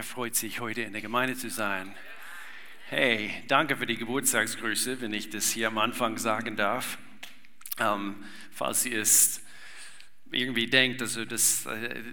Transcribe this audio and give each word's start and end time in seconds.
Wer 0.00 0.04
freut 0.06 0.34
sich, 0.34 0.60
heute 0.60 0.80
in 0.80 0.94
der 0.94 1.02
Gemeinde 1.02 1.36
zu 1.36 1.50
sein? 1.50 1.94
Hey, 2.88 3.34
danke 3.48 3.76
für 3.76 3.84
die 3.84 3.98
Geburtstagsgrüße, 3.98 5.02
wenn 5.02 5.12
ich 5.12 5.28
das 5.28 5.50
hier 5.50 5.68
am 5.68 5.76
Anfang 5.76 6.16
sagen 6.16 6.56
darf. 6.56 6.96
Ähm, 7.78 8.24
falls 8.50 8.86
ihr 8.86 9.02
es 9.02 9.42
irgendwie 10.30 10.68
denkt, 10.68 11.02
also 11.02 11.26
das, 11.26 11.68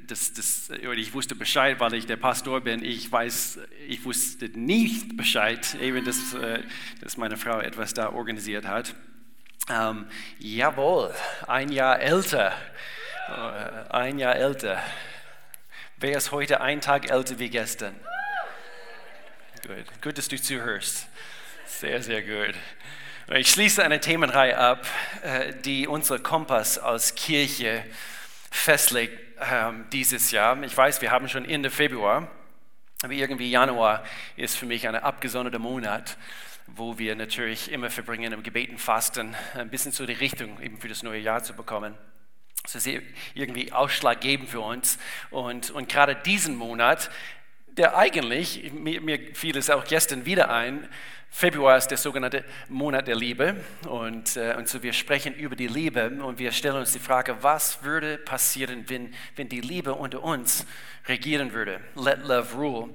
das, 0.06 0.34
das, 0.34 0.70
ich 0.98 1.14
wusste 1.14 1.34
Bescheid, 1.36 1.80
weil 1.80 1.94
ich 1.94 2.06
der 2.06 2.18
Pastor 2.18 2.60
bin. 2.60 2.84
Ich 2.84 3.10
weiß, 3.10 3.60
ich 3.88 4.04
wusste 4.04 4.50
nicht 4.50 5.16
Bescheid, 5.16 5.74
eben 5.76 6.04
dass, 6.04 6.34
äh, 6.34 6.64
dass 7.00 7.16
meine 7.16 7.38
Frau 7.38 7.62
etwas 7.62 7.94
da 7.94 8.10
organisiert 8.12 8.68
hat. 8.68 8.96
Ähm, 9.70 10.08
jawohl, 10.40 11.16
ein 11.48 11.72
Jahr 11.72 12.02
älter, 12.02 12.52
äh, 13.30 13.94
ein 13.94 14.20
Jahr 14.20 14.36
älter. 14.36 14.84
Wer 16.00 16.16
ist 16.16 16.32
heute 16.32 16.62
ein 16.62 16.80
Tag 16.80 17.10
älter 17.10 17.40
wie 17.40 17.50
gestern? 17.50 17.96
Gut, 19.66 20.02
gut, 20.04 20.18
dass 20.20 20.28
du 20.28 20.40
zuhörst. 20.40 21.08
Sehr, 21.66 22.04
sehr 22.04 22.22
gut. 22.22 22.54
Ich 23.36 23.50
schließe 23.50 23.84
eine 23.84 24.00
Themenreihe 24.00 24.56
ab, 24.56 24.86
äh, 25.24 25.56
die 25.56 25.88
unser 25.88 26.20
Kompass 26.20 26.78
als 26.78 27.16
Kirche 27.16 27.84
festlegt 28.52 29.42
ähm, 29.52 29.88
dieses 29.92 30.30
Jahr. 30.30 30.62
Ich 30.62 30.78
weiß, 30.78 31.02
wir 31.02 31.10
haben 31.10 31.28
schon 31.30 31.46
Ende 31.46 31.72
Februar, 31.72 32.30
aber 33.02 33.14
irgendwie 33.14 33.50
Januar 33.50 34.04
ist 34.36 34.56
für 34.56 34.68
mich 34.68 34.88
ein 34.88 34.96
abgesonderter 34.96 35.58
Monat, 35.58 36.16
wo 36.68 37.00
wir 37.00 37.16
natürlich 37.16 37.72
immer 37.72 37.90
verbringen 37.90 38.34
im 38.34 38.44
Gebeten, 38.44 38.78
Fasten, 38.78 39.36
ein 39.56 39.72
bisschen 39.72 39.92
so 39.92 40.06
die 40.06 40.14
Richtung 40.14 40.62
eben 40.62 40.80
für 40.80 40.90
das 40.90 41.02
neue 41.02 41.20
Jahr 41.20 41.42
zu 41.42 41.56
bekommen. 41.56 41.98
Das 42.64 42.76
ist 42.76 43.02
irgendwie 43.34 43.72
ausschlaggebend 43.72 44.50
für 44.50 44.60
uns. 44.60 44.98
Und, 45.30 45.72
und 45.72 45.90
gerade 45.90 46.16
diesen 46.16 46.56
Monat, 46.56 47.10
der 47.78 47.96
eigentlich, 47.98 48.72
mir, 48.74 49.02
mir 49.02 49.20
fiel 49.34 49.58
es 49.58 49.70
auch 49.70 49.86
gestern 49.86 50.26
wieder 50.26 50.50
ein, 50.50 50.90
Februar 51.30 51.78
ist 51.78 51.90
der 51.90 51.98
sogenannte 51.98 52.44
Monat 52.70 53.08
der 53.08 53.16
Liebe 53.16 53.58
und, 53.88 54.38
äh, 54.38 54.56
und 54.58 54.68
so 54.68 54.82
wir 54.82 54.94
sprechen 54.94 55.36
über 55.36 55.56
die 55.56 55.68
Liebe 55.68 56.10
und 56.24 56.40
wir 56.40 56.52
stellen 56.52 56.78
uns 56.78 56.94
die 56.94 57.00
Frage, 57.00 57.38
was 57.42 57.84
würde 57.84 58.18
passieren, 58.18 58.86
wenn, 58.88 59.14
wenn 59.36 59.50
die 59.50 59.62
Liebe 59.62 59.94
unter 59.94 60.24
uns 60.24 60.66
regieren 61.08 61.54
würde? 61.54 61.80
Let 61.96 62.26
love 62.26 62.56
rule. 62.56 62.90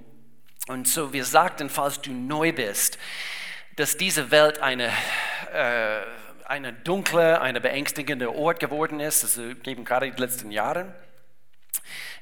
Und 0.66 0.88
so 0.88 1.12
wir 1.12 1.24
sagten, 1.24 1.68
falls 1.68 2.00
du 2.00 2.10
neu 2.12 2.52
bist, 2.52 2.98
dass 3.76 3.96
diese 3.96 4.30
Welt 4.30 4.58
eine 4.60 4.90
äh, 5.52 6.00
eine 6.52 6.74
dunkle, 6.74 7.40
eine 7.40 7.62
beängstigende 7.62 8.34
Ort 8.36 8.60
geworden 8.60 9.00
ist, 9.00 9.24
also 9.24 9.40
eben 9.64 9.86
gerade 9.86 10.10
die 10.10 10.20
letzten 10.20 10.50
Jahre. 10.50 10.94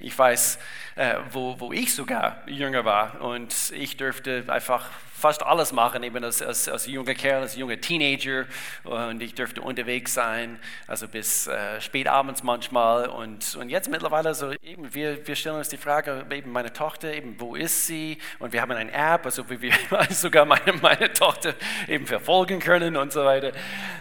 Ich 0.00 0.18
weiß, 0.18 0.58
äh, 0.96 1.16
wo, 1.30 1.60
wo 1.60 1.72
ich 1.72 1.94
sogar 1.94 2.42
jünger 2.46 2.84
war 2.84 3.20
und 3.20 3.54
ich 3.74 3.96
dürfte 3.96 4.44
einfach 4.48 4.90
fast 5.20 5.42
alles 5.42 5.72
machen, 5.72 6.02
eben 6.02 6.24
als, 6.24 6.40
als, 6.40 6.68
als 6.68 6.86
junger 6.86 7.14
Kerl, 7.14 7.42
als 7.42 7.54
junger 7.54 7.78
Teenager 7.80 8.46
und 8.84 9.22
ich 9.22 9.34
dürfte 9.34 9.60
unterwegs 9.60 10.14
sein, 10.14 10.58
also 10.86 11.06
bis 11.06 11.46
äh, 11.46 11.80
spät 11.80 12.08
abends 12.08 12.42
manchmal 12.42 13.08
und, 13.08 13.54
und 13.56 13.68
jetzt 13.68 13.90
mittlerweile 13.90 14.34
so 14.34 14.52
eben, 14.62 14.92
wir, 14.94 15.26
wir 15.26 15.36
stellen 15.36 15.56
uns 15.56 15.68
die 15.68 15.76
Frage, 15.76 16.24
eben 16.30 16.50
meine 16.50 16.72
Tochter, 16.72 17.12
eben 17.12 17.38
wo 17.38 17.54
ist 17.54 17.86
sie 17.86 18.16
und 18.38 18.52
wir 18.54 18.62
haben 18.62 18.72
eine 18.72 18.92
App, 18.92 19.26
also 19.26 19.48
wie 19.50 19.60
wir 19.60 19.74
sogar 20.10 20.46
meine, 20.46 20.72
meine 20.80 21.12
Tochter 21.12 21.54
eben 21.86 22.06
verfolgen 22.06 22.58
können 22.58 22.96
und 22.96 23.12
so 23.12 23.24
weiter. 23.24 23.52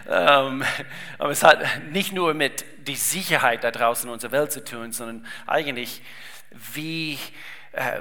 Ähm, 0.08 0.64
aber 1.18 1.30
es 1.30 1.42
hat 1.42 1.60
nicht 1.92 2.12
nur 2.12 2.32
mit 2.32 2.64
die 2.86 2.96
Sicherheit 2.96 3.62
da 3.62 3.70
draußen 3.70 4.08
in 4.08 4.12
unserer 4.14 4.32
Welt 4.32 4.52
zu 4.52 4.64
tun, 4.64 4.92
sondern 4.92 5.26
eigentlich 5.46 5.89
wie 6.74 7.18
äh, 7.72 8.00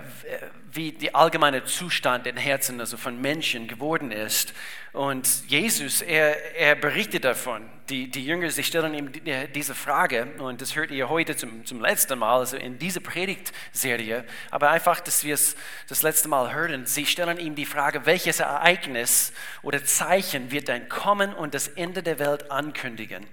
wie 0.72 0.92
der 0.92 1.16
allgemeine 1.16 1.64
Zustand 1.64 2.26
in 2.26 2.38
Herzen 2.38 2.80
also 2.80 2.98
von 2.98 3.22
Menschen 3.22 3.68
geworden 3.68 4.12
ist. 4.12 4.54
Und 4.94 5.28
Jesus, 5.48 6.02
er, 6.02 6.56
er 6.56 6.76
berichtet 6.76 7.24
davon. 7.24 7.70
Die, 7.90 8.10
die 8.10 8.26
Jünger, 8.26 8.50
sie 8.50 8.64
stellen 8.64 8.96
ihm 8.96 9.12
diese 9.54 9.76
Frage 9.76 10.28
und 10.40 10.62
das 10.62 10.76
hört 10.76 10.90
ihr 10.90 11.10
heute 11.10 11.36
zum, 11.36 11.66
zum 11.66 11.82
letzten 11.82 12.18
Mal, 12.18 12.40
also 12.40 12.58
in 12.58 12.80
dieser 12.80 13.00
Predigtserie. 13.00 14.26
Aber 14.50 14.72
einfach, 14.72 15.00
dass 15.02 15.24
wir 15.24 15.36
es 15.36 15.56
das 15.88 16.02
letzte 16.02 16.30
Mal 16.30 16.54
hören, 16.54 16.88
sie 16.88 17.06
stellen 17.06 17.40
ihm 17.40 17.54
die 17.54 17.66
Frage, 17.66 18.06
welches 18.06 18.40
Ereignis 18.40 19.34
oder 19.62 19.84
Zeichen 19.84 20.50
wird 20.52 20.70
dein 20.70 20.90
Kommen 20.90 21.34
und 21.34 21.54
das 21.54 21.68
Ende 21.68 22.02
der 22.02 22.18
Welt 22.18 22.50
ankündigen? 22.50 23.26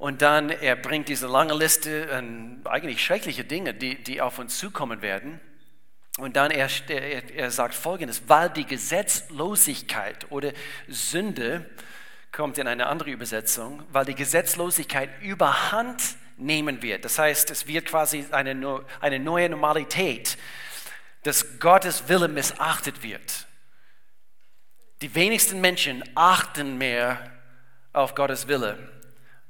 Und 0.00 0.22
dann, 0.22 0.48
er 0.48 0.76
bringt 0.76 1.10
diese 1.10 1.26
lange 1.26 1.52
Liste 1.52 2.08
an 2.10 2.62
eigentlich 2.64 3.04
schreckliche 3.04 3.44
Dinge, 3.44 3.74
die, 3.74 4.02
die 4.02 4.22
auf 4.22 4.38
uns 4.38 4.56
zukommen 4.56 5.02
werden. 5.02 5.40
Und 6.16 6.36
dann 6.36 6.50
er, 6.50 6.70
er, 6.88 7.34
er 7.34 7.50
sagt 7.50 7.74
folgendes, 7.74 8.22
weil 8.26 8.48
die 8.48 8.64
Gesetzlosigkeit 8.64 10.30
oder 10.30 10.54
Sünde, 10.88 11.68
kommt 12.32 12.56
in 12.56 12.66
eine 12.66 12.86
andere 12.86 13.10
Übersetzung, 13.10 13.82
weil 13.92 14.06
die 14.06 14.14
Gesetzlosigkeit 14.14 15.10
überhand 15.20 16.02
nehmen 16.38 16.80
wird. 16.80 17.04
Das 17.04 17.18
heißt, 17.18 17.50
es 17.50 17.66
wird 17.66 17.84
quasi 17.84 18.24
eine, 18.30 18.82
eine 19.00 19.18
neue 19.18 19.50
Normalität, 19.50 20.38
dass 21.24 21.58
Gottes 21.58 22.08
Wille 22.08 22.28
missachtet 22.28 23.02
wird. 23.02 23.46
Die 25.02 25.14
wenigsten 25.14 25.60
Menschen 25.60 26.02
achten 26.14 26.78
mehr 26.78 27.30
auf 27.92 28.14
Gottes 28.14 28.48
Wille. 28.48 28.78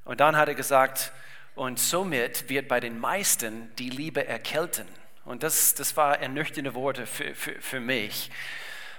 Und 0.04 0.20
dann 0.20 0.36
hat 0.36 0.48
er 0.48 0.54
gesagt, 0.54 1.12
und 1.54 1.78
somit 1.78 2.48
wird 2.48 2.68
bei 2.68 2.80
den 2.80 2.98
meisten 2.98 3.74
die 3.76 3.90
Liebe 3.90 4.26
erkälten. 4.26 4.86
Und 5.24 5.42
das, 5.42 5.74
das 5.74 5.96
war 5.96 6.18
ernüchternde 6.18 6.74
Worte 6.74 7.06
für, 7.06 7.34
für, 7.34 7.60
für 7.60 7.80
mich, 7.80 8.30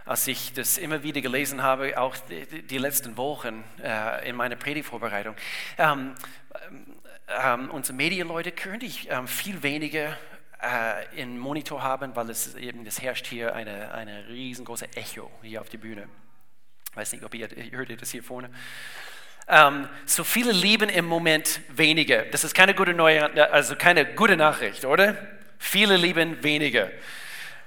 als 0.05 0.27
ich 0.27 0.53
das 0.53 0.77
immer 0.77 1.03
wieder 1.03 1.21
gelesen 1.21 1.63
habe, 1.63 1.99
auch 1.99 2.15
die, 2.17 2.63
die 2.63 2.77
letzten 2.77 3.17
Wochen 3.17 3.63
äh, 3.83 4.29
in 4.29 4.35
meiner 4.35 4.55
Predigtvorbereitung. 4.55 5.35
Ähm, 5.77 6.15
ähm, 7.27 7.69
unsere 7.71 7.95
Medienleute 7.95 8.51
könnte 8.51 8.85
ich 8.85 9.09
ähm, 9.09 9.27
viel 9.27 9.63
weniger 9.63 10.17
äh, 10.61 11.21
in 11.21 11.37
Monitor 11.39 11.81
haben, 11.81 12.15
weil 12.15 12.29
es 12.29 12.55
eben, 12.55 12.85
es 12.85 13.01
herrscht 13.01 13.25
hier 13.27 13.55
eine, 13.55 13.93
eine 13.93 14.27
riesengroße 14.27 14.87
Echo 14.95 15.31
hier 15.41 15.61
auf 15.61 15.69
der 15.69 15.77
Bühne. 15.79 16.07
Ich 16.91 16.97
weiß 16.97 17.13
nicht, 17.13 17.23
ob 17.23 17.33
ihr, 17.33 17.51
ihr 17.57 17.71
hört 17.71 17.89
ihr 17.89 17.97
das 17.97 18.11
hier 18.11 18.23
vorne. 18.23 18.49
Ähm, 19.53 19.89
so 20.05 20.23
viele 20.23 20.53
lieben 20.53 20.87
im 20.87 21.05
Moment 21.05 21.59
weniger. 21.67 22.23
Das 22.23 22.45
ist 22.45 22.55
keine 22.55 22.73
gute, 22.73 22.93
neue, 22.93 23.51
also 23.51 23.75
keine 23.75 24.05
gute 24.05 24.37
Nachricht, 24.37 24.85
oder? 24.85 25.17
Viele 25.59 25.97
lieben 25.97 26.41
weniger. 26.41 26.89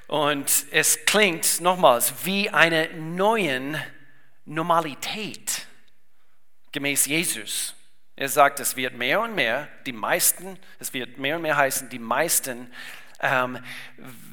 Und 0.07 0.51
es 0.71 1.05
klingt 1.05 1.61
nochmals 1.61 2.15
wie 2.25 2.49
eine 2.49 2.89
neue 2.95 3.85
Normalität 4.47 5.67
gemäß 6.73 7.05
Jesus. 7.05 7.75
Er 8.17 8.31
sagt, 8.31 8.61
es 8.61 8.77
wird 8.77 8.95
mehr 8.97 9.21
und 9.21 9.35
mehr, 9.35 9.69
die 9.85 9.93
meisten, 9.93 10.59
es 10.79 10.95
wird 10.95 11.19
mehr 11.19 11.37
und 11.37 11.43
mehr 11.43 11.57
heißen, 11.57 11.91
die 11.91 11.99
meisten 11.99 12.71
ähm, 13.21 13.59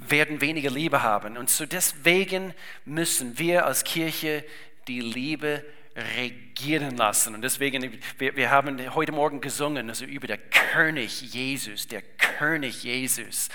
werden 0.08 0.40
weniger 0.40 0.70
Liebe 0.70 1.04
haben. 1.04 1.36
Und 1.36 1.50
so 1.50 1.66
deswegen 1.66 2.54
müssen 2.86 3.38
wir 3.38 3.66
als 3.66 3.84
Kirche 3.84 4.46
die 4.88 5.02
Liebe 5.02 5.66
regieren 5.96 6.98
lassen. 6.98 7.36
Und 7.36 7.42
deswegen, 7.42 8.00
wir, 8.18 8.36
wir 8.36 8.50
haben 8.50 8.94
heute 8.94 9.12
Morgen 9.12 9.42
gesungen 9.42 9.90
also 9.90 10.06
über 10.06 10.28
der 10.28 10.38
König 10.38 11.22
Jesus, 11.22 11.88
der 11.88 12.02
König 12.02 12.84
Jesus. 12.84 13.50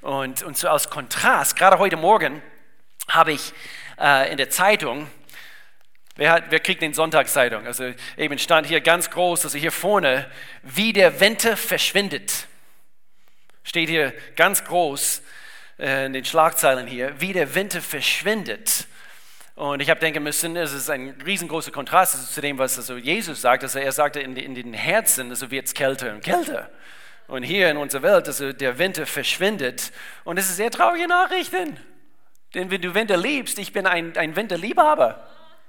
Und, 0.00 0.42
und 0.42 0.56
so 0.56 0.68
als 0.68 0.90
Kontrast, 0.90 1.56
gerade 1.56 1.78
heute 1.78 1.96
Morgen 1.96 2.42
habe 3.08 3.32
ich 3.32 3.52
äh, 3.98 4.30
in 4.30 4.36
der 4.36 4.50
Zeitung, 4.50 5.08
wer, 6.16 6.32
hat, 6.32 6.44
wer 6.50 6.60
kriegt 6.60 6.82
den 6.82 6.94
Sonntagszeitung? 6.94 7.66
Also 7.66 7.92
eben 8.16 8.38
stand 8.38 8.66
hier 8.66 8.80
ganz 8.80 9.10
groß, 9.10 9.44
also 9.44 9.58
hier 9.58 9.72
vorne, 9.72 10.30
wie 10.62 10.92
der 10.92 11.20
Winter 11.20 11.56
verschwindet. 11.56 12.46
Steht 13.64 13.88
hier 13.88 14.12
ganz 14.36 14.64
groß 14.64 15.22
äh, 15.78 16.06
in 16.06 16.12
den 16.12 16.24
Schlagzeilen 16.24 16.86
hier, 16.86 17.20
wie 17.20 17.32
der 17.32 17.54
Winter 17.54 17.80
verschwindet. 17.80 18.86
Und 19.56 19.80
ich 19.80 19.88
habe 19.88 20.00
denken 20.00 20.22
müssen, 20.22 20.56
es 20.56 20.72
ist 20.72 20.90
ein 20.90 21.14
riesengroßer 21.24 21.70
Kontrast 21.70 22.34
zu 22.34 22.40
dem, 22.40 22.58
was 22.58 22.76
also 22.76 22.96
Jesus 22.96 23.40
sagt. 23.40 23.62
Also 23.62 23.78
er 23.78 23.92
sagte, 23.92 24.20
in, 24.20 24.36
in 24.36 24.54
den 24.54 24.72
Herzen 24.72 25.30
also 25.30 25.50
wird 25.50 25.66
es 25.66 25.74
kälter 25.74 26.12
und 26.12 26.24
kälter. 26.24 26.70
Und 27.28 27.44
hier 27.44 27.70
in 27.70 27.76
unserer 27.76 28.02
Welt, 28.02 28.26
also 28.26 28.52
der 28.52 28.78
Winter 28.78 29.06
verschwindet. 29.06 29.92
Und 30.24 30.38
es 30.38 30.50
ist 30.50 30.56
sehr 30.56 30.70
traurige 30.70 31.06
Nachrichten. 31.06 31.78
Denn 32.54 32.70
wenn 32.70 32.82
du 32.82 32.94
Winter 32.94 33.16
liebst, 33.16 33.58
ich 33.58 33.72
bin 33.72 33.86
ein, 33.86 34.16
ein 34.16 34.34
Winterliebhaber. 34.34 35.24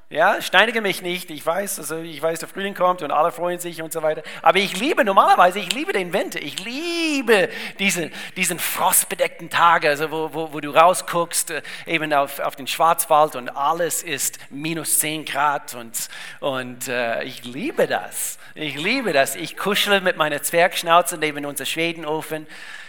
Ja, 0.08 0.40
steinige 0.40 0.82
mich 0.82 1.02
nicht. 1.02 1.32
Ich 1.32 1.44
weiß, 1.44 1.80
also 1.80 1.98
ich 1.98 2.22
weiß, 2.22 2.40
der 2.40 2.48
Frühling 2.48 2.76
kommt 2.76 3.02
und 3.02 3.10
alle 3.10 3.32
freuen 3.32 3.58
sich 3.58 3.82
und 3.82 3.92
so 3.92 4.04
weiter. 4.04 4.22
Aber 4.44 4.60
ich 4.60 4.80
liebe 4.80 5.04
normalerweise, 5.04 5.58
ich 5.58 5.74
liebe 5.74 5.94
den 5.94 6.14
Winter. 6.14 6.40
Ich 6.40 6.64
liebe 6.64 7.50
diese, 7.80 8.12
diesen 8.38 8.60
frostbedeckten 8.60 9.50
Tage, 9.50 9.90
also 9.90 10.12
wo, 10.12 10.32
wo, 10.32 10.54
wo 10.54 10.60
du 10.60 10.70
rausguckst, 10.70 11.50
äh, 11.50 11.64
eben 11.88 12.14
auf, 12.14 12.40
auf 12.40 12.56
den 12.56 12.68
Schwarzwald 12.68 13.36
und 13.36 13.50
alles 13.50 14.04
ist 14.04 14.38
minus 14.52 15.00
10 15.00 15.26
Grad 15.26 15.74
und, 15.74 16.10
und 16.40 16.88
äh, 16.88 17.24
ich 17.24 17.44
liebe 17.44 17.88
das. 17.88 18.38
Ich 18.54 18.76
liebe 18.76 19.12
das. 19.12 19.36
Ich 19.36 19.58
kuschele 19.58 20.02
mit 20.02 20.18
meiner 20.18 20.44
Zwergschnauze 20.44 21.18
neben 21.18 21.48
unser 21.48 21.66
Schwedenofen. 21.66 22.46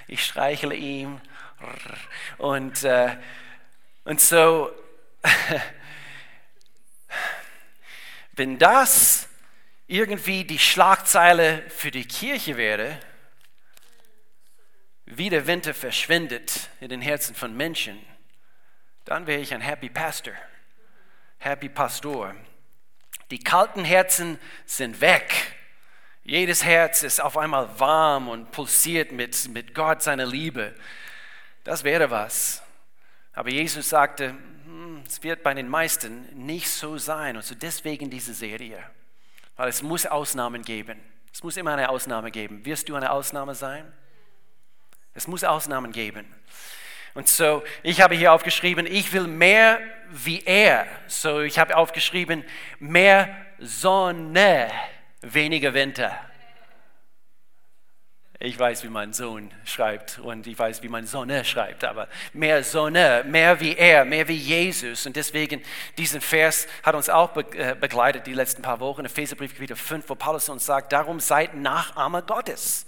Ich 0.06 0.22
streichle 0.22 0.74
ihm 0.74 1.18
Und, 2.36 2.84
äh, 2.84 3.16
und 4.04 4.20
so, 4.20 4.70
wenn 8.32 8.58
das 8.58 9.28
irgendwie 9.86 10.44
die 10.44 10.58
Schlagzeile 10.58 11.62
für 11.70 11.90
die 11.90 12.06
Kirche 12.06 12.56
wäre, 12.56 12.98
wie 15.06 15.30
der 15.30 15.46
Winter 15.46 15.72
verschwindet 15.72 16.68
in 16.80 16.88
den 16.88 17.00
Herzen 17.00 17.34
von 17.34 17.56
Menschen, 17.56 17.98
dann 19.04 19.26
wäre 19.26 19.40
ich 19.40 19.54
ein 19.54 19.60
Happy 19.60 19.88
Pastor, 19.88 20.34
Happy 21.38 21.68
Pastor. 21.68 22.34
Die 23.30 23.38
kalten 23.38 23.84
Herzen 23.84 24.38
sind 24.66 25.00
weg. 25.00 25.32
Jedes 26.24 26.64
Herz 26.64 27.04
ist 27.04 27.20
auf 27.20 27.36
einmal 27.36 27.78
warm 27.78 28.28
und 28.28 28.50
pulsiert 28.50 29.12
mit, 29.12 29.48
mit 29.48 29.74
Gott, 29.74 30.02
seiner 30.02 30.26
Liebe. 30.26 30.74
Das 31.62 31.84
wäre 31.84 32.10
was. 32.10 32.62
Aber 33.32 33.50
Jesus 33.50 33.88
sagte, 33.88 34.34
es 35.06 35.22
wird 35.22 35.42
bei 35.42 35.54
den 35.54 35.68
meisten 35.68 36.26
nicht 36.46 36.68
so 36.68 36.98
sein. 36.98 37.36
Und 37.36 37.44
so 37.44 37.54
deswegen 37.54 38.10
diese 38.10 38.34
Serie. 38.34 38.82
Weil 39.56 39.68
es 39.68 39.82
muss 39.82 40.06
Ausnahmen 40.06 40.62
geben. 40.62 41.00
Es 41.32 41.42
muss 41.42 41.56
immer 41.56 41.72
eine 41.72 41.88
Ausnahme 41.88 42.30
geben. 42.30 42.64
Wirst 42.64 42.88
du 42.88 42.96
eine 42.96 43.10
Ausnahme 43.10 43.54
sein? 43.54 43.90
Es 45.14 45.26
muss 45.26 45.44
Ausnahmen 45.44 45.92
geben. 45.92 46.26
Und 47.14 47.28
so, 47.28 47.62
ich 47.82 48.02
habe 48.02 48.14
hier 48.14 48.32
aufgeschrieben, 48.32 48.86
ich 48.86 49.12
will 49.14 49.26
mehr 49.26 49.80
wie 50.10 50.42
er. 50.44 50.86
So, 51.06 51.40
ich 51.40 51.58
habe 51.58 51.76
aufgeschrieben, 51.76 52.44
mehr 52.78 53.34
Sonne, 53.58 54.70
weniger 55.22 55.72
Winter. 55.72 56.18
Ich 58.46 58.56
weiß, 58.56 58.84
wie 58.84 58.88
mein 58.88 59.12
Sohn 59.12 59.50
schreibt 59.64 60.20
und 60.20 60.46
ich 60.46 60.56
weiß, 60.56 60.80
wie 60.84 60.88
meine 60.88 61.08
Sonne 61.08 61.44
schreibt, 61.44 61.82
aber 61.82 62.06
mehr 62.32 62.62
Sonne, 62.62 63.24
mehr 63.26 63.58
wie 63.58 63.74
er, 63.74 64.04
mehr 64.04 64.28
wie 64.28 64.36
Jesus. 64.36 65.04
Und 65.04 65.16
deswegen, 65.16 65.60
diesen 65.98 66.20
Vers 66.20 66.68
hat 66.84 66.94
uns 66.94 67.10
auch 67.10 67.34
äh, 67.34 67.74
begleitet 67.74 68.24
die 68.28 68.34
letzten 68.34 68.62
paar 68.62 68.78
Wochen, 68.78 69.04
Epheserbrief 69.04 69.52
Kapitel 69.52 69.74
5, 69.74 70.08
wo 70.08 70.14
Paulus 70.14 70.48
uns 70.48 70.64
sagt, 70.64 70.92
darum 70.92 71.18
seid 71.18 71.54
Nachahmer 71.56 72.22
Gottes. 72.22 72.86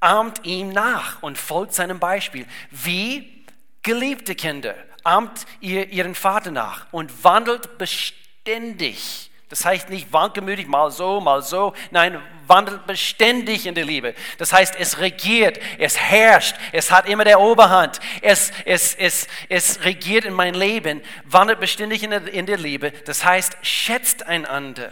Ahmt 0.00 0.44
ihm 0.44 0.70
nach 0.70 1.22
und 1.22 1.38
folgt 1.38 1.74
seinem 1.74 2.00
Beispiel. 2.00 2.44
Wie 2.72 3.46
geliebte 3.82 4.34
Kinder, 4.34 4.74
ahmt 5.04 5.46
ihr 5.60 5.90
ihren 5.90 6.16
Vater 6.16 6.50
nach 6.50 6.88
und 6.90 7.22
wandelt 7.22 7.78
beständig 7.78 9.30
das 9.52 9.66
heißt 9.66 9.90
nicht 9.90 10.14
wankelmütig, 10.14 10.66
mal 10.66 10.90
so, 10.90 11.20
mal 11.20 11.42
so. 11.42 11.74
Nein, 11.90 12.18
wandelt 12.46 12.86
beständig 12.86 13.66
in 13.66 13.74
der 13.74 13.84
Liebe. 13.84 14.14
Das 14.38 14.50
heißt, 14.50 14.74
es 14.76 14.98
regiert, 14.98 15.60
es 15.76 15.98
herrscht, 15.98 16.56
es 16.72 16.90
hat 16.90 17.06
immer 17.06 17.24
der 17.24 17.38
Oberhand. 17.38 18.00
Es, 18.22 18.50
es, 18.64 18.94
es, 18.94 19.28
es 19.50 19.84
regiert 19.84 20.24
in 20.24 20.32
mein 20.32 20.54
Leben, 20.54 21.02
wandelt 21.24 21.60
beständig 21.60 22.02
in 22.02 22.12
der, 22.12 22.26
in 22.32 22.46
der 22.46 22.56
Liebe. 22.56 22.92
Das 23.04 23.26
heißt, 23.26 23.58
schätzt 23.60 24.26
einander. 24.26 24.90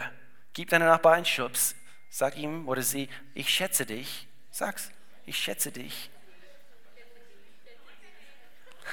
Gib 0.52 0.68
deinem 0.68 0.88
Nachbar 0.88 1.14
einen 1.14 1.24
Schubs. 1.24 1.74
Sag 2.10 2.36
ihm 2.36 2.68
oder 2.68 2.82
sie, 2.82 3.08
ich 3.32 3.48
schätze 3.48 3.86
dich. 3.86 4.28
Sag's, 4.50 4.90
ich 5.24 5.38
schätze 5.38 5.72
dich. 5.72 6.10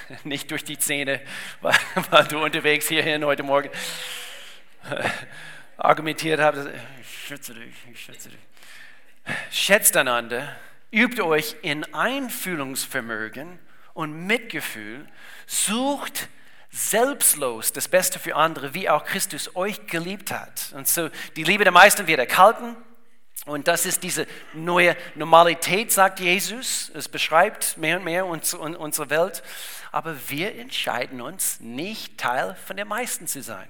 Nicht 0.23 0.49
durch 0.49 0.63
die 0.63 0.79
Zähne, 0.79 1.19
weil, 1.59 1.75
weil 2.09 2.23
du 2.23 2.41
unterwegs 2.41 2.87
hierhin 2.87 3.25
heute 3.25 3.43
Morgen 3.43 3.69
argumentiert 5.77 6.39
habe, 6.39 6.73
ich 7.01 7.25
schätze 7.27 7.53
dich, 7.53 7.75
ich 7.91 7.99
schätze 7.99 8.29
dich. 8.29 8.39
Schätzt 9.51 9.95
einander, 9.95 10.55
übt 10.91 11.21
euch 11.21 11.55
in 11.61 11.93
Einfühlungsvermögen 11.93 13.59
und 13.93 14.25
Mitgefühl, 14.25 15.07
sucht 15.45 16.29
selbstlos 16.69 17.73
das 17.73 17.87
Beste 17.87 18.19
für 18.19 18.35
andere, 18.35 18.73
wie 18.73 18.89
auch 18.89 19.05
Christus 19.05 19.55
euch 19.55 19.87
geliebt 19.87 20.31
hat. 20.31 20.73
Und 20.75 20.87
so, 20.87 21.09
die 21.35 21.43
Liebe 21.43 21.63
der 21.63 21.73
meisten 21.73 22.07
wird 22.07 22.19
erkalten. 22.19 22.75
Und 23.45 23.67
das 23.67 23.85
ist 23.85 24.03
diese 24.03 24.27
neue 24.53 24.95
Normalität, 25.15 25.91
sagt 25.91 26.19
Jesus. 26.19 26.91
Es 26.93 27.07
beschreibt 27.07 27.77
mehr 27.77 27.97
und 27.97 28.03
mehr 28.03 28.25
unsere 28.25 29.09
Welt. 29.09 29.41
Aber 29.91 30.15
wir 30.29 30.55
entscheiden 30.55 31.21
uns, 31.21 31.59
nicht 31.61 32.17
Teil 32.17 32.55
von 32.65 32.75
der 32.75 32.85
meisten 32.85 33.25
zu 33.27 33.41
sein. 33.41 33.69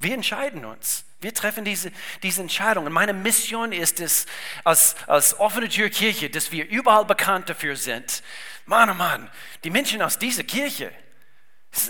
Wir 0.00 0.14
entscheiden 0.14 0.64
uns. 0.64 1.04
Wir 1.20 1.34
treffen 1.34 1.64
diese, 1.64 1.92
diese 2.22 2.40
Entscheidung. 2.40 2.86
Und 2.86 2.92
meine 2.92 3.12
Mission 3.12 3.72
ist 3.72 4.00
es, 4.00 4.24
als, 4.64 4.96
als 5.06 5.38
offene 5.38 5.68
Türkirche, 5.68 6.30
dass 6.30 6.50
wir 6.50 6.66
überall 6.66 7.04
bekannt 7.04 7.50
dafür 7.50 7.76
sind. 7.76 8.22
Mann, 8.64 8.88
oh 8.88 8.94
Mann, 8.94 9.30
die 9.62 9.68
Menschen 9.68 10.00
aus 10.00 10.18
dieser 10.18 10.42
Kirche, 10.42 10.90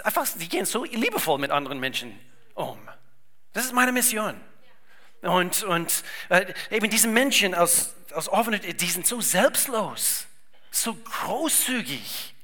einfach, 0.02 0.26
die 0.34 0.48
gehen 0.48 0.66
so 0.66 0.84
liebevoll 0.84 1.38
mit 1.38 1.52
anderen 1.52 1.78
Menschen 1.78 2.18
um. 2.54 2.80
Das 3.52 3.64
ist 3.64 3.72
meine 3.72 3.92
Mission. 3.92 4.40
Und, 5.22 5.62
und 5.62 6.02
äh, 6.30 6.52
eben 6.70 6.90
diese 6.90 7.06
Menschen 7.06 7.54
aus, 7.54 7.94
aus 8.12 8.28
offener, 8.28 8.58
die 8.58 8.90
sind 8.90 9.06
so 9.06 9.20
selbstlos, 9.20 10.26
so 10.72 10.94
großzügig. 10.94 12.34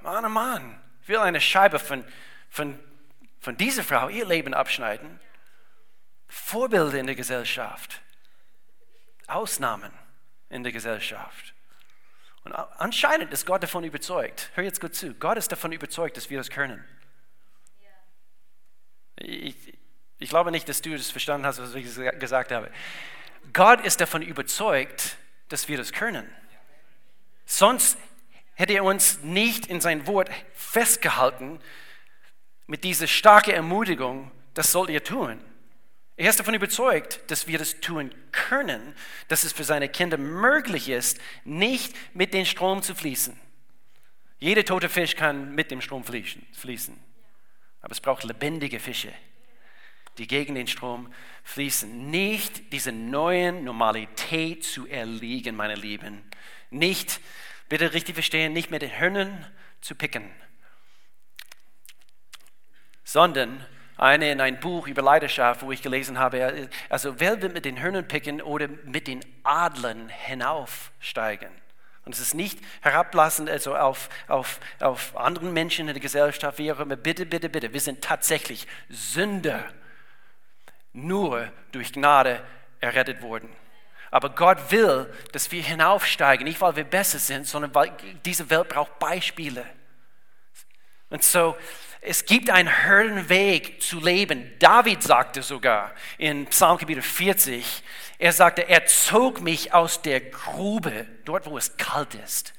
Mann, 0.00 0.24
oh 0.24 0.28
Mann, 0.28 0.80
ich 1.02 1.08
will 1.08 1.18
eine 1.18 1.40
Scheibe 1.40 1.78
von, 1.78 2.04
von 2.50 2.76
von 3.46 3.56
dieser 3.56 3.84
Frau 3.84 4.08
ihr 4.08 4.26
Leben 4.26 4.54
abschneiden. 4.54 5.20
Vorbilder 6.26 6.98
in 6.98 7.06
der 7.06 7.14
Gesellschaft. 7.14 8.02
Ausnahmen 9.28 9.92
in 10.50 10.64
der 10.64 10.72
Gesellschaft. 10.72 11.54
Und 12.42 12.52
anscheinend 12.52 13.32
ist 13.32 13.46
Gott 13.46 13.62
davon 13.62 13.84
überzeugt. 13.84 14.50
Hör 14.54 14.64
jetzt 14.64 14.80
gut 14.80 14.96
zu. 14.96 15.14
Gott 15.14 15.38
ist 15.38 15.52
davon 15.52 15.70
überzeugt, 15.70 16.16
dass 16.16 16.28
wir 16.28 16.38
das 16.38 16.50
können. 16.50 16.84
Ich, 19.14 19.78
ich 20.18 20.28
glaube 20.28 20.50
nicht, 20.50 20.68
dass 20.68 20.82
du 20.82 20.96
das 20.96 21.12
verstanden 21.12 21.46
hast, 21.46 21.60
was 21.60 21.72
ich 21.76 21.84
gesagt 22.18 22.50
habe. 22.50 22.68
Gott 23.52 23.80
ist 23.86 24.00
davon 24.00 24.22
überzeugt, 24.22 25.18
dass 25.50 25.68
wir 25.68 25.76
das 25.76 25.92
können. 25.92 26.28
Sonst 27.44 27.96
hätte 28.54 28.72
er 28.72 28.82
uns 28.82 29.20
nicht 29.22 29.66
in 29.66 29.80
sein 29.80 30.08
Wort 30.08 30.30
festgehalten, 30.52 31.60
mit 32.66 32.84
dieser 32.84 33.06
starken 33.06 33.52
Ermutigung, 33.54 34.30
das 34.54 34.72
sollt 34.72 34.90
ihr 34.90 35.02
tun. 35.02 35.40
Er 36.16 36.30
ist 36.30 36.40
davon 36.40 36.54
überzeugt, 36.54 37.20
dass 37.30 37.46
wir 37.46 37.58
das 37.58 37.80
tun 37.80 38.14
können, 38.32 38.94
dass 39.28 39.44
es 39.44 39.52
für 39.52 39.64
seine 39.64 39.88
Kinder 39.88 40.16
möglich 40.16 40.88
ist, 40.88 41.20
nicht 41.44 41.94
mit 42.14 42.32
dem 42.32 42.46
Strom 42.46 42.82
zu 42.82 42.94
fließen. 42.94 43.38
Jeder 44.38 44.64
tote 44.64 44.88
Fisch 44.88 45.14
kann 45.14 45.54
mit 45.54 45.70
dem 45.70 45.80
Strom 45.80 46.04
fließen. 46.04 46.98
Aber 47.82 47.92
es 47.92 48.00
braucht 48.00 48.24
lebendige 48.24 48.80
Fische, 48.80 49.12
die 50.16 50.26
gegen 50.26 50.54
den 50.54 50.66
Strom 50.66 51.12
fließen. 51.44 52.10
Nicht 52.10 52.72
diese 52.72 52.92
neuen 52.92 53.64
Normalität 53.64 54.64
zu 54.64 54.86
erliegen, 54.86 55.54
meine 55.54 55.74
Lieben. 55.74 56.22
Nicht, 56.70 57.20
bitte 57.68 57.92
richtig 57.92 58.14
verstehen, 58.14 58.54
nicht 58.54 58.70
mit 58.70 58.82
den 58.82 58.98
Hörnern 58.98 59.46
zu 59.82 59.94
picken 59.94 60.30
sondern 63.06 63.64
eine 63.96 64.30
in 64.32 64.40
ein 64.40 64.60
Buch 64.60 64.88
über 64.88 65.00
Leidenschaft, 65.00 65.62
wo 65.62 65.70
ich 65.72 65.80
gelesen 65.80 66.18
habe, 66.18 66.68
also 66.90 67.18
wer 67.18 67.40
will 67.40 67.50
mit 67.50 67.64
den 67.64 67.80
Hörnern 67.80 68.06
picken 68.06 68.42
oder 68.42 68.68
mit 68.84 69.06
den 69.06 69.24
Adlern 69.44 70.08
hinaufsteigen? 70.08 71.48
Und 72.04 72.14
es 72.14 72.20
ist 72.20 72.34
nicht 72.34 72.58
herablassend 72.82 73.48
also 73.48 73.76
auf, 73.76 74.08
auf, 74.28 74.60
auf 74.80 75.16
anderen 75.16 75.52
Menschen 75.52 75.88
in 75.88 75.94
der 75.94 76.02
Gesellschaft, 76.02 76.58
wie 76.58 76.70
auch 76.70 76.80
immer. 76.80 76.96
Bitte, 76.96 77.26
bitte, 77.26 77.48
bitte, 77.48 77.72
wir 77.72 77.80
sind 77.80 78.02
tatsächlich 78.02 78.66
Sünder, 78.88 79.64
nur 80.92 81.50
durch 81.72 81.92
Gnade 81.92 82.42
errettet 82.80 83.22
worden. 83.22 83.48
Aber 84.10 84.30
Gott 84.30 84.70
will, 84.70 85.12
dass 85.32 85.52
wir 85.52 85.62
hinaufsteigen, 85.62 86.44
nicht 86.44 86.60
weil 86.60 86.76
wir 86.76 86.84
besser 86.84 87.18
sind, 87.18 87.46
sondern 87.46 87.74
weil 87.74 87.92
diese 88.24 88.50
Welt 88.50 88.68
braucht 88.68 88.98
Beispiele. 88.98 89.64
Und 91.10 91.22
so, 91.22 91.56
es 92.06 92.24
gibt 92.24 92.50
einen 92.50 92.84
Höhenweg 92.84 93.82
zu 93.82 93.98
leben. 93.98 94.52
David 94.60 95.02
sagte 95.02 95.42
sogar 95.42 95.92
in 96.18 96.46
Psalm 96.46 96.78
Kapitel 96.78 97.02
40, 97.02 97.82
er 98.18 98.32
sagte, 98.32 98.68
er 98.68 98.86
zog 98.86 99.40
mich 99.40 99.74
aus 99.74 100.02
der 100.02 100.20
Grube, 100.20 101.06
dort 101.24 101.46
wo 101.46 101.58
es 101.58 101.76
kalt 101.76 102.14
ist, 102.14 102.54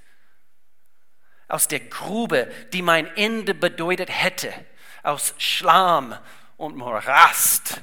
aus 1.47 1.69
der 1.69 1.79
Grube, 1.79 2.51
die 2.73 2.81
mein 2.81 3.07
Ende 3.15 3.53
bedeutet 3.53 4.09
hätte, 4.09 4.53
aus 5.01 5.33
Schlamm 5.37 6.17
und 6.57 6.75
Morast. 6.75 7.81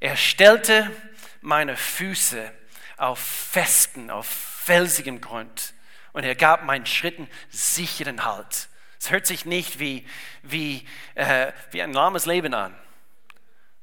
Er 0.00 0.16
stellte 0.16 0.90
meine 1.40 1.78
Füße 1.78 2.52
auf 2.98 3.18
festen, 3.18 4.10
auf 4.10 4.26
felsigem 4.26 5.22
Grund 5.22 5.72
und 6.12 6.24
er 6.24 6.34
gab 6.34 6.64
meinen 6.64 6.84
Schritten 6.84 7.26
sicheren 7.48 8.26
Halt. 8.26 8.68
Es 8.98 9.10
hört 9.10 9.26
sich 9.26 9.44
nicht 9.44 9.78
wie, 9.78 10.06
wie, 10.42 10.86
äh, 11.14 11.52
wie 11.70 11.82
ein 11.82 11.92
lahmes 11.92 12.26
Leben 12.26 12.54
an, 12.54 12.74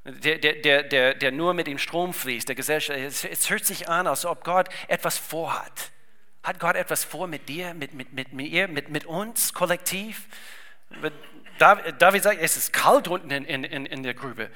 der, 0.06 0.38
der, 0.38 0.84
der, 0.84 1.14
der 1.14 1.32
nur 1.32 1.54
mit 1.54 1.68
dem 1.68 1.78
Strom 1.78 2.14
fließt, 2.14 2.48
der 2.48 2.56
Gesellschaft. 2.56 3.00
Es, 3.00 3.24
es 3.24 3.50
hört 3.50 3.66
sich 3.66 3.88
an, 3.88 4.06
als 4.08 4.26
ob 4.26 4.44
Gott 4.44 4.68
etwas 4.88 5.18
vorhat. 5.18 5.92
Hat 6.44 6.60
Gott 6.60 6.76
etwas 6.76 7.06
vor 7.06 7.28
mit 7.28 7.48
dir, 7.48 7.74
mit, 7.74 7.94
mit, 7.94 8.12
mit 8.12 8.34
mir, 8.34 8.68
mit, 8.68 8.90
mit 8.90 9.06
uns, 9.06 9.54
kollektiv? 9.54 10.28
David 11.58 12.24
sagt, 12.24 12.42
es 12.42 12.58
ist 12.58 12.74
kalt 12.74 13.08
unten 13.08 13.32
in, 13.32 13.64
in, 13.64 13.86
in 13.86 14.04
der 14.04 14.14
Grube. 14.14 14.50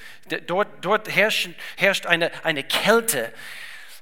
Dort, 0.47 0.67
dort 0.81 1.15
herrscht, 1.15 1.51
herrscht 1.77 2.05
eine, 2.05 2.29
eine 2.43 2.63
Kälte. 2.63 3.31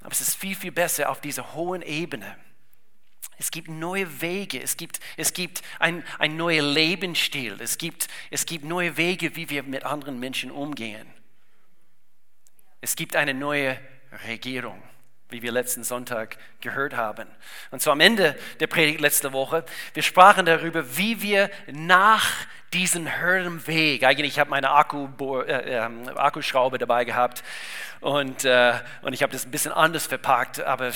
Aber 0.01 0.12
es 0.12 0.21
ist 0.21 0.35
viel, 0.35 0.55
viel 0.55 0.71
besser 0.71 1.09
auf 1.09 1.21
dieser 1.21 1.53
hohen 1.53 1.83
Ebene. 1.83 2.35
Es 3.38 3.51
gibt 3.51 3.68
neue 3.68 4.22
Wege, 4.22 4.62
es 4.62 4.77
gibt, 4.77 5.00
es 5.18 5.34
gibt 5.34 5.62
ein, 5.80 6.04
ein 6.20 6.38
neuer 6.38 6.62
Lebensstil, 6.62 7.58
es 7.60 7.77
gibt, 7.77 8.08
es 8.32 8.46
gibt 8.46 8.63
neue 8.63 8.96
Wege, 8.98 9.36
wie 9.36 9.50
wir 9.50 9.63
mit 9.63 9.84
anderen 9.84 10.20
Menschen 10.20 10.51
umgehen. 10.51 11.08
Es 12.82 12.96
gibt 12.96 13.15
eine 13.15 13.34
neue 13.34 13.80
Regierung, 14.27 14.82
wie 15.30 15.42
wir 15.42 15.51
letzten 15.51 15.84
Sonntag 15.84 16.38
gehört 16.62 16.96
haben. 16.96 17.27
Und 17.72 17.82
so 17.82 17.92
am 17.92 18.00
Ende 18.00 18.38
der 18.60 18.68
Predigt 18.68 19.01
letzte 19.01 19.34
Woche, 19.34 19.65
wir 19.94 20.04
sprachen 20.04 20.46
darüber, 20.46 20.98
wie 20.98 21.22
wir 21.22 21.50
nach 21.72 22.25
diesem 22.74 23.06
Weg, 23.06 24.04
eigentlich 24.04 24.34
ich 24.34 24.39
habe 24.39 24.50
meine 24.50 24.72
Akku, 24.72 25.08
äh, 25.42 25.77
äh, 25.77 26.10
Akkuschraube 26.15 26.77
dabei 26.77 27.06
gehabt 27.06 27.44
und, 28.01 28.46
äh, 28.46 28.74
und 29.01 29.13
ich 29.13 29.24
habe 29.24 29.34
das 29.34 29.46
ein 29.46 29.51
bisschen 29.51 29.72
anders 29.72 30.08
verpackt, 30.08 30.62
aber 30.62 30.92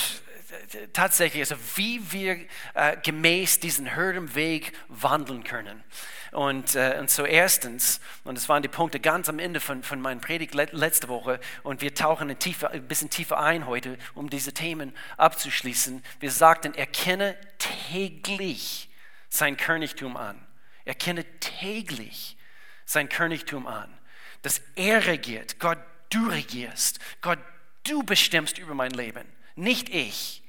tatsächlich, 0.93 1.41
also 1.41 1.55
wie 1.75 2.11
wir 2.11 2.45
äh, 2.73 2.97
gemäß 3.03 3.59
diesen 3.59 3.87
Weg 4.35 4.73
wandeln 4.87 5.43
können. 5.43 5.83
Und, 6.31 6.75
äh, 6.75 6.97
und 6.99 7.09
so 7.09 7.25
erstens, 7.25 7.99
und 8.23 8.35
das 8.35 8.49
waren 8.49 8.61
die 8.61 8.67
Punkte 8.67 8.99
ganz 8.99 9.29
am 9.29 9.39
Ende 9.39 9.59
von, 9.59 9.83
von 9.83 9.99
meiner 9.99 10.21
Predigt 10.21 10.53
letzte 10.53 11.07
Woche, 11.07 11.39
und 11.63 11.81
wir 11.81 11.93
tauchen 11.93 12.29
ein, 12.29 12.39
tiefer, 12.39 12.71
ein 12.71 12.87
bisschen 12.87 13.09
tiefer 13.09 13.39
ein 13.39 13.65
heute, 13.65 13.97
um 14.13 14.29
diese 14.29 14.53
Themen 14.53 14.95
abzuschließen. 15.17 16.03
Wir 16.19 16.31
sagten, 16.31 16.73
erkenne 16.73 17.37
täglich 17.57 18.89
sein 19.29 19.57
Königtum 19.57 20.17
an. 20.17 20.45
Erkenne 20.85 21.25
täglich 21.39 22.37
sein 22.85 23.09
Königtum 23.09 23.67
an. 23.67 23.95
Dass 24.41 24.61
er 24.75 25.05
regiert. 25.05 25.59
Gott, 25.59 25.79
du 26.09 26.29
regierst. 26.29 26.99
Gott, 27.21 27.39
du 27.83 28.03
bestimmst 28.03 28.57
über 28.57 28.73
mein 28.73 28.91
Leben. 28.91 29.25
Nicht 29.59 29.89
ich. 29.89 30.43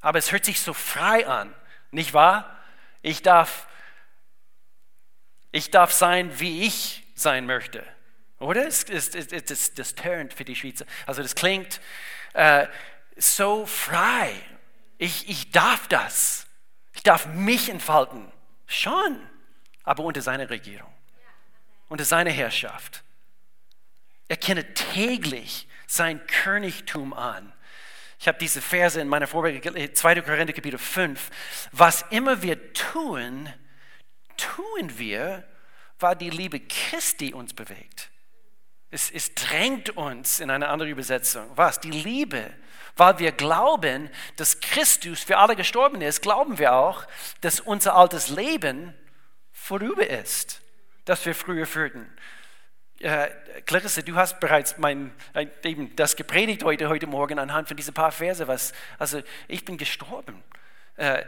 Aber 0.00 0.18
es 0.18 0.32
hört 0.32 0.44
sich 0.44 0.60
so 0.60 0.74
frei 0.74 1.26
an. 1.26 1.54
Nicht 1.90 2.12
wahr? 2.14 2.58
Ich 3.02 3.22
darf 3.22 3.66
ich 5.54 5.70
darf 5.70 5.92
sein, 5.92 6.40
wie 6.40 6.66
ich 6.66 7.04
sein 7.14 7.46
möchte. 7.46 7.86
Oder? 8.40 8.66
Es 8.66 8.82
ist, 8.82 9.78
das 9.78 9.94
turnt 9.94 10.34
für 10.34 10.44
die 10.44 10.56
Schweizer. 10.56 10.84
Also 11.06 11.22
das 11.22 11.36
klingt 11.36 11.80
äh, 12.32 12.66
so 13.16 13.64
frei. 13.64 14.34
Ich, 14.98 15.28
ich 15.28 15.52
darf 15.52 15.86
das. 15.86 16.48
Ich 16.92 17.04
darf 17.04 17.26
mich 17.26 17.68
entfalten. 17.68 18.32
Schon. 18.66 19.20
Aber 19.84 20.02
unter 20.02 20.22
seiner 20.22 20.50
Regierung. 20.50 20.92
Unter 21.88 22.04
seiner 22.04 22.32
Herrschaft. 22.32 23.04
Erkenne 24.26 24.74
täglich 24.74 25.68
sein 25.86 26.26
Königtum 26.26 27.12
an. 27.12 27.53
Ich 28.18 28.28
habe 28.28 28.38
diese 28.38 28.60
Verse 28.60 29.00
in 29.00 29.08
meiner 29.08 29.26
Vorbereitung, 29.26 29.94
2. 29.94 30.20
Korinther 30.22 30.52
Kapitel 30.52 30.78
5. 30.78 31.30
Was 31.72 32.02
immer 32.10 32.42
wir 32.42 32.72
tun, 32.72 33.52
tun 34.36 34.98
wir, 34.98 35.44
weil 35.98 36.16
die 36.16 36.30
Liebe 36.30 36.60
Christi 36.60 37.34
uns 37.34 37.54
bewegt. 37.54 38.10
Es, 38.90 39.10
es 39.10 39.34
drängt 39.34 39.90
uns 39.96 40.40
in 40.40 40.50
eine 40.50 40.68
andere 40.68 40.88
Übersetzung. 40.88 41.50
Was? 41.56 41.80
Die 41.80 41.90
Liebe. 41.90 42.52
Weil 42.96 43.18
wir 43.18 43.32
glauben, 43.32 44.08
dass 44.36 44.60
Christus 44.60 45.24
für 45.24 45.38
alle 45.38 45.56
gestorben 45.56 46.00
ist, 46.00 46.22
glauben 46.22 46.58
wir 46.58 46.74
auch, 46.74 47.04
dass 47.40 47.58
unser 47.58 47.96
altes 47.96 48.28
Leben 48.28 48.94
vorüber 49.50 50.08
ist, 50.08 50.60
das 51.04 51.26
wir 51.26 51.34
früher 51.34 51.66
führten. 51.66 52.06
Äh, 53.00 53.28
Clarisse, 53.66 54.02
du 54.02 54.14
hast 54.14 54.40
bereits 54.40 54.78
mein, 54.78 55.12
äh, 55.34 55.46
eben 55.64 55.94
das 55.96 56.16
gepredigt 56.16 56.64
heute, 56.64 56.88
heute 56.88 57.06
Morgen 57.06 57.38
anhand 57.38 57.68
von 57.68 57.76
diesen 57.76 57.94
paar 57.94 58.12
Verse. 58.12 58.46
Was, 58.46 58.72
also 58.98 59.20
ich 59.48 59.64
bin 59.64 59.76
gestorben 59.76 60.42
äh, 60.96 61.24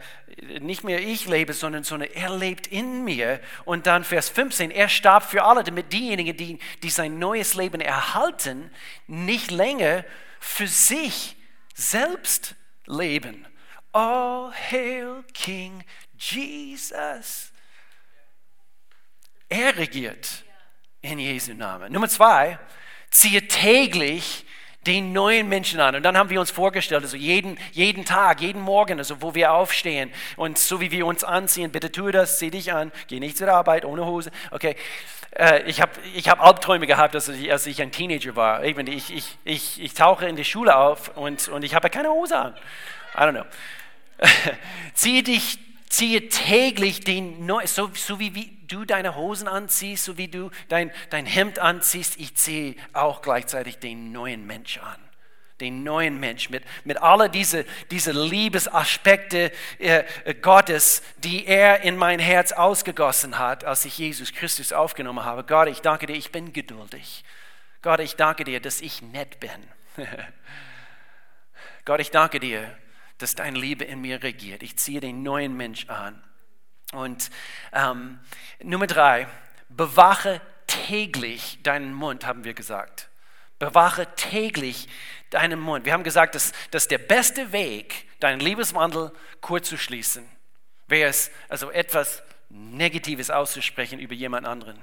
nicht 0.60 0.84
mehr 0.84 1.00
ich 1.00 1.26
lebe, 1.26 1.52
sondern, 1.52 1.84
sondern 1.84 2.10
er 2.10 2.36
lebt 2.36 2.66
in 2.68 3.04
mir. 3.04 3.40
Und 3.64 3.86
dann 3.86 4.04
Vers 4.04 4.28
15, 4.28 4.70
er 4.70 4.88
starb 4.88 5.24
für 5.24 5.42
alle, 5.44 5.64
damit 5.64 5.92
diejenigen, 5.92 6.36
die, 6.36 6.58
die 6.82 6.90
sein 6.90 7.18
neues 7.18 7.54
Leben 7.54 7.80
erhalten, 7.80 8.70
nicht 9.06 9.50
länger 9.50 10.04
für 10.38 10.66
sich 10.68 11.36
selbst 11.74 12.54
leben. 12.86 13.46
All 13.92 14.52
hail 14.52 15.24
King 15.32 15.82
Jesus. 16.18 17.52
Er 19.48 19.76
regiert 19.76 20.44
in 21.06 21.18
Jesu 21.18 21.54
Namen. 21.54 21.92
Nummer 21.92 22.08
zwei, 22.08 22.58
ziehe 23.10 23.46
täglich 23.46 24.44
den 24.86 25.12
neuen 25.12 25.48
Menschen 25.48 25.80
an. 25.80 25.96
Und 25.96 26.02
dann 26.04 26.16
haben 26.16 26.30
wir 26.30 26.38
uns 26.38 26.50
vorgestellt, 26.50 27.02
also 27.02 27.16
jeden, 27.16 27.58
jeden 27.72 28.04
Tag, 28.04 28.40
jeden 28.40 28.62
Morgen, 28.62 28.98
also 28.98 29.20
wo 29.20 29.34
wir 29.34 29.52
aufstehen 29.52 30.12
und 30.36 30.58
so 30.58 30.80
wie 30.80 30.90
wir 30.92 31.06
uns 31.06 31.24
anziehen, 31.24 31.72
bitte 31.72 31.90
tu 31.90 32.10
das, 32.10 32.38
zieh 32.38 32.50
dich 32.50 32.72
an, 32.72 32.92
geh 33.08 33.18
nicht 33.18 33.36
zur 33.36 33.48
Arbeit 33.48 33.84
ohne 33.84 34.04
Hose. 34.04 34.30
Okay, 34.52 34.76
äh, 35.32 35.62
ich 35.64 35.80
habe 35.80 35.92
ich 36.14 36.28
hab 36.28 36.40
Albträume 36.40 36.86
gehabt, 36.86 37.14
als 37.14 37.28
ich, 37.28 37.50
als 37.50 37.66
ich 37.66 37.82
ein 37.82 37.90
Teenager 37.90 38.36
war. 38.36 38.64
Ich, 38.64 38.78
ich, 39.10 39.38
ich, 39.44 39.82
ich 39.82 39.94
tauche 39.94 40.26
in 40.26 40.36
die 40.36 40.44
Schule 40.44 40.76
auf 40.76 41.16
und, 41.16 41.48
und 41.48 41.64
ich 41.64 41.74
habe 41.74 41.90
keine 41.90 42.10
Hose 42.10 42.38
an. 42.38 42.54
I 43.14 43.18
don't 43.18 43.32
know. 43.32 43.44
Zieh 44.94 45.22
dich 45.22 45.58
ziehe 45.88 46.28
täglich 46.28 47.00
den 47.00 47.46
neuen, 47.46 47.66
so, 47.66 47.90
so 47.94 48.18
wie, 48.18 48.34
wie, 48.34 48.55
du 48.66 48.84
deine 48.84 49.16
Hosen 49.16 49.48
anziehst, 49.48 50.04
so 50.04 50.18
wie 50.18 50.28
du 50.28 50.50
dein, 50.68 50.90
dein 51.10 51.26
Hemd 51.26 51.58
anziehst, 51.58 52.18
ich 52.18 52.34
ziehe 52.36 52.74
auch 52.92 53.22
gleichzeitig 53.22 53.78
den 53.78 54.12
neuen 54.12 54.46
Mensch 54.46 54.78
an. 54.78 54.96
Den 55.60 55.84
neuen 55.84 56.20
Mensch 56.20 56.50
mit, 56.50 56.64
mit 56.84 57.00
all 57.00 57.30
diese, 57.30 57.64
diese 57.90 58.12
Liebesaspekte 58.12 59.50
äh, 59.78 60.04
Gottes, 60.42 61.02
die 61.18 61.46
er 61.46 61.80
in 61.80 61.96
mein 61.96 62.18
Herz 62.18 62.52
ausgegossen 62.52 63.38
hat, 63.38 63.64
als 63.64 63.86
ich 63.86 63.96
Jesus 63.96 64.34
Christus 64.34 64.74
aufgenommen 64.74 65.24
habe. 65.24 65.44
Gott, 65.44 65.68
ich 65.68 65.80
danke 65.80 66.06
dir, 66.06 66.12
ich 66.12 66.30
bin 66.30 66.52
geduldig. 66.52 67.24
Gott, 67.80 68.00
ich 68.00 68.16
danke 68.16 68.44
dir, 68.44 68.60
dass 68.60 68.82
ich 68.82 69.00
nett 69.00 69.40
bin. 69.40 69.50
Gott, 71.86 72.00
ich 72.00 72.10
danke 72.10 72.38
dir, 72.38 72.76
dass 73.16 73.34
deine 73.34 73.58
Liebe 73.58 73.84
in 73.84 74.02
mir 74.02 74.22
regiert. 74.22 74.62
Ich 74.62 74.76
ziehe 74.76 75.00
den 75.00 75.22
neuen 75.22 75.56
Mensch 75.56 75.88
an. 75.88 76.22
Und 76.92 77.30
ähm, 77.72 78.20
Nummer 78.62 78.86
drei, 78.86 79.26
bewache 79.68 80.40
täglich 80.66 81.58
deinen 81.62 81.92
Mund, 81.92 82.26
haben 82.26 82.44
wir 82.44 82.54
gesagt. 82.54 83.08
Bewache 83.58 84.06
täglich 84.16 84.88
deinen 85.30 85.58
Mund. 85.58 85.84
Wir 85.84 85.92
haben 85.92 86.04
gesagt, 86.04 86.34
dass, 86.34 86.52
dass 86.70 86.88
der 86.88 86.98
beste 86.98 87.52
Weg, 87.52 88.06
deinen 88.20 88.40
Liebeswandel 88.40 89.12
kurz 89.40 89.68
zu 89.68 89.76
schließen, 89.76 90.28
wäre 90.86 91.10
es, 91.10 91.30
also 91.48 91.70
etwas 91.70 92.22
Negatives 92.48 93.30
auszusprechen 93.30 93.98
über 93.98 94.14
jemand 94.14 94.46
anderen. 94.46 94.78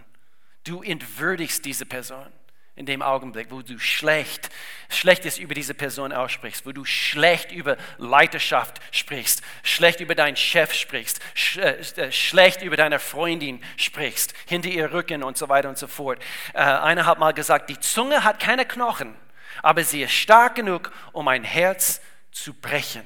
Du 0.64 0.82
entwürdigst 0.82 1.64
diese 1.66 1.86
Person 1.86 2.32
in 2.76 2.88
dem 2.88 3.04
Augenblick, 3.04 3.52
wo 3.52 3.62
du 3.62 3.78
schlecht, 3.78 4.50
Schlechtes 4.90 5.38
über 5.38 5.54
diese 5.54 5.76
Person 5.76 6.12
aussprichst, 6.12 6.66
wo 6.66 6.72
du 6.72 6.86
schlecht 6.86 7.52
über 7.52 7.78
Leiterschaft 7.98 8.80
sprichst, 8.92 9.44
schlecht 9.62 10.00
über 10.00 10.16
deinen 10.16 10.36
Chef 10.36 10.74
sprichst, 10.74 11.20
sch, 11.36 11.58
äh, 11.58 11.80
äh, 11.98 12.12
schlecht 12.12 12.64
über 12.64 12.76
deine 12.76 12.98
Freundin 12.98 13.64
sprichst, 13.78 14.34
hinter 14.48 14.70
ihr 14.70 14.92
Rücken 14.92 15.22
und 15.22 15.38
so 15.38 15.50
weiter 15.50 15.70
und 15.70 15.78
so 15.78 15.88
fort. 15.88 16.20
Äh, 16.54 16.62
einer 16.62 17.06
hat 17.06 17.20
mal 17.20 17.34
gesagt, 17.34 17.70
die 17.70 17.80
Zunge 17.80 18.24
hat 18.24 18.40
keine 18.40 18.66
Knochen, 18.66 19.16
aber 19.62 19.84
sie 19.84 20.02
ist 20.02 20.14
stark 20.14 20.56
genug, 20.56 20.92
um 21.12 21.28
ein 21.28 21.44
Herz 21.44 22.02
zu 22.32 22.56
brechen. 22.56 23.04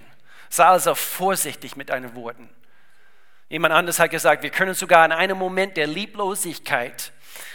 Sei 0.49 0.63
also 0.63 0.95
vorsichtig 0.95 1.75
mit 1.75 1.89
deinen 1.89 2.15
Worten. 2.15 2.49
Jemand 3.49 3.73
anderes 3.73 3.99
hat 3.99 4.11
gesagt, 4.11 4.43
wir 4.43 4.49
können 4.49 4.73
sogar 4.73 5.05
in 5.05 5.11
einem 5.11 5.37
Moment 5.37 5.75
der 5.75 5.87
Lieblosigkeit 5.87 7.11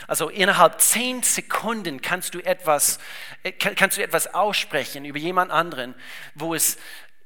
also 0.06 0.28
innerhalb 0.28 0.80
zehn 0.80 1.22
Sekunden 1.22 2.00
kannst 2.00 2.34
du 2.34 2.40
etwas, 2.40 2.98
äh, 3.42 3.52
kannst 3.52 3.96
du 3.96 4.02
etwas 4.02 4.32
aussprechen 4.34 5.04
über 5.04 5.18
jemand 5.18 5.50
anderen, 5.50 5.94
wo 6.34 6.54
es 6.54 6.78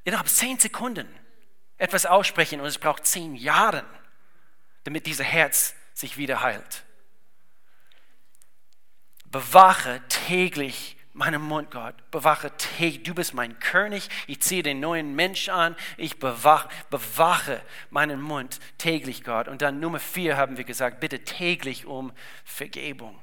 innerhalb 0.04 0.28
zehn 0.28 0.58
Sekunden 0.58 1.08
etwas 1.78 2.06
aussprechen 2.06 2.60
und 2.60 2.66
es 2.66 2.78
braucht 2.78 3.06
zehn 3.06 3.34
Jahre, 3.34 3.84
damit 4.84 5.06
dieses 5.06 5.26
Herz 5.26 5.74
sich 5.94 6.16
wieder 6.16 6.42
heilt. 6.42 6.84
Bewache 9.26 10.00
täglich 10.08 10.95
meinen 11.16 11.42
Mund, 11.42 11.70
Gott. 11.70 11.94
Bewache 12.10 12.54
täglich. 12.56 13.02
Du 13.02 13.14
bist 13.14 13.34
mein 13.34 13.58
König. 13.58 14.08
Ich 14.26 14.40
ziehe 14.40 14.62
den 14.62 14.80
neuen 14.80 15.14
Mensch 15.16 15.48
an. 15.48 15.74
Ich 15.96 16.18
bewache, 16.18 16.68
bewache 16.90 17.62
meinen 17.90 18.20
Mund 18.20 18.60
täglich, 18.78 19.24
Gott. 19.24 19.48
Und 19.48 19.62
dann 19.62 19.80
Nummer 19.80 19.98
vier 19.98 20.36
haben 20.36 20.58
wir 20.58 20.64
gesagt, 20.64 21.00
bitte 21.00 21.24
täglich 21.24 21.86
um 21.86 22.12
Vergebung. 22.44 23.20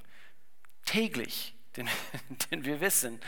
Täglich. 0.85 1.53
Denn, 1.75 1.89
denn 2.51 2.65
wir 2.65 2.81
wissen, 2.81 3.19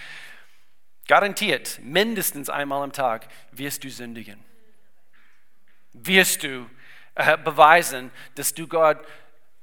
garantiert, 1.08 1.80
mindestens 1.82 2.48
einmal 2.48 2.84
am 2.84 2.94
Tag 2.94 3.28
wirst 3.52 3.84
du 3.84 3.90
sündigen. 3.90 4.40
wirst 5.94 6.44
du 6.44 6.70
äh, 7.16 7.40
beweisen, 7.40 8.12
dass 8.36 8.54
du 8.54 8.68
Gott 8.68 9.04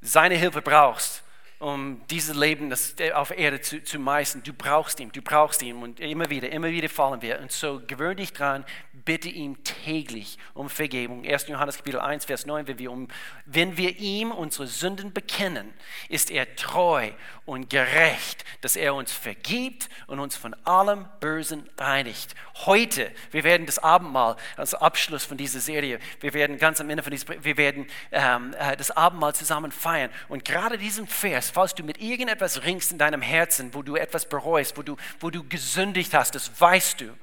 seine 0.01 0.35
Hilfe 0.35 0.63
brauchst, 0.63 1.22
um 1.63 2.01
dieses 2.11 2.35
Leben 2.35 2.71
das, 2.71 2.97
auf 3.15 3.31
Erde 3.31 3.61
zu, 3.61 3.83
zu 3.85 4.01
meistern. 4.01 4.43
Du 4.43 4.53
brauchst 4.53 4.99
ihn, 4.99 5.13
du 5.13 5.23
brauchst 5.23 5.63
ihn. 5.63 5.77
Und 5.77 6.01
immer 6.01 6.29
wieder, 6.29 6.51
immer 6.51 6.69
wieder 6.69 6.89
fallen 6.89 7.23
wir. 7.23 7.39
Und 7.41 7.53
so 7.53 7.81
gewöhn 7.87 8.17
dich 8.17 8.33
dran, 8.33 8.65
bitte 9.05 9.29
ihm 9.29 9.63
täglich 9.63 10.39
um 10.55 10.69
Vergebung. 10.69 11.25
1. 11.25 11.47
Johannes 11.49 11.77
Kapitel 11.77 12.01
1, 12.01 12.25
Vers 12.25 12.47
9, 12.47 12.67
wenn 12.67 12.79
wir, 12.79 12.91
um, 12.91 13.09
wenn 13.47 13.77
wir 13.77 13.99
ihm 13.99 14.33
unsere 14.33 14.67
Sünden 14.67 15.13
bekennen, 15.13 15.73
ist 16.09 16.33
er 16.33 16.57
treu 16.57 17.11
und 17.45 17.71
gerecht, 17.71 18.45
dass 18.61 18.77
er 18.77 18.95
uns 18.95 19.13
vergibt 19.13 19.89
und 20.07 20.19
uns 20.19 20.37
von 20.37 20.55
allem 20.65 21.07
Bösen 21.21 21.69
reinigt. 21.79 22.35
Heute, 22.67 23.11
wir 23.31 23.45
werden 23.45 23.67
das 23.67 23.79
Abendmahl, 23.79 24.37
als 24.57 24.75
Abschluss 24.75 25.25
von 25.25 25.37
dieser 25.37 25.61
Serie, 25.61 25.99
wir 26.21 26.35
werden 26.35 26.59
ganz 26.59 26.81
am 26.81 26.91
Ende 26.91 27.03
von 27.03 27.11
diesem, 27.11 27.45
wir 27.45 27.57
werden 27.57 27.87
ähm, 28.11 28.55
äh, 28.59 28.77
das 28.77 28.91
Abendmahl 28.91 29.35
zusammen 29.35 29.73
feiern. 29.73 30.11
Und 30.29 30.45
gerade 30.45 30.79
diesen 30.79 31.07
Vers, 31.07 31.52
falls 31.53 31.75
du 31.75 31.85
mit 31.85 32.01
irgendetwas 32.01 32.65
ringst 32.65 32.93
in 32.93 32.99
deinem 32.99 33.23
Herzen, 33.23 33.75
wo 33.75 33.83
du 33.83 33.97
etwas 33.97 34.29
bereust, 34.29 34.77
wo 34.77 34.83
du, 34.83 34.97
wo 35.21 35.31
du 35.31 35.47
gesündigt 35.47 36.15
hast, 36.15 36.35
das 36.35 36.61
weißt 36.61 37.01
du 37.01 37.15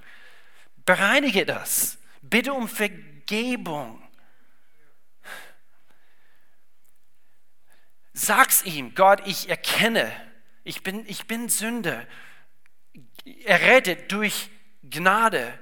Bereinige 0.89 1.45
das. 1.45 1.99
Bitte 2.23 2.51
um 2.51 2.67
Vergebung. 2.67 4.01
Sag's 8.13 8.63
ihm, 8.63 8.95
Gott, 8.95 9.21
ich 9.27 9.49
erkenne, 9.49 10.11
ich 10.63 10.81
bin, 10.81 11.05
ich 11.05 11.27
bin 11.27 11.47
Sünder. 11.47 12.07
Errettet 13.45 14.11
durch 14.11 14.49
Gnade. 14.81 15.53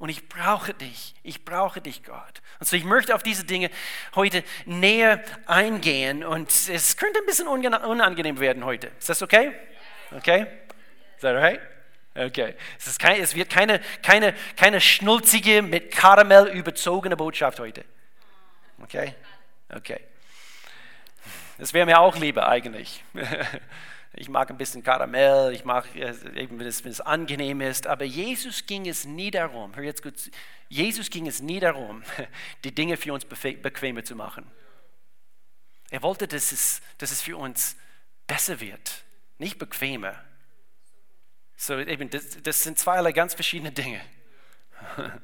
Und 0.00 0.08
ich 0.08 0.30
brauche 0.30 0.72
dich. 0.72 1.14
Ich 1.22 1.44
brauche 1.44 1.82
dich, 1.82 2.02
Gott. 2.02 2.40
Und 2.58 2.66
so, 2.66 2.74
ich 2.74 2.84
möchte 2.84 3.14
auf 3.14 3.22
diese 3.22 3.44
Dinge 3.44 3.70
heute 4.14 4.42
näher 4.64 5.22
eingehen. 5.44 6.24
Und 6.24 6.50
es 6.50 6.96
könnte 6.96 7.20
ein 7.20 7.26
bisschen 7.26 7.46
unangenehm 7.46 8.40
werden 8.40 8.64
heute. 8.64 8.90
Ist 8.98 9.10
das 9.10 9.20
okay? 9.20 9.52
Okay? 10.16 10.46
Is 11.16 11.20
that 11.20 11.36
right? 11.36 11.60
Okay. 12.14 12.54
Es, 12.78 12.86
ist 12.86 12.98
kein, 12.98 13.20
es 13.20 13.34
wird 13.34 13.50
keine, 13.50 13.78
keine, 14.02 14.34
keine 14.56 14.80
schnulzige, 14.80 15.60
mit 15.60 15.90
Karamell 15.90 16.46
überzogene 16.46 17.14
Botschaft 17.14 17.60
heute. 17.60 17.84
Okay? 18.82 19.14
Okay. 19.68 20.00
Das 21.58 21.74
wäre 21.74 21.84
mir 21.84 22.00
auch 22.00 22.16
lieber 22.16 22.48
eigentlich. 22.48 23.04
Ich 24.12 24.28
mag 24.28 24.50
ein 24.50 24.56
bisschen 24.56 24.82
Karamell, 24.82 25.52
ich 25.52 25.64
mag 25.64 25.86
eben, 25.94 26.58
wenn 26.58 26.66
es, 26.66 26.84
wenn 26.84 26.90
es 26.90 27.00
angenehm 27.00 27.60
ist, 27.60 27.86
aber 27.86 28.04
Jesus 28.04 28.66
ging 28.66 28.88
es 28.88 29.04
nie 29.04 29.30
darum, 29.30 29.74
hör 29.76 29.84
jetzt 29.84 30.02
gut, 30.02 30.14
Jesus 30.68 31.10
ging 31.10 31.28
es 31.28 31.40
nie 31.40 31.60
darum, 31.60 32.02
die 32.64 32.74
Dinge 32.74 32.96
für 32.96 33.12
uns 33.12 33.24
bequemer 33.24 34.04
zu 34.04 34.16
machen. 34.16 34.50
Er 35.90 36.02
wollte, 36.02 36.26
dass 36.26 36.52
es, 36.52 36.80
dass 36.98 37.12
es 37.12 37.22
für 37.22 37.36
uns 37.36 37.76
besser 38.26 38.60
wird, 38.60 39.04
nicht 39.38 39.58
bequemer. 39.58 40.14
So, 41.56 41.78
eben, 41.78 42.10
das, 42.10 42.42
das 42.42 42.62
sind 42.62 42.78
zweierlei 42.78 43.12
ganz 43.12 43.34
verschiedene 43.34 43.70
Dinge. 43.70 44.00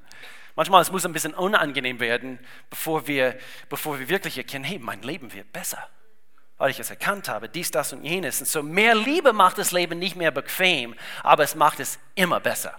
Manchmal 0.56 0.82
es 0.82 0.90
muss 0.90 1.04
ein 1.04 1.12
bisschen 1.12 1.34
unangenehm 1.34 2.00
werden, 2.00 2.38
bevor 2.70 3.06
wir, 3.06 3.38
bevor 3.68 3.98
wir 3.98 4.08
wirklich 4.08 4.38
erkennen, 4.38 4.64
hey, 4.64 4.78
mein 4.78 5.02
Leben 5.02 5.32
wird 5.32 5.52
besser, 5.52 5.88
weil 6.58 6.70
ich 6.70 6.80
es 6.80 6.90
erkannt 6.90 7.28
habe, 7.28 7.48
dies, 7.48 7.70
das 7.70 7.92
und 7.92 8.04
jenes. 8.04 8.40
Und 8.40 8.48
so 8.48 8.62
mehr 8.62 8.94
Liebe 8.94 9.32
macht 9.32 9.58
das 9.58 9.72
Leben 9.72 9.98
nicht 9.98 10.16
mehr 10.16 10.30
bequem, 10.30 10.94
aber 11.22 11.42
es 11.42 11.54
macht 11.54 11.80
es 11.80 11.98
immer 12.14 12.40
besser. 12.40 12.78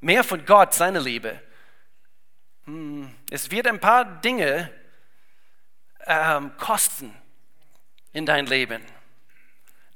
Mehr 0.00 0.22
von 0.22 0.44
Gott, 0.44 0.74
seine 0.74 1.00
Liebe. 1.00 1.40
Hm, 2.66 3.14
es 3.30 3.50
wird 3.50 3.66
ein 3.66 3.80
paar 3.80 4.04
Dinge 4.04 4.70
ähm, 6.06 6.56
kosten 6.56 7.14
in 8.12 8.26
dein 8.26 8.46
Leben. 8.46 8.84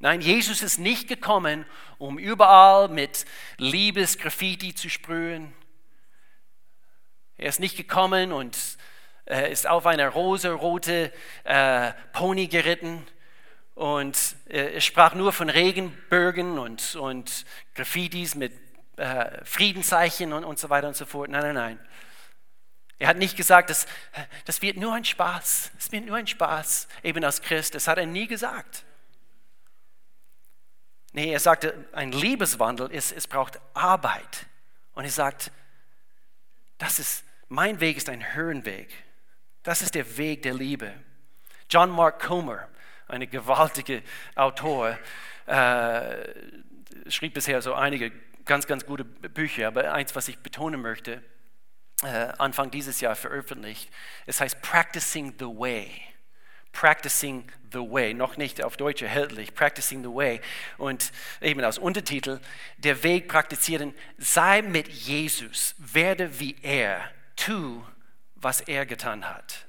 Nein, 0.00 0.20
Jesus 0.20 0.62
ist 0.62 0.78
nicht 0.78 1.08
gekommen, 1.08 1.66
um 1.98 2.18
überall 2.18 2.88
mit 2.88 3.26
Liebesgraffiti 3.56 4.74
zu 4.74 4.88
sprühen. 4.88 5.52
Er 7.36 7.48
ist 7.48 7.60
nicht 7.60 7.76
gekommen 7.76 8.32
und 8.32 8.56
äh, 9.28 9.52
ist 9.52 9.66
auf 9.66 9.86
einer 9.86 10.08
rosarote 10.08 11.12
äh, 11.44 11.92
Pony 12.12 12.46
geritten 12.48 13.06
und 13.74 14.36
äh, 14.48 14.74
er 14.74 14.80
sprach 14.80 15.14
nur 15.14 15.32
von 15.32 15.50
Regenbögen 15.50 16.58
und, 16.58 16.96
und 16.96 17.44
Graffitis 17.74 18.34
mit 18.34 18.52
äh, 18.96 19.44
Friedenszeichen 19.44 20.32
und, 20.32 20.44
und 20.44 20.58
so 20.58 20.70
weiter 20.70 20.88
und 20.88 20.96
so 20.96 21.06
fort. 21.06 21.30
Nein, 21.30 21.42
nein, 21.42 21.54
nein. 21.54 21.78
Er 22.98 23.08
hat 23.08 23.16
nicht 23.16 23.36
gesagt, 23.36 23.70
das, 23.70 23.86
das 24.44 24.60
wird 24.62 24.76
nur 24.76 24.92
ein 24.94 25.04
Spaß. 25.04 25.70
Es 25.78 25.92
wird 25.92 26.06
nur 26.06 26.16
ein 26.16 26.26
Spaß, 26.26 26.88
eben 27.04 27.22
als 27.22 27.40
Christ. 27.40 27.76
Das 27.76 27.86
hat 27.86 27.98
er 27.98 28.06
nie 28.06 28.26
gesagt. 28.26 28.84
Nee, 31.12 31.32
er 31.32 31.38
sagte, 31.38 31.86
ein 31.92 32.10
Liebeswandel 32.10 32.90
ist, 32.90 33.12
es 33.12 33.28
braucht 33.28 33.60
Arbeit. 33.74 34.46
Und 34.94 35.04
er 35.04 35.10
sagt, 35.10 35.52
das 36.78 36.98
ist, 36.98 37.24
mein 37.48 37.78
Weg 37.78 37.96
ist 37.96 38.08
ein 38.08 38.34
Höhenweg. 38.34 38.92
Das 39.68 39.82
ist 39.82 39.94
der 39.94 40.16
Weg 40.16 40.40
der 40.44 40.54
Liebe. 40.54 40.94
John 41.68 41.90
Mark 41.90 42.22
Comer, 42.22 42.68
ein 43.06 43.28
gewaltiger 43.28 44.00
Autor, 44.34 44.98
äh, 45.44 47.10
schrieb 47.10 47.34
bisher 47.34 47.60
so 47.60 47.74
einige 47.74 48.10
ganz, 48.46 48.66
ganz 48.66 48.86
gute 48.86 49.04
Bücher, 49.04 49.66
aber 49.66 49.92
eins, 49.92 50.16
was 50.16 50.26
ich 50.28 50.38
betonen 50.38 50.80
möchte, 50.80 51.22
äh, 52.02 52.32
Anfang 52.38 52.70
dieses 52.70 53.02
Jahr 53.02 53.14
veröffentlicht, 53.14 53.90
es 54.24 54.40
heißt 54.40 54.62
Practicing 54.62 55.34
the 55.38 55.44
Way. 55.44 55.90
Practicing 56.72 57.52
the 57.70 57.80
Way, 57.80 58.14
noch 58.14 58.38
nicht 58.38 58.64
auf 58.64 58.78
Deutsch 58.78 59.02
erhältlich, 59.02 59.54
Practicing 59.54 60.02
the 60.02 60.08
Way. 60.08 60.40
Und 60.78 61.12
eben 61.42 61.62
als 61.62 61.76
Untertitel, 61.76 62.40
der 62.78 63.02
Weg 63.02 63.28
praktizieren, 63.28 63.94
sei 64.16 64.62
mit 64.62 64.88
Jesus, 64.88 65.74
werde 65.76 66.40
wie 66.40 66.56
er, 66.62 67.10
tu, 67.36 67.84
was 68.40 68.60
er 68.60 68.86
getan 68.86 69.28
hat. 69.28 69.66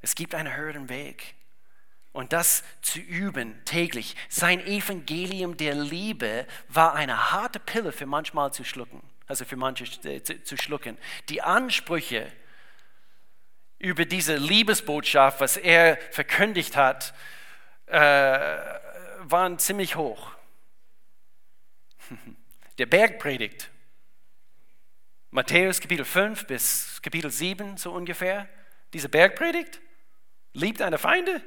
Es 0.00 0.14
gibt 0.14 0.34
einen 0.34 0.54
höheren 0.54 0.88
Weg. 0.88 1.34
Und 2.12 2.32
das 2.32 2.64
zu 2.80 2.98
üben 2.98 3.64
täglich. 3.64 4.16
Sein 4.28 4.60
Evangelium 4.66 5.56
der 5.56 5.74
Liebe 5.74 6.46
war 6.68 6.94
eine 6.94 7.32
harte 7.32 7.60
Pille 7.60 7.92
für 7.92 8.06
manchmal 8.06 8.52
zu 8.52 8.64
schlucken, 8.64 9.02
also 9.26 9.44
für 9.44 9.56
manche 9.56 9.84
äh, 10.08 10.22
zu, 10.22 10.56
schlucken. 10.56 10.98
Die 11.28 11.42
Ansprüche, 11.42 12.32
über 13.78 14.04
diese 14.04 14.36
Liebesbotschaft, 14.36 15.40
was 15.40 15.56
er 15.56 15.98
verkündigt 16.10 16.76
hat, 16.76 17.14
äh, 17.86 18.00
waren 19.20 19.58
ziemlich 19.58 19.94
hoch. 19.94 20.32
Der 22.78 22.86
Bergpredigt, 22.86 23.70
Matthäus 25.38 25.80
Kapitel 25.80 26.04
5 26.04 26.48
bis 26.48 27.00
Kapitel 27.00 27.30
7 27.30 27.76
so 27.76 27.92
ungefähr, 27.92 28.48
diese 28.92 29.08
Bergpredigt, 29.08 29.80
liebt 30.52 30.80
deine 30.80 30.98
Feinde? 30.98 31.40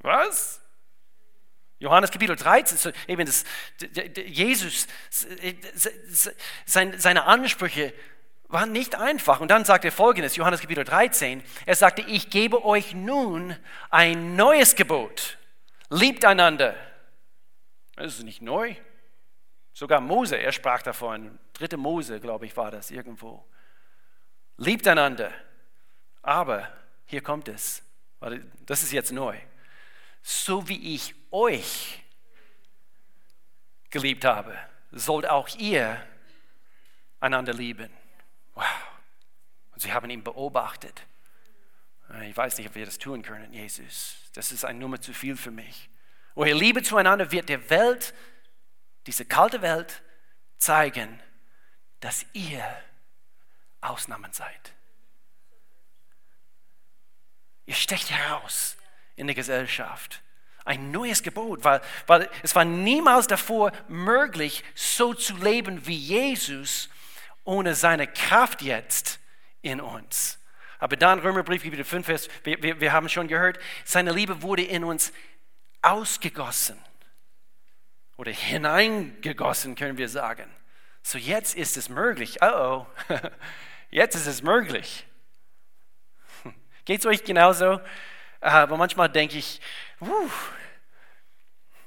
Was? 0.00 0.60
Johannes 1.78 2.10
Kapitel 2.10 2.36
13, 2.36 2.76
so 2.76 2.90
eben 3.08 3.24
das, 3.24 3.44
Jesus, 4.26 4.86
seine 6.66 7.24
Ansprüche 7.24 7.94
war 8.48 8.66
nicht 8.66 8.96
einfach. 8.96 9.40
Und 9.40 9.48
dann 9.48 9.64
sagt 9.64 9.86
er 9.86 9.90
folgendes, 9.90 10.36
Johannes 10.36 10.60
Kapitel 10.60 10.84
13, 10.84 11.42
er 11.64 11.76
sagte, 11.76 12.02
ich 12.02 12.28
gebe 12.28 12.66
euch 12.66 12.92
nun 12.92 13.56
ein 13.88 14.36
neues 14.36 14.76
Gebot. 14.76 15.38
Liebt 15.88 16.26
einander. 16.26 16.76
Das 17.96 18.16
ist 18.16 18.24
nicht 18.24 18.42
neu. 18.42 18.76
Sogar 19.72 20.02
Mose, 20.02 20.36
er 20.36 20.52
sprach 20.52 20.82
davon. 20.82 21.38
Dritte 21.54 21.76
Mose, 21.76 22.20
glaube 22.20 22.46
ich, 22.46 22.56
war 22.56 22.70
das 22.70 22.90
irgendwo. 22.90 23.44
Liebt 24.58 24.86
einander. 24.86 25.32
Aber, 26.22 26.70
hier 27.06 27.22
kommt 27.22 27.48
es, 27.48 27.82
das 28.66 28.82
ist 28.82 28.92
jetzt 28.92 29.12
neu. 29.12 29.38
So 30.22 30.68
wie 30.68 30.94
ich 30.94 31.14
euch 31.30 32.02
geliebt 33.90 34.24
habe, 34.24 34.58
sollt 34.90 35.28
auch 35.28 35.48
ihr 35.56 36.00
einander 37.20 37.52
lieben. 37.52 37.90
Wow. 38.54 38.64
Und 39.72 39.82
sie 39.82 39.92
haben 39.92 40.08
ihn 40.10 40.22
beobachtet. 40.22 41.02
Ich 42.22 42.36
weiß 42.36 42.58
nicht, 42.58 42.68
ob 42.68 42.74
wir 42.74 42.86
das 42.86 42.98
tun 42.98 43.22
können, 43.22 43.52
Jesus. 43.52 44.16
Das 44.34 44.52
ist 44.52 44.64
eine 44.64 44.78
Nummer 44.78 45.00
zu 45.00 45.12
viel 45.12 45.36
für 45.36 45.50
mich. 45.50 45.88
Eure 46.34 46.52
Liebe 46.54 46.82
zueinander 46.82 47.30
wird 47.30 47.48
der 47.48 47.70
Welt, 47.70 48.14
diese 49.06 49.24
kalte 49.24 49.62
Welt, 49.62 50.02
zeigen, 50.58 51.20
dass 52.04 52.26
ihr 52.34 52.62
Ausnahmen 53.80 54.30
seid. 54.30 54.74
Ihr 57.64 57.74
stecht 57.74 58.10
heraus 58.10 58.76
in 59.16 59.26
der 59.26 59.34
Gesellschaft. 59.34 60.20
Ein 60.66 60.90
neues 60.90 61.22
Gebot, 61.22 61.64
weil, 61.64 61.80
weil 62.06 62.28
es 62.42 62.54
war 62.54 62.66
niemals 62.66 63.26
davor 63.26 63.72
möglich, 63.88 64.64
so 64.74 65.14
zu 65.14 65.34
leben 65.38 65.86
wie 65.86 65.96
Jesus 65.96 66.90
ohne 67.42 67.74
seine 67.74 68.06
Kraft 68.06 68.60
jetzt 68.60 69.18
in 69.62 69.80
uns. 69.80 70.38
Aber 70.80 70.98
dann 70.98 71.20
Römerbrief, 71.20 71.62
Kapitel 71.62 71.86
5, 71.86 72.04
Vers, 72.04 72.28
wir, 72.42 72.62
wir, 72.62 72.80
wir 72.82 72.92
haben 72.92 73.08
schon 73.08 73.28
gehört, 73.28 73.58
seine 73.86 74.12
Liebe 74.12 74.42
wurde 74.42 74.62
in 74.62 74.84
uns 74.84 75.10
ausgegossen 75.80 76.78
oder 78.18 78.30
hineingegossen, 78.30 79.74
können 79.74 79.96
wir 79.96 80.10
sagen. 80.10 80.50
So 81.06 81.18
jetzt 81.18 81.54
ist 81.54 81.76
es 81.76 81.90
möglich. 81.90 82.38
Oh 82.40 82.86
oh, 83.10 83.14
jetzt 83.90 84.14
ist 84.16 84.26
es 84.26 84.42
möglich. 84.42 85.06
Geht 86.86 87.00
es 87.00 87.06
euch 87.06 87.24
genauso? 87.24 87.78
Aber 88.40 88.78
manchmal 88.78 89.10
denke 89.10 89.36
ich, 89.36 89.60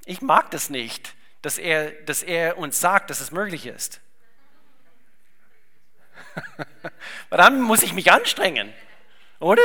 ich 0.05 0.21
mag 0.21 0.51
das 0.51 0.69
nicht, 0.69 1.15
dass 1.41 1.57
er, 1.57 1.91
dass 2.03 2.21
er 2.21 2.59
uns 2.59 2.79
sagt, 2.79 3.09
dass 3.09 3.19
es 3.19 3.31
möglich 3.31 3.65
ist. 3.65 4.01
Aber 7.29 7.37
dann 7.37 7.61
muss 7.61 7.81
ich 7.81 7.93
mich 7.93 8.11
anstrengen, 8.11 8.71
oder? 9.39 9.63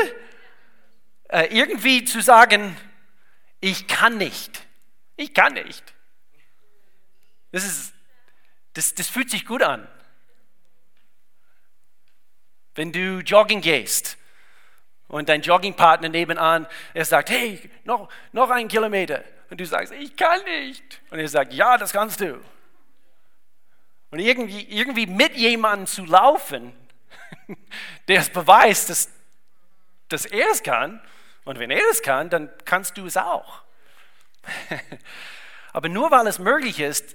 Äh, 1.29 1.47
irgendwie 1.57 2.05
zu 2.05 2.23
sagen, 2.23 2.75
ich 3.61 3.87
kann 3.87 4.17
nicht. 4.17 4.67
Ich 5.17 5.35
kann 5.35 5.53
nicht. 5.53 5.95
Das, 7.53 7.65
ist, 7.65 7.93
das, 8.75 8.95
das 8.95 9.09
fühlt 9.09 9.31
sich 9.31 9.47
gut 9.47 9.63
an. 9.63 9.87
Wenn 12.75 12.93
du 12.93 13.21
jogging 13.21 13.61
gehst 13.61 14.17
und 15.09 15.29
dein 15.29 15.43
Joggingpartner 15.43 16.09
nebenan, 16.09 16.67
er 16.95 17.05
sagt, 17.05 17.31
hey, 17.31 17.71
noch, 17.85 18.09
noch 18.33 18.49
ein 18.51 18.69
Kilometer. 18.69 19.23
Und 19.51 19.61
du 19.61 19.67
sagst, 19.67 19.93
ich 19.93 20.17
kann 20.17 20.43
nicht. 20.45 21.03
Und 21.11 21.19
er 21.19 21.29
sagt, 21.29 21.53
ja, 21.53 21.77
das 21.77 21.93
kannst 21.93 22.21
du. 22.21 22.41
Und 24.11 24.19
irgendwie, 24.19 24.63
irgendwie 24.71 25.07
mit 25.07 25.35
jemandem 25.35 25.87
zu 25.87 26.07
laufen, 26.07 26.73
der 28.09 28.21
es 28.21 28.31
beweist, 28.31 28.89
dass, 28.89 29.11
dass 30.09 30.25
er 30.25 30.51
es 30.51 30.63
kann. 30.63 31.03
Und 31.45 31.59
wenn 31.59 31.71
er 31.71 31.83
es 31.91 32.03
kann, 32.03 32.31
dann 32.31 32.51
kannst 32.65 32.97
du 32.97 33.05
es 33.05 33.19
auch. 33.19 33.63
Aber 35.73 35.89
nur 35.89 36.11
weil 36.11 36.27
es 36.27 36.39
möglich 36.39 36.81
ist, 36.81 37.15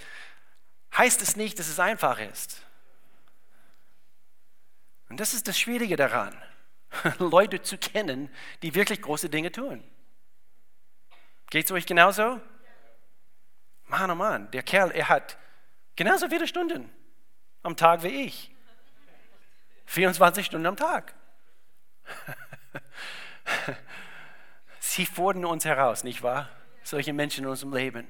heißt 0.95 1.21
es 1.21 1.35
nicht, 1.35 1.59
dass 1.59 1.67
es 1.67 1.79
einfach 1.79 2.19
ist. 2.19 2.61
Und 5.09 5.19
das 5.19 5.33
ist 5.33 5.47
das 5.47 5.59
Schwierige 5.59 5.95
daran, 5.95 6.35
Leute 7.19 7.61
zu 7.61 7.77
kennen, 7.77 8.29
die 8.61 8.75
wirklich 8.75 9.01
große 9.01 9.29
Dinge 9.29 9.51
tun. 9.51 9.83
Geht 11.49 11.65
es 11.65 11.71
euch 11.71 11.85
genauso? 11.85 12.41
Mann, 13.85 14.11
oh 14.11 14.15
Mann, 14.15 14.51
der 14.51 14.63
Kerl, 14.63 14.91
er 14.91 15.07
hat 15.07 15.37
genauso 15.95 16.27
viele 16.27 16.47
Stunden 16.47 16.91
am 17.63 17.75
Tag 17.77 18.03
wie 18.03 18.25
ich. 18.25 18.51
24 19.85 20.45
Stunden 20.45 20.65
am 20.65 20.75
Tag. 20.75 21.13
Sie 24.79 25.05
fordern 25.05 25.45
uns 25.45 25.63
heraus, 25.63 26.03
nicht 26.03 26.21
wahr? 26.23 26.49
Solche 26.83 27.13
Menschen 27.13 27.45
in 27.45 27.49
unserem 27.49 27.73
Leben. 27.73 28.07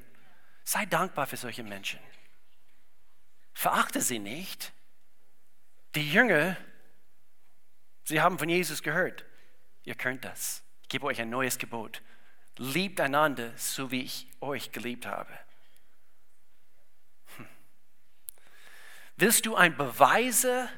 Sei 0.64 0.86
dankbar 0.86 1.28
für 1.28 1.38
solche 1.38 1.64
Menschen. 1.64 2.00
Verachte 3.58 4.02
sie 4.02 4.20
nicht. 4.20 4.72
Die 5.96 6.08
Jünger, 6.12 6.56
sie 8.04 8.22
haben 8.22 8.38
von 8.38 8.50
Jesus 8.50 8.84
gehört. 8.84 9.26
Ihr 9.84 9.96
könnt 9.96 10.24
das. 10.26 10.62
Ich 10.84 10.90
gebe 10.90 11.08
euch 11.08 11.20
ein 11.20 11.32
neues 11.32 11.58
Gebot. 11.58 12.04
Liebt 12.58 13.02
einander, 13.02 13.52
so 13.58 13.90
wie 13.90 14.04
ich 14.04 14.28
euch 14.42 14.72
geliebt 14.72 15.08
habe. 15.08 15.34
Hm. 17.38 17.48
Willst 19.16 19.48
du 19.48 19.56
ein 19.56 19.76
Beweiser 19.76 20.70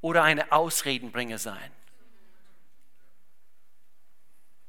oder 0.00 0.22
eine 0.22 0.52
Ausredenbringer 0.52 1.38
sein? 1.38 1.72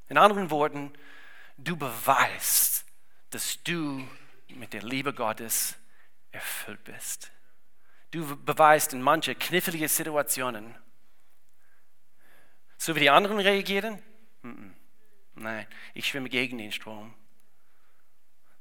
In 0.09 0.17
anderen 0.17 0.49
Worten, 0.49 0.91
du 1.57 1.77
beweist, 1.77 2.85
dass 3.29 3.61
du 3.61 4.03
mit 4.47 4.73
der 4.73 4.81
Liebe 4.81 5.13
Gottes 5.13 5.77
erfüllt 6.33 6.83
bist. 6.83 7.31
Du 8.11 8.35
beweist 8.43 8.93
in 8.93 9.01
manche 9.01 9.33
knifflige 9.33 9.87
Situationen, 9.87 10.75
so 12.77 12.95
wie 12.95 12.99
die 12.99 13.09
anderen 13.09 13.39
reagieren, 13.39 14.03
nein, 15.35 15.65
ich 15.93 16.07
schwimme 16.07 16.29
gegen 16.29 16.57
den 16.57 16.71
Strom. 16.71 17.13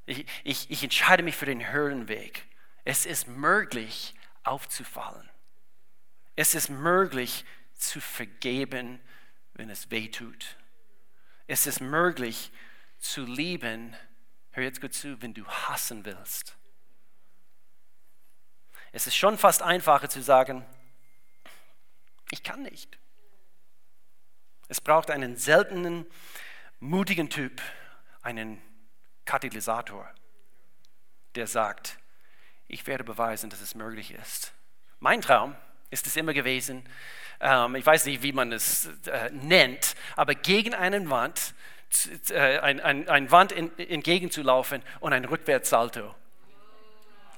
Ich, 0.07 0.27
ich, 0.45 0.71
ich 0.71 0.83
entscheide 0.85 1.23
mich 1.23 1.37
für 1.37 1.47
den 1.47 1.71
Höhenweg. 1.73 2.47
Es 2.85 3.05
ist 3.05 3.27
möglich, 3.29 4.15
aufzufallen. 4.43 5.29
Es 6.35 6.55
ist 6.55 6.71
möglich, 6.71 7.45
zu 7.75 8.01
vergeben, 8.01 9.01
wenn 9.55 9.69
es 9.69 9.91
weh 9.91 10.09
tut. 10.09 10.57
Es 11.47 11.67
ist 11.67 11.81
möglich, 11.81 12.53
zu 12.99 13.25
lieben, 13.25 13.95
hör 14.53 14.63
jetzt 14.63 14.81
gut 14.81 14.95
zu, 14.95 15.21
wenn 15.21 15.35
du 15.35 15.45
hassen 15.47 16.05
willst. 16.05 16.57
Es 18.93 19.07
ist 19.07 19.17
schon 19.17 19.39
fast 19.39 19.63
einfacher 19.63 20.09
zu 20.09 20.23
sagen, 20.23 20.65
ich 22.31 22.43
kann 22.43 22.63
nicht. 22.63 22.99
Es 24.69 24.81
braucht 24.81 25.11
einen 25.11 25.37
seltenen, 25.37 26.07
mutigen 26.79 27.31
Typ, 27.31 27.61
einen 28.23 28.61
Katalysator, 29.25 30.09
der 31.35 31.47
sagt, 31.47 31.99
ich 32.69 32.87
werde 32.87 33.05
beweisen, 33.05 33.51
dass 33.51 33.61
es 33.61 33.75
möglich 33.75 34.13
ist. 34.13 34.53
Mein 35.01 35.23
Traum 35.23 35.57
ist 35.91 36.07
es 36.07 36.17
immer 36.17 36.35
gewesen, 36.35 36.89
ähm, 37.41 37.75
ich 37.77 37.85
weiß 37.85 38.07
nicht, 38.07 38.23
wie 38.23 38.33
man 38.33 38.53
es 38.53 38.89
äh, 39.07 39.31
nennt, 39.31 39.95
aber 40.17 40.35
gegen 40.35 40.75
einen 40.75 41.11
Wand, 41.11 41.55
äh, 42.31 42.59
ein, 42.59 42.81
ein, 42.81 43.09
ein 43.09 43.31
Wand 43.31 43.53
in, 43.53 43.77
entgegenzulaufen 43.79 44.83
und 45.01 45.13
ein 45.13 45.25
Rückwärtssalto 45.25 46.15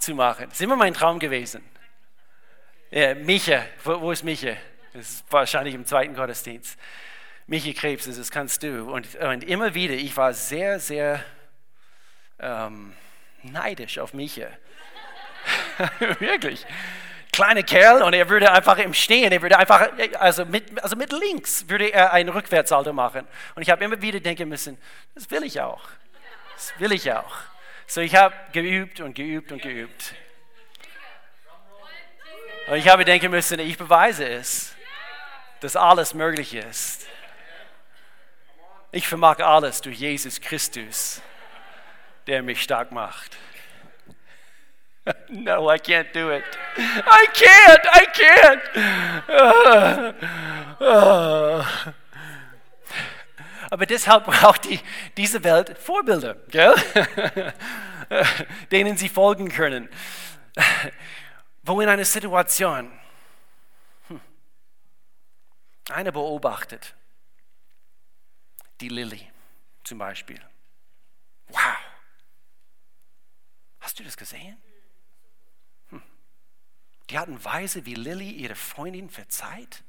zu 0.05 0.15
machen. 0.15 0.47
Das 0.49 0.55
ist 0.55 0.61
immer 0.61 0.77
mein 0.77 0.95
Traum 0.95 1.19
gewesen. 1.19 1.63
Ja, 2.91 3.15
Micha, 3.15 3.65
wo, 3.83 4.01
wo 4.01 4.13
ist 4.13 4.23
Micha? 4.23 4.57
Das 4.93 5.11
ist 5.11 5.25
wahrscheinlich 5.31 5.75
im 5.75 5.85
zweiten 5.85 6.15
Gottesdienst. 6.15 6.79
Micha 7.47 7.73
Krebs, 7.73 8.05
das 8.05 8.31
kannst 8.31 8.63
du. 8.63 8.91
Und, 8.91 9.15
und 9.17 9.45
immer 9.45 9.75
wieder, 9.75 9.95
ich 9.95 10.17
war 10.17 10.33
sehr, 10.33 10.79
sehr 10.79 11.25
ähm, 12.39 12.93
neidisch 13.43 13.99
auf 13.99 14.15
Micha. 14.15 14.47
Wirklich. 16.21 16.65
Kleiner 17.33 17.65
Kerl 17.65 18.03
und 18.03 18.13
er 18.13 18.29
würde 18.29 18.53
einfach 18.53 18.79
im 18.79 18.95
Stehen, 18.95 19.33
er 19.33 19.43
würde 19.43 19.59
einfach, 19.59 19.89
also 20.21 20.45
mit, 20.45 20.81
also 20.81 20.95
mit 20.95 21.11
links 21.11 21.69
würde 21.69 21.93
er 21.93 22.13
einen 22.13 22.29
Rückwärtssalto 22.29 22.93
machen. 22.93 23.27
Und 23.57 23.63
ich 23.63 23.71
habe 23.71 23.85
immer 23.85 24.01
wieder 24.01 24.21
denken 24.21 24.49
müssen, 24.49 24.79
das 25.17 25.29
will 25.33 25.43
ich 25.43 25.61
auch. 25.61 25.83
Das 26.55 26.73
will 26.79 26.93
ich 26.93 27.13
auch. 27.13 27.35
So, 27.87 28.01
ich 28.01 28.15
habe 28.15 28.35
geübt 28.53 29.01
und 29.01 29.15
geübt 29.15 29.53
und 29.53 29.63
geübt. 29.63 30.15
Und 32.67 32.77
ich 32.77 32.89
habe 32.89 33.05
denken 33.05 33.31
müssen, 33.31 33.61
ich 33.61 33.77
beweise 33.77 34.27
es, 34.27 34.75
dass 35.61 35.77
alles 35.77 36.15
möglich 36.15 36.55
ist. 36.55 37.07
Ich 38.91 39.07
vermag 39.07 39.41
alles 39.41 39.81
durch 39.81 39.99
Jesus 39.99 40.41
Christus, 40.41 41.21
der 42.27 42.43
mich 42.43 42.63
stark 42.63 42.91
macht. 42.93 43.37
No, 45.29 45.69
I 45.69 45.79
can't 45.79 46.13
do 46.15 46.31
it. 46.31 46.45
I 46.79 47.27
can't, 47.35 47.87
I 47.93 48.07
can't. 50.79 51.95
Aber 53.71 53.87
deshalb 53.87 54.25
braucht 54.27 54.65
die, 54.65 54.81
diese 55.17 55.43
Welt 55.45 55.77
Vorbilder, 55.79 56.35
gell? 56.49 56.75
denen 58.71 58.97
sie 58.97 59.09
folgen 59.09 59.49
können. 59.49 59.89
Wo 61.63 61.81
in 61.81 61.89
einer 61.89 62.05
Situation 62.05 62.93
hm, 64.09 64.21
einer 65.91 66.13
beobachtet, 66.13 66.95
die 68.81 68.89
Lilly 68.89 69.31
zum 69.83 69.99
Beispiel. 69.99 70.41
Wow! 71.49 71.77
Hast 73.81 73.99
du 73.99 74.05
das 74.05 74.17
gesehen? 74.17 74.57
Hm. 75.91 76.03
Die 77.11 77.19
Art 77.19 77.29
und 77.29 77.45
Weise, 77.45 77.85
wie 77.87 77.95
Lilly 77.95 78.31
ihre 78.31 78.55
Freundin 78.55 79.11
verzeiht, 79.11 79.83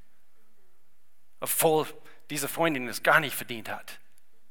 obwohl 1.40 1.88
diese 2.30 2.48
Freundin 2.48 2.88
es 2.88 3.04
gar 3.04 3.20
nicht 3.20 3.36
verdient 3.36 3.70
hat. 3.70 4.00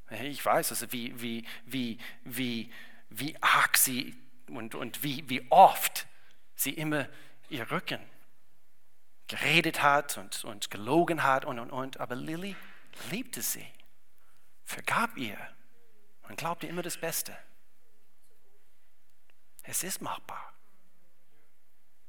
Ich 0.09 0.45
weiß, 0.45 0.71
also 0.71 0.91
wie, 0.91 1.19
wie, 1.19 1.45
wie, 1.65 1.99
wie, 2.23 2.71
wie 3.09 3.35
arg 3.41 3.77
sie 3.77 4.15
und, 4.47 4.75
und 4.75 5.03
wie, 5.03 5.27
wie 5.29 5.49
oft 5.49 6.07
sie 6.55 6.73
immer 6.73 7.07
ihr 7.49 7.69
Rücken 7.71 7.99
geredet 9.27 9.81
hat 9.81 10.17
und, 10.17 10.43
und 10.45 10.69
gelogen 10.69 11.23
hat 11.23 11.45
und, 11.45 11.59
und, 11.59 11.71
und. 11.71 11.99
Aber 11.99 12.15
Lilly 12.15 12.55
liebte 13.11 13.41
sie, 13.41 13.65
vergab 14.63 15.17
ihr 15.17 15.37
und 16.23 16.37
glaubte 16.37 16.67
immer 16.67 16.81
das 16.81 16.97
Beste. 16.97 17.35
Es 19.63 19.83
ist 19.83 20.01
machbar. 20.01 20.53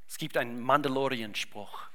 Es 0.06 0.18
gibt 0.18 0.36
einen 0.36 0.60
Mandalorian-Spruch. 0.60 1.88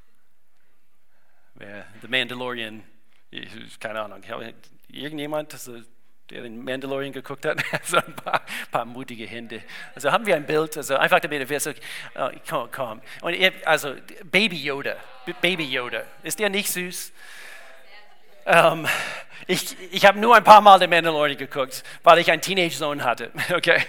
Wer 1.53 1.87
The 2.01 2.07
Mandalorian 2.07 2.83
Ich, 3.31 3.79
keine 3.79 4.01
Ahnung, 4.01 4.21
irgendjemand, 4.89 5.53
also, 5.53 5.79
der 6.29 6.43
den 6.43 6.63
Mandalorian 6.63 7.13
geguckt 7.13 7.45
hat, 7.45 7.63
so 7.83 7.97
ein 7.97 8.15
paar, 8.15 8.41
paar, 8.71 8.85
mutige 8.85 9.25
Hände. 9.25 9.61
Also 9.95 10.11
haben 10.11 10.25
wir 10.25 10.35
ein 10.35 10.45
Bild, 10.45 10.77
also 10.77 10.95
einfach 10.95 11.19
damit 11.19 11.47
wir 11.49 11.59
so, 11.59 11.71
oh, 12.15 12.29
komm, 12.47 12.69
komm. 12.71 13.01
Und 13.21 13.35
also 13.65 13.95
Baby 14.25 14.57
Yoda, 14.57 14.95
Baby 15.41 15.63
Yoda, 15.63 16.03
ist 16.23 16.39
der 16.39 16.49
nicht 16.49 16.69
süß? 16.71 17.13
Ähm, 18.45 18.87
ich, 19.47 19.75
ich 19.91 20.05
habe 20.05 20.19
nur 20.19 20.35
ein 20.35 20.43
paar 20.43 20.61
Mal 20.61 20.79
The 20.79 20.87
Mandalorian 20.87 21.37
geguckt, 21.37 21.83
weil 22.03 22.19
ich 22.19 22.31
einen 22.31 22.41
Teenage-Sohn 22.41 23.03
hatte. 23.03 23.31
Okay? 23.51 23.81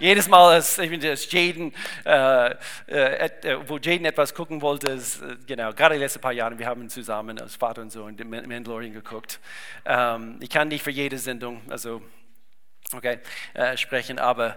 Jedes 0.00 0.28
Mal, 0.28 0.54
als, 0.54 0.78
ich 0.78 1.04
als 1.04 1.30
Jaden, 1.30 1.72
äh, 2.04 2.50
äh, 2.88 3.26
äh, 3.26 3.58
wo 3.68 3.78
Jaden 3.78 4.06
etwas 4.06 4.34
gucken 4.34 4.60
wollte, 4.60 4.90
ist, 4.90 5.22
äh, 5.22 5.36
genau, 5.46 5.72
gerade 5.72 5.94
die 5.94 6.00
letzten 6.00 6.20
paar 6.20 6.32
Jahre, 6.32 6.58
wir 6.58 6.66
haben 6.66 6.88
zusammen 6.88 7.40
als 7.40 7.54
Vater 7.56 7.82
und 7.82 7.90
Sohn 7.90 8.16
The 8.18 8.24
Mandalorian 8.24 8.92
geguckt. 8.92 9.40
Ähm, 9.84 10.38
ich 10.40 10.50
kann 10.50 10.68
nicht 10.68 10.82
für 10.82 10.90
jede 10.90 11.18
Sendung 11.18 11.62
also, 11.68 12.02
okay, 12.92 13.20
äh, 13.54 13.76
sprechen, 13.76 14.18
aber 14.18 14.56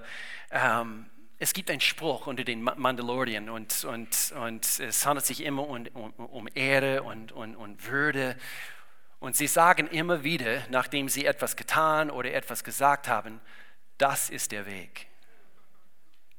ähm, 0.51 1.06
es 1.38 1.54
gibt 1.54 1.69
einen 1.69 1.82
Spruch 1.82 2.28
unter 2.28 2.43
den 2.43 2.63
Mandalorian 2.63 3.49
und, 3.49 3.84
und, 3.84 4.34
und 4.41 4.80
es 4.80 5.06
handelt 5.06 5.25
sich 5.25 5.43
immer 5.43 5.67
um, 5.67 5.86
um, 5.93 6.13
um 6.13 6.47
Ehre 6.56 7.04
und, 7.04 7.32
und, 7.32 7.56
und 7.56 7.88
Würde 7.91 8.36
und 9.19 9.36
sie 9.36 9.47
sagen 9.47 9.88
immer 9.88 10.23
wieder, 10.23 10.63
nachdem 10.69 11.10
sie 11.10 11.25
etwas 11.25 11.56
getan 11.56 12.10
oder 12.10 12.34
etwas 12.34 12.63
gesagt 12.63 13.08
haben, 13.08 13.41
das 13.97 14.30
ist 14.30 14.51
der 14.51 14.65
Weg. 14.65 15.08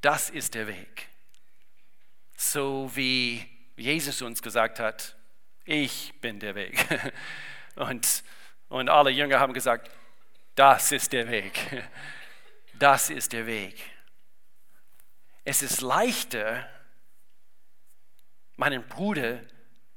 Das 0.00 0.30
ist 0.30 0.54
der 0.54 0.66
Weg. 0.66 1.08
So 2.36 2.90
wie 2.94 3.46
Jesus 3.76 4.22
uns 4.22 4.42
gesagt 4.42 4.78
hat, 4.78 5.16
ich 5.64 6.14
bin 6.20 6.38
der 6.38 6.54
Weg. 6.54 6.84
Und, 7.76 8.24
und 8.70 8.88
alle 8.88 9.10
Jünger 9.10 9.38
haben 9.38 9.52
gesagt, 9.52 9.90
das 10.54 10.92
ist 10.92 11.12
der 11.12 11.28
Weg. 11.28 11.84
Das 12.78 13.08
ist 13.08 13.32
der 13.32 13.46
Weg. 13.46 13.82
Es 15.44 15.62
ist 15.62 15.80
leichter, 15.80 16.68
meinen 18.56 18.86
Bruder 18.86 19.40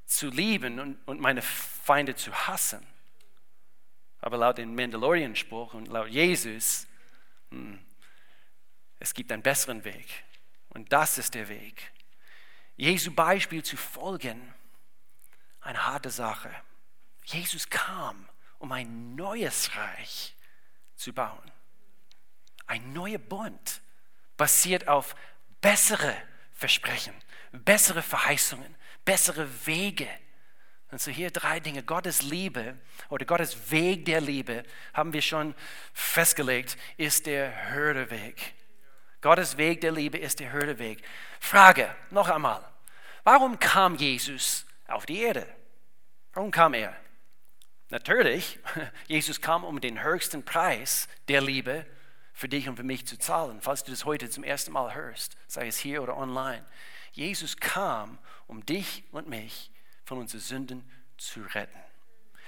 zu 0.06 0.30
lieben 0.30 0.80
und, 0.80 0.98
und 1.06 1.20
meine 1.20 1.42
Feinde 1.90 2.16
zu 2.16 2.32
hassen. 2.32 2.86
Aber 4.22 4.38
laut 4.38 4.60
dem 4.60 4.76
Mandalorian-Spruch 4.76 5.74
und 5.74 5.88
laut 5.88 6.10
Jesus, 6.10 6.86
hm, 7.50 7.84
es 9.00 9.12
gibt 9.16 9.32
einen 9.32 9.42
besseren 9.42 9.84
Weg. 9.84 10.06
Und 10.68 10.94
das 10.94 11.18
ist 11.18 11.34
der 11.34 11.50
Weg. 11.50 11.92
Jesu 12.78 13.12
Beispiel 13.12 13.64
zu 13.64 13.76
folgen, 13.76 14.54
eine 15.62 15.88
harte 15.88 16.12
Sache. 16.12 16.54
Jesus 17.26 17.68
kam, 17.68 18.30
um 18.60 18.72
ein 18.72 19.16
neues 19.16 19.76
Reich 19.76 20.36
zu 20.96 21.12
bauen. 21.12 21.52
Ein 22.68 22.94
neuer 22.94 23.18
Bund 23.18 23.82
basiert 24.38 24.88
auf 24.88 25.16
bessere 25.60 26.16
Versprechen, 26.54 27.16
bessere 27.52 28.04
Verheißungen, 28.04 28.76
bessere 29.06 29.66
Wege. 29.66 30.08
Und 30.92 31.00
so 31.00 31.12
hier 31.12 31.30
drei 31.30 31.60
Dinge. 31.60 31.84
Gottes 31.84 32.24
Liebe 32.24 32.76
oder 33.10 33.26
Gottes 33.26 33.72
Weg 33.72 34.06
der 34.06 34.22
Liebe, 34.22 34.64
haben 34.94 35.14
wir 35.14 35.22
schon 35.22 35.54
festgelegt, 35.94 36.78
ist 36.98 37.26
der 37.28 37.72
Hördeweg. 37.72 38.54
Gottes 39.22 39.58
Weg 39.58 39.82
der 39.82 39.92
Liebe 39.92 40.18
ist 40.18 40.40
der 40.40 40.52
Hördeweg. 40.52 41.04
Frage 41.40 41.94
noch 42.10 42.30
einmal. 42.30 42.64
Warum 43.24 43.60
kam 43.60 43.96
Jesus 43.96 44.66
auf 44.88 45.06
die 45.06 45.20
Erde? 45.20 45.46
Warum 46.34 46.52
kam 46.52 46.74
er? 46.74 46.96
Natürlich, 47.90 48.60
Jesus 49.08 49.42
kam, 49.42 49.64
um 49.64 49.82
den 49.82 50.04
höchsten 50.04 50.44
Preis 50.44 51.08
der 51.28 51.42
Liebe 51.42 51.86
für 52.34 52.48
dich 52.48 52.70
und 52.70 52.78
für 52.78 52.84
mich 52.84 53.06
zu 53.06 53.18
zahlen. 53.18 53.62
Falls 53.62 53.84
du 53.84 53.92
das 53.92 54.06
heute 54.06 54.30
zum 54.30 54.44
ersten 54.44 54.72
Mal 54.72 54.96
hörst, 54.96 55.36
sei 55.48 55.68
es 55.68 55.78
hier 55.78 56.02
oder 56.02 56.18
online. 56.18 56.66
Jesus 57.12 57.58
kam, 57.58 58.18
um 58.48 58.66
dich 58.66 59.04
und 59.12 59.28
mich 59.28 59.72
von 60.10 60.18
unseren 60.18 60.40
Sünden 60.40 60.92
zu 61.18 61.42
retten. 61.54 61.80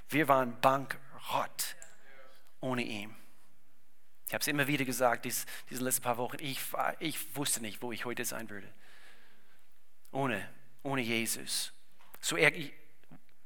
Wir 0.09 0.27
waren 0.27 0.59
bankrott 0.61 1.75
ohne 2.59 2.81
ihn. 2.81 3.15
Ich 4.27 4.33
habe 4.33 4.41
es 4.41 4.47
immer 4.47 4.65
wieder 4.65 4.83
gesagt, 4.83 5.25
dies, 5.25 5.45
diese 5.69 5.83
letzten 5.83 6.01
paar 6.01 6.17
Wochen, 6.17 6.37
ich, 6.39 6.59
ich 6.97 7.35
wusste 7.35 7.61
nicht, 7.61 7.83
wo 7.83 7.91
ich 7.91 8.03
heute 8.03 8.25
sein 8.25 8.49
würde. 8.49 8.67
Ohne, 10.11 10.49
ohne 10.81 11.01
Jesus. 11.03 11.71
So 12.19 12.35
er, 12.35 12.51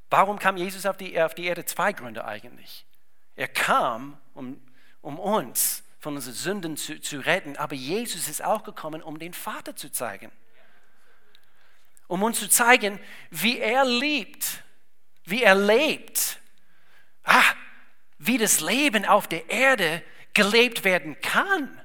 warum 0.10 0.40
kam 0.40 0.56
Jesus 0.56 0.86
auf 0.86 0.96
die, 0.96 1.22
auf 1.22 1.36
die 1.36 1.44
Erde? 1.44 1.66
Zwei 1.66 1.92
Gründe 1.92 2.24
eigentlich. 2.24 2.86
Er 3.36 3.50
kam, 3.50 4.18
um, 4.34 4.62
um 5.02 5.20
uns 5.20 5.84
von 6.00 6.16
unseren 6.16 6.36
Sünden 6.36 6.78
zu, 6.78 7.02
zu 7.02 7.20
retten, 7.20 7.58
aber 7.58 7.76
Jesus 7.76 8.30
ist 8.30 8.42
auch 8.42 8.64
gekommen, 8.64 9.04
um 9.04 9.20
den 9.20 9.34
Vater 9.34 9.76
zu 9.76 9.92
zeigen 9.92 10.32
um 12.08 12.24
uns 12.24 12.40
zu 12.40 12.50
zeigen, 12.50 13.00
wie 13.30 13.60
er 13.60 13.86
liebt, 13.86 14.64
wie 15.26 15.44
er 15.44 15.56
lebt, 15.56 16.40
ah, 17.24 17.54
wie 18.18 18.38
das 18.38 18.60
Leben 18.62 19.06
auf 19.06 19.28
der 19.28 19.50
Erde 19.50 20.04
gelebt 20.34 20.84
werden 20.84 21.20
kann. 21.22 21.82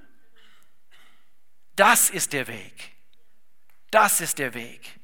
Das 1.77 2.11
ist 2.11 2.33
der 2.33 2.47
Weg. 2.47 2.93
Das 3.91 4.21
ist 4.21 4.39
der 4.39 4.55
Weg. 4.55 5.01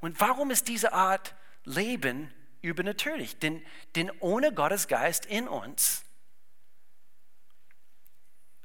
Und 0.00 0.20
warum 0.20 0.50
ist 0.50 0.68
diese 0.68 0.92
Art 0.92 1.34
Leben 1.64 2.32
übernatürlich? 2.62 3.38
Denn, 3.38 3.64
denn 3.96 4.10
ohne 4.20 4.52
Gottes 4.52 4.88
Geist 4.88 5.26
in 5.26 5.48
uns, 5.48 6.04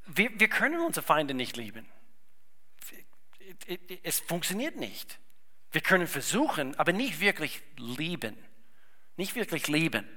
wir, 0.06 0.30
wir 0.40 0.50
können 0.50 0.80
unsere 0.82 1.06
Feinde 1.06 1.34
nicht 1.34 1.58
lieben. 1.58 1.88
Es 4.04 4.20
funktioniert 4.20 4.76
nicht. 4.76 5.20
Wir 5.74 5.82
können 5.82 6.08
versuchen, 6.08 6.78
aber 6.80 6.94
nicht 6.94 7.20
wirklich 7.20 7.62
lieben. 7.78 8.38
Nicht 9.18 9.36
wirklich 9.36 9.68
lieben. 9.68 10.08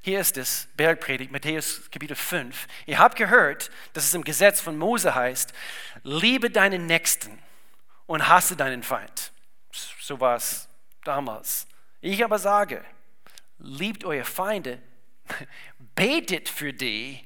Hier 0.00 0.20
ist 0.20 0.36
es, 0.36 0.68
Bergpredigt, 0.76 1.32
Matthäus 1.32 1.90
Kapitel 1.90 2.14
5. 2.14 2.68
Ihr 2.86 3.00
habt 3.00 3.16
gehört, 3.16 3.72
dass 3.92 4.04
es 4.04 4.14
im 4.14 4.22
Gesetz 4.22 4.60
von 4.60 4.78
Mose 4.78 5.16
heißt, 5.16 5.52
liebe 6.04 6.50
deinen 6.50 6.86
Nächsten 6.86 7.36
und 8.06 8.28
hasse 8.28 8.54
deinen 8.54 8.84
Feind. 8.84 9.32
So 10.00 10.20
war 10.20 10.36
es 10.36 10.68
damals. 11.02 11.66
Ich 12.00 12.22
aber 12.22 12.38
sage, 12.38 12.84
liebt 13.58 14.04
eure 14.04 14.24
Feinde, 14.24 14.80
betet 15.96 16.48
für 16.48 16.72
die, 16.72 17.24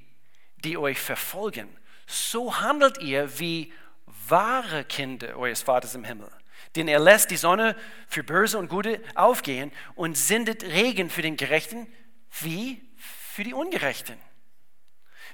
die 0.65 0.79
euch 0.79 0.99
verfolgen. 0.99 1.69
So 2.07 2.59
handelt 2.59 2.97
ihr 3.03 3.39
wie 3.39 3.71
wahre 4.07 4.85
Kinder 4.85 5.37
eures 5.37 5.61
Vaters 5.61 5.95
im 5.95 6.05
Himmel. 6.05 6.31
Denn 6.77 6.89
er 6.89 7.01
lässt 7.01 7.31
die 7.31 7.37
Sonne 7.37 7.77
für 8.07 8.23
Böse 8.23 8.59
und 8.59 8.69
Gute 8.69 9.03
aufgehen 9.15 9.73
und 9.95 10.17
sendet 10.17 10.63
Regen 10.63 11.11
für 11.11 11.23
den 11.23 11.37
Gerechten 11.37 11.93
wie 12.41 12.81
für 12.97 13.43
die 13.43 13.55
Ungerechten. 13.55 14.19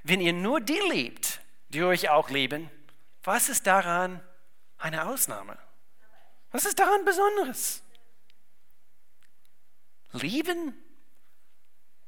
Wenn 0.02 0.20
ihr 0.20 0.32
nur 0.32 0.60
die 0.60 0.80
liebt, 0.90 1.40
die 1.68 1.82
euch 1.82 2.08
auch 2.08 2.30
lieben, 2.30 2.70
was 3.22 3.48
ist 3.48 3.66
daran 3.66 4.22
eine 4.78 5.06
Ausnahme? 5.06 5.58
Was 6.52 6.64
ist 6.64 6.78
daran 6.78 7.04
Besonderes? 7.04 7.82
Lieben? 10.12 10.74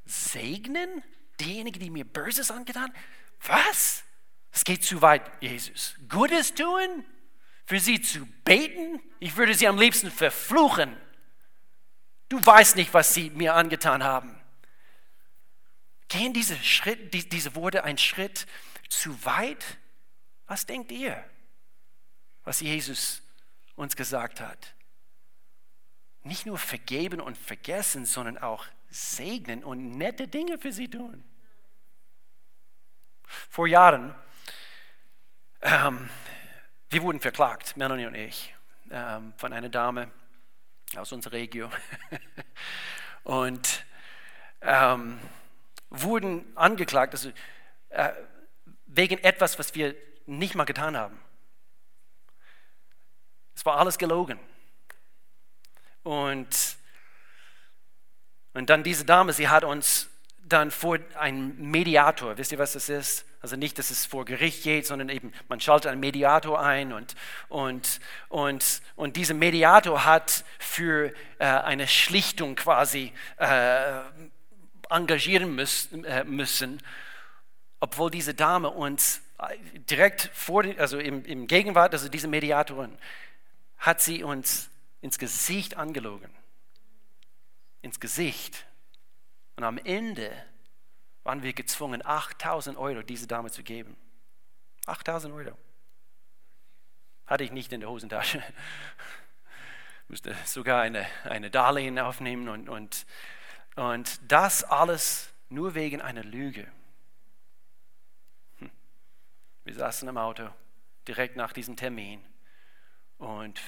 Segnen? 0.07 1.03
Diejenigen, 1.41 1.81
die 1.81 1.91
mir 1.91 2.05
Böses 2.05 2.51
angetan? 2.51 2.93
Was? 3.43 4.05
Es 4.53 4.64
geht 4.64 4.85
zu 4.85 5.03
weit, 5.03 5.31
Jesus. 5.41 5.97
Gutes 6.09 6.55
tun? 6.55 7.05
Für 7.69 7.79
sie 7.79 8.01
zu 8.01 8.25
beten? 8.45 8.99
Ich 9.21 9.37
würde 9.37 9.53
sie 9.53 9.69
am 9.69 9.77
liebsten 9.77 10.11
verfluchen. 10.11 10.97
Du 12.31 12.45
weißt 12.45 12.77
nicht, 12.77 12.95
was 12.95 13.13
sie 13.13 13.29
mir 13.29 13.55
angetan 13.55 14.03
haben. 14.03 14.41
Gehen 16.09 16.33
diese, 16.33 16.57
Schritt, 16.57 17.13
diese 17.13 17.55
Worte 17.55 17.85
einen 17.85 17.99
Schritt 17.99 18.47
zu 18.89 19.23
weit? 19.23 19.77
Was 20.47 20.65
denkt 20.65 20.91
ihr, 20.91 21.23
was 22.43 22.61
Jesus 22.61 23.21
uns 23.77 23.97
gesagt 23.97 24.41
hat? 24.41 24.75
Nicht 26.23 26.47
nur 26.47 26.57
vergeben 26.57 27.21
und 27.21 27.37
vergessen, 27.37 28.07
sondern 28.07 28.39
auch 28.39 28.65
segnen 28.89 29.63
und 29.63 29.91
nette 29.99 30.27
Dinge 30.27 30.57
für 30.57 30.73
sie 30.73 30.89
tun. 30.89 31.23
Vor 33.51 33.67
Jahren 33.67 34.15
ähm, 35.61 36.09
wir 36.90 37.03
wurden 37.03 37.20
verklagt, 37.20 37.77
Melanie 37.77 38.07
und 38.07 38.14
ich, 38.14 38.55
ähm, 38.90 39.35
von 39.37 39.53
einer 39.53 39.68
Dame 39.68 40.11
aus 40.96 41.12
unserer 41.12 41.35
Region. 41.35 41.70
und 43.24 43.85
ähm, 44.62 45.18
wurden 45.90 46.51
angeklagt 46.57 47.12
also, 47.12 47.31
äh, 47.90 48.12
wegen 48.87 49.18
etwas, 49.18 49.59
was 49.59 49.74
wir 49.74 49.94
nicht 50.24 50.55
mal 50.55 50.64
getan 50.64 50.96
haben. 50.96 51.20
Es 53.55 53.66
war 53.66 53.79
alles 53.79 53.98
gelogen. 53.98 54.38
Und, 56.05 56.77
Und 58.55 58.70
dann 58.70 58.83
diese 58.83 59.05
Dame, 59.05 59.35
sie 59.35 59.48
hat 59.48 59.62
uns 59.62 60.08
dann 60.49 60.71
vor 60.71 60.99
einen 61.19 61.71
Mediator, 61.71 62.39
wisst 62.39 62.53
ihr, 62.53 62.59
was 62.59 62.73
das 62.73 62.89
ist? 62.89 63.25
Also 63.41 63.57
nicht, 63.57 63.79
dass 63.79 63.91
es 63.91 64.05
vor 64.05 64.25
Gericht 64.25 64.65
geht, 64.65 64.87
sondern 64.87 65.09
eben, 65.11 65.33
man 65.49 65.61
schaltet 65.61 65.93
einen 65.93 66.01
Mediator 66.01 66.61
ein 66.61 66.93
und, 66.93 67.15
und, 67.49 68.01
und, 68.29 68.83
und 68.97 69.17
dieser 69.17 69.35
Mediator 69.35 70.05
hat 70.05 70.45
für 70.59 71.13
äh, 71.39 71.45
eine 71.45 71.87
Schlichtung 71.87 72.57
quasi 72.57 73.13
äh, 73.37 74.01
engagieren 74.91 75.55
müssen, 75.55 76.05
äh, 76.05 76.25
müssen, 76.25 76.83
obwohl 77.79 78.11
diese 78.11 78.35
Dame 78.35 78.71
uns 78.71 79.23
äh, 79.39 79.57
direkt 79.89 80.31
vor, 80.35 80.65
also 80.79 80.99
im, 80.99 81.25
im 81.25 81.47
Gegenwart, 81.47 81.93
also 81.93 82.09
diese 82.09 82.27
Mediatorin, 82.27 82.99
hat 83.79 84.01
sie 84.01 84.25
uns 84.25 84.69
ins 85.01 85.19
Gesicht 85.19 85.77
angelogen. 85.77 86.31
Ins 87.83 88.01
Gesicht. 88.01 88.67
Und 89.59 89.64
am 89.64 89.79
Ende 89.79 90.31
waren 91.25 91.42
wir 91.42 91.53
gezwungen, 91.53 92.01
8000 92.07 92.79
Euro 92.79 93.03
diese 93.03 93.27
Dame 93.27 93.51
zu 93.51 93.64
geben. 93.64 93.97
8000 94.87 95.35
Euro. 95.35 95.59
Hatte 97.27 97.42
ich 97.42 97.51
nicht 97.51 97.73
in 97.73 97.81
der 97.81 97.90
Hosentasche. 97.90 98.40
Musste 100.09 100.37
sogar 100.44 100.83
eine, 100.83 101.09
eine 101.25 101.51
Darlehen 101.51 101.99
aufnehmen 101.99 102.49
und, 102.49 102.68
und, 102.68 103.05
und 103.75 104.21
das 104.31 104.62
alles 104.62 105.35
nur 105.49 105.75
wegen 105.75 106.03
einer 106.03 106.23
Lüge. 106.23 106.71
Hm. 108.59 108.71
Wir 109.64 109.75
saßen 109.75 110.09
im 110.09 110.18
Auto 110.18 110.49
direkt 111.09 111.35
nach 111.35 111.53
diesem 111.53 111.75
Termin 111.75 112.25
und 113.16 113.61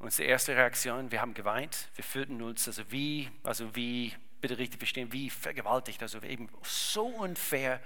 unsere 0.00 0.28
erste 0.28 0.54
Reaktion, 0.54 1.10
wir 1.10 1.22
haben 1.22 1.32
geweint, 1.32 1.88
wir 1.94 2.04
fühlten 2.04 2.42
uns 2.42 2.68
also 2.68 2.92
wie, 2.92 3.30
also 3.42 3.74
wie 3.74 4.14
bitte 4.40 4.58
richtig 4.58 4.78
verstehen, 4.78 5.12
wie 5.12 5.30
vergewaltigt, 5.30 6.02
also 6.02 6.20
eben 6.22 6.48
so 6.62 7.06
unfair 7.06 7.80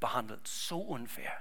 behandelt, 0.00 0.46
so 0.46 0.80
unfair. 0.80 1.32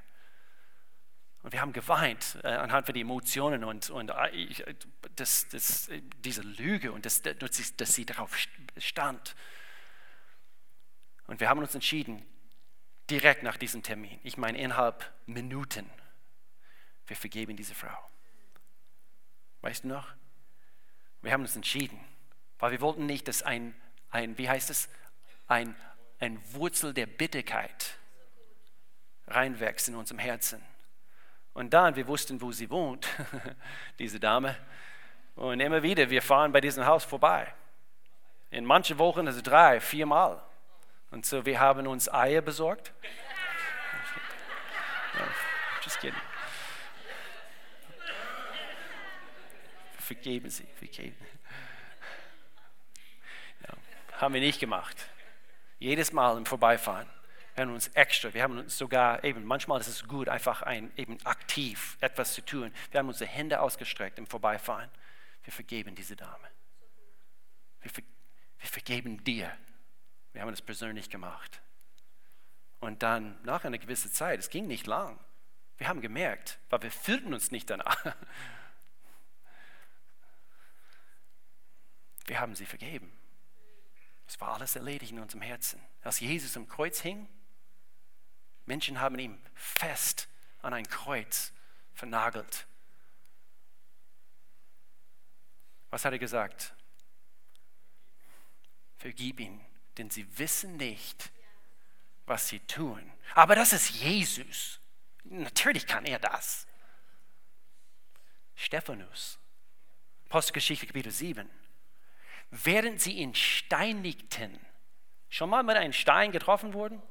Und 1.44 1.54
wir 1.54 1.62
haben 1.62 1.74
geweint 1.74 2.40
äh, 2.44 2.48
anhand 2.48 2.86
von 2.86 2.94
den 2.94 3.04
Emotionen 3.04 3.64
und, 3.64 3.90
und 3.90 4.10
äh, 4.10 4.76
das, 5.16 5.48
das, 5.50 5.90
diese 6.18 6.42
Lüge 6.42 6.92
und 6.92 7.06
das, 7.06 7.22
dass, 7.22 7.76
dass 7.76 7.94
sie 7.94 8.06
darauf 8.06 8.36
stand. 8.78 9.36
Und 11.28 11.40
wir 11.40 11.50
haben 11.50 11.60
uns 11.60 11.76
entschieden, 11.76 12.26
direkt 13.10 13.44
nach 13.44 13.58
diesem 13.58 13.84
Termin, 13.84 14.20
ich 14.24 14.38
meine 14.38 14.58
innerhalb 14.58 15.10
Minuten, 15.26 15.90
wir 17.06 17.16
vergeben 17.16 17.56
diese 17.56 17.76
Frau. 17.76 17.98
Weißt 19.62 19.84
du 19.84 19.90
noch? 19.90 20.14
Wir 21.22 21.32
haben 21.32 21.42
uns 21.42 21.56
entschieden, 21.56 22.00
weil 22.60 22.72
wir 22.72 22.82
wollten 22.82 23.06
nicht, 23.06 23.28
dass 23.28 23.44
ein 23.44 23.74
ein, 24.10 24.38
wie 24.38 24.50
heißt 24.50 24.70
es, 24.70 24.90
ein, 25.48 25.76
ein 26.20 26.40
Wurzel 26.54 26.94
der 26.94 27.06
Bitterkeit 27.06 27.98
reinwächst 29.28 29.90
in 29.90 29.96
unserem 29.96 30.20
Herzen. 30.20 30.62
Und 31.54 31.74
dann, 31.74 31.96
wir 31.96 32.08
wussten, 32.08 32.40
wo 32.42 32.52
sie 32.52 32.70
wohnt, 32.70 33.08
diese 34.00 34.20
Dame. 34.20 34.56
Und 35.36 35.60
immer 35.60 35.84
wieder, 35.84 36.10
wir 36.10 36.22
fahren 36.22 36.52
bei 36.52 36.62
diesem 36.62 36.86
Haus 36.86 37.04
vorbei. 37.04 37.54
In 38.52 38.66
manchen 38.66 38.98
Wochen, 38.98 39.28
also 39.28 39.42
drei, 39.42 39.80
viermal. 39.80 40.42
Und 41.12 41.26
so, 41.26 41.46
wir 41.46 41.60
haben 41.60 41.88
uns 41.88 42.12
Eier 42.12 42.42
besorgt. 42.42 42.94
just 45.88 46.00
kidding. 46.00 46.20
Vergeben 50.00 50.50
Sie, 50.50 50.66
vergeben. 50.78 51.16
Haben 54.18 54.34
wir 54.34 54.42
nicht 54.42 54.60
gemacht. 54.60 54.98
Jedes 55.78 56.12
Mal 56.12 56.38
im 56.38 56.46
Vorbeifahren. 56.46 57.08
Wir 57.54 57.64
haben 57.64 57.74
uns 57.74 57.88
extra, 57.90 58.34
wir 58.34 58.44
haben 58.44 58.58
uns 58.58 58.78
sogar 58.78 59.24
eben, 59.24 59.44
manchmal 59.44 59.80
ist 59.80 59.88
es 59.88 60.08
gut, 60.08 60.28
einfach 60.30 60.62
ein, 60.64 60.92
eben 60.96 61.18
aktiv 61.26 61.98
etwas 62.02 62.34
zu 62.34 62.46
tun. 62.46 62.72
Wir 62.92 63.00
haben 63.00 63.08
unsere 63.08 63.30
Hände 63.30 63.60
ausgestreckt 63.62 64.18
im 64.20 64.28
Vorbeifahren. 64.28 64.90
Wir 65.44 65.54
vergeben 65.54 65.96
diese 65.96 66.16
Dame. 66.16 66.48
Wir, 67.82 67.92
ver, 67.92 68.04
wir 68.60 68.70
vergeben 68.70 69.24
dir. 69.24 69.56
Wir 70.34 70.42
haben 70.42 70.54
es 70.54 70.62
persönlich 70.62 71.10
gemacht. 71.10 71.62
Und 72.80 73.02
dann, 73.04 73.38
nach 73.44 73.66
einer 73.66 73.78
gewissen 73.78 74.12
Zeit, 74.12 74.40
es 74.40 74.50
ging 74.50 74.68
nicht 74.68 74.86
lang, 74.86 75.20
wir 75.78 75.88
haben 75.88 76.02
gemerkt, 76.02 76.60
weil 76.70 76.82
wir 76.82 76.92
fühlten 76.92 77.34
uns 77.34 77.52
nicht 77.52 77.70
danach. 77.70 78.04
Wir 82.26 82.42
haben 82.42 82.56
sie 82.56 82.66
vergeben. 82.66 83.10
Es 84.28 84.40
war 84.42 84.56
alles 84.56 84.76
erledigt 84.76 85.12
in 85.12 85.20
unserem 85.20 85.42
Herzen. 85.42 85.82
Als 86.04 86.20
Jesus 86.20 86.58
am 86.58 86.68
Kreuz 86.68 87.00
hing, 87.02 87.28
Menschen 88.66 89.00
haben 89.00 89.18
ihn 89.18 89.42
fest 89.54 90.28
an 90.62 90.74
ein 90.74 90.88
Kreuz 90.88 91.54
vernagelt. 91.94 92.68
Was 95.90 96.04
hat 96.04 96.12
er 96.12 96.20
gesagt? 96.20 96.76
Vergib 98.98 99.40
ihn, 99.40 99.64
denn 99.98 100.10
sie 100.10 100.38
wissen 100.38 100.76
nicht, 100.76 101.32
was 102.26 102.50
sie 102.50 102.60
tun. 102.60 103.10
Aber 103.36 103.56
das 103.56 103.72
ist 103.72 103.90
Jesus. 103.92 104.82
Natürlich 105.24 105.88
kann 105.88 106.06
er 106.06 106.20
das. 106.20 106.68
Stephanus, 108.56 109.40
Apostelgeschichte 110.26 110.88
Kapitel 110.88 111.12
7 111.12 111.50
während 112.52 113.02
sie 113.02 113.14
ihn 113.14 113.36
steinigten. 113.36 114.60
Schon 115.30 115.50
mal 115.50 115.64
mit 115.64 115.76
einem 115.76 115.94
Stein 115.94 116.32
getroffen 116.32 116.74
wurden? 116.74 117.02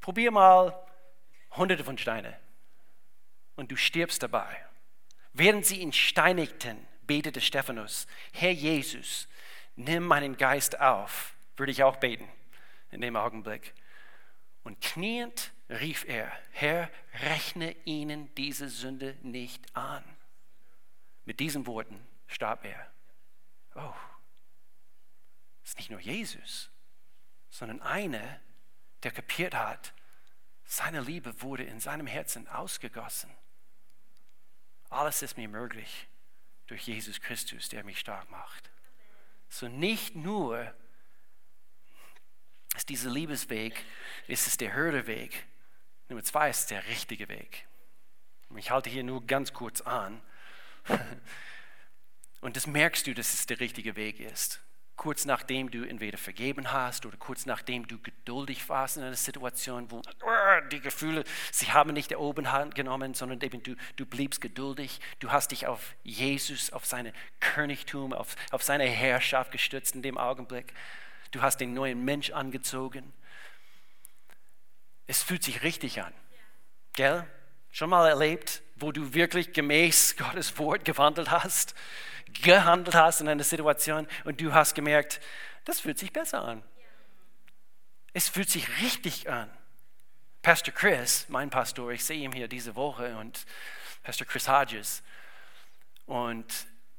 Probier 0.00 0.30
mal 0.30 0.86
hunderte 1.56 1.84
von 1.84 1.98
Steinen 1.98 2.34
und 3.56 3.70
du 3.70 3.76
stirbst 3.76 4.22
dabei. 4.22 4.64
Während 5.32 5.66
sie 5.66 5.80
ihn 5.80 5.92
steinigten, 5.92 6.86
betete 7.06 7.40
Stephanus, 7.40 8.06
Herr 8.32 8.52
Jesus, 8.52 9.28
nimm 9.76 10.04
meinen 10.04 10.36
Geist 10.36 10.80
auf. 10.80 11.34
Würde 11.56 11.72
ich 11.72 11.82
auch 11.82 11.96
beten 11.96 12.28
in 12.90 13.00
dem 13.00 13.16
Augenblick. 13.16 13.74
Und 14.62 14.80
kniend 14.80 15.52
rief 15.68 16.04
er, 16.08 16.30
Herr, 16.52 16.90
rechne 17.22 17.76
ihnen 17.84 18.34
diese 18.36 18.68
Sünde 18.68 19.16
nicht 19.22 19.64
an. 19.76 20.04
Mit 21.24 21.40
diesen 21.40 21.66
Worten 21.66 22.00
starb 22.26 22.64
er 22.64 22.90
oh, 23.74 23.94
es 25.62 25.70
ist 25.70 25.78
nicht 25.78 25.90
nur 25.90 26.00
Jesus, 26.00 26.70
sondern 27.50 27.80
einer, 27.82 28.40
der 29.02 29.12
kapiert 29.12 29.54
hat, 29.54 29.92
seine 30.64 31.00
Liebe 31.00 31.42
wurde 31.42 31.64
in 31.64 31.80
seinem 31.80 32.06
Herzen 32.06 32.46
ausgegossen. 32.48 33.30
Alles 34.88 35.22
ist 35.22 35.36
mir 35.36 35.48
möglich 35.48 36.08
durch 36.66 36.86
Jesus 36.86 37.20
Christus, 37.20 37.68
der 37.68 37.84
mich 37.84 37.98
stark 37.98 38.30
macht. 38.30 38.70
So 39.48 39.68
nicht 39.68 40.14
nur 40.14 40.72
ist 42.76 42.88
dieser 42.88 43.10
Liebesweg, 43.10 43.84
ist 44.28 44.46
es 44.46 44.56
der 44.56 44.74
Hürdeweg. 44.74 45.46
Nummer 46.08 46.22
zwei 46.22 46.50
ist 46.50 46.70
der 46.70 46.86
richtige 46.86 47.28
Weg. 47.28 47.66
Ich 48.56 48.70
halte 48.70 48.90
hier 48.90 49.04
nur 49.04 49.26
ganz 49.26 49.52
kurz 49.52 49.80
an. 49.80 50.22
Und 52.40 52.56
das 52.56 52.66
merkst 52.66 53.06
du, 53.06 53.14
dass 53.14 53.34
es 53.34 53.46
der 53.46 53.60
richtige 53.60 53.96
Weg 53.96 54.20
ist. 54.20 54.60
Kurz 54.96 55.24
nachdem 55.24 55.70
du 55.70 55.82
entweder 55.82 56.18
vergeben 56.18 56.72
hast 56.72 57.06
oder 57.06 57.16
kurz 57.16 57.46
nachdem 57.46 57.88
du 57.88 57.98
geduldig 57.98 58.68
warst 58.68 58.98
in 58.98 59.02
einer 59.02 59.16
Situation, 59.16 59.90
wo 59.90 60.02
die 60.70 60.80
Gefühle, 60.80 61.24
sie 61.52 61.72
haben 61.72 61.94
nicht 61.94 62.10
der 62.10 62.20
Obenhand 62.20 62.74
genommen, 62.74 63.14
sondern 63.14 63.40
eben 63.40 63.62
du, 63.62 63.76
du 63.96 64.04
bliebst 64.04 64.42
geduldig. 64.42 65.00
Du 65.18 65.32
hast 65.32 65.52
dich 65.52 65.66
auf 65.66 65.94
Jesus, 66.02 66.70
auf 66.72 66.84
seine 66.84 67.14
Königtum, 67.40 68.12
auf, 68.12 68.36
auf 68.50 68.62
seine 68.62 68.84
Herrschaft 68.84 69.52
gestützt 69.52 69.94
in 69.94 70.02
dem 70.02 70.18
Augenblick. 70.18 70.74
Du 71.30 71.40
hast 71.40 71.58
den 71.58 71.72
neuen 71.72 72.04
Mensch 72.04 72.30
angezogen. 72.30 73.10
Es 75.06 75.22
fühlt 75.22 75.42
sich 75.42 75.62
richtig 75.62 76.02
an. 76.02 76.12
Gell? 76.92 77.26
Schon 77.72 77.88
mal 77.88 78.06
erlebt, 78.06 78.62
wo 78.76 78.92
du 78.92 79.14
wirklich 79.14 79.52
gemäß 79.52 80.16
Gottes 80.16 80.58
Wort 80.58 80.84
gewandelt 80.84 81.30
hast? 81.30 81.74
Gehandelt 82.42 82.94
hast 82.94 83.20
in 83.20 83.28
einer 83.28 83.44
Situation 83.44 84.06
und 84.24 84.40
du 84.40 84.52
hast 84.52 84.74
gemerkt, 84.74 85.20
das 85.64 85.80
fühlt 85.80 85.98
sich 85.98 86.12
besser 86.12 86.42
an. 86.42 86.62
Es 88.12 88.28
fühlt 88.28 88.50
sich 88.50 88.80
richtig 88.80 89.30
an. 89.30 89.50
Pastor 90.42 90.74
Chris, 90.74 91.26
mein 91.28 91.50
Pastor, 91.50 91.90
ich 91.92 92.04
sehe 92.04 92.18
ihn 92.18 92.32
hier 92.32 92.48
diese 92.48 92.74
Woche 92.74 93.16
und 93.18 93.44
Pastor 94.02 94.26
Chris 94.26 94.48
Hodges. 94.48 95.02
Und 96.06 96.46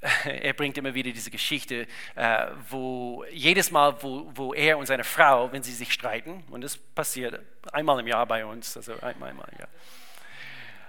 er 0.24 0.54
bringt 0.54 0.78
immer 0.78 0.94
wieder 0.94 1.12
diese 1.12 1.32
Geschichte, 1.32 1.88
äh, 2.16 2.48
wo 2.70 3.26
jedes 3.32 3.72
Mal, 3.72 4.02
wo, 4.02 4.32
wo 4.34 4.54
er 4.54 4.78
und 4.78 4.86
seine 4.86 5.04
Frau, 5.04 5.52
wenn 5.52 5.64
sie 5.64 5.74
sich 5.74 5.92
streiten, 5.92 6.44
und 6.50 6.62
das 6.62 6.78
passiert 6.78 7.40
einmal 7.72 8.00
im 8.00 8.08
Jahr 8.08 8.26
bei 8.26 8.46
uns, 8.46 8.78
also 8.78 9.00
einmal 9.02 9.32
im 9.32 9.60
Jahr. 9.60 9.70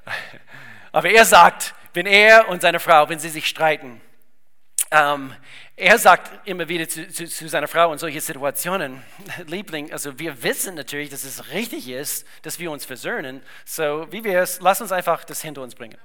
Aber 0.92 1.10
er 1.10 1.24
sagt, 1.24 1.74
wenn 1.94 2.06
er 2.06 2.48
und 2.48 2.62
seine 2.62 2.80
Frau, 2.80 3.08
wenn 3.08 3.18
sie 3.18 3.28
sich 3.28 3.48
streiten, 3.48 4.00
ähm, 4.92 5.34
er 5.74 5.98
sagt 5.98 6.46
immer 6.46 6.68
wieder 6.68 6.86
zu, 6.86 7.08
zu, 7.08 7.26
zu, 7.26 7.48
seiner 7.48 7.66
Frau 7.66 7.92
in 7.92 7.98
solchen 7.98 8.20
Situationen, 8.20 9.02
Liebling, 9.46 9.90
also 9.90 10.18
wir 10.18 10.42
wissen 10.42 10.74
natürlich, 10.74 11.08
dass 11.08 11.24
es 11.24 11.50
richtig 11.50 11.88
ist, 11.88 12.26
dass 12.42 12.58
wir 12.58 12.70
uns 12.70 12.84
versöhnen. 12.84 13.42
So, 13.64 14.06
wie 14.12 14.22
wäre 14.22 14.42
es, 14.42 14.60
lass 14.60 14.82
uns 14.82 14.92
einfach 14.92 15.24
das 15.24 15.40
hinter 15.40 15.62
uns 15.62 15.74
bringen. 15.74 15.98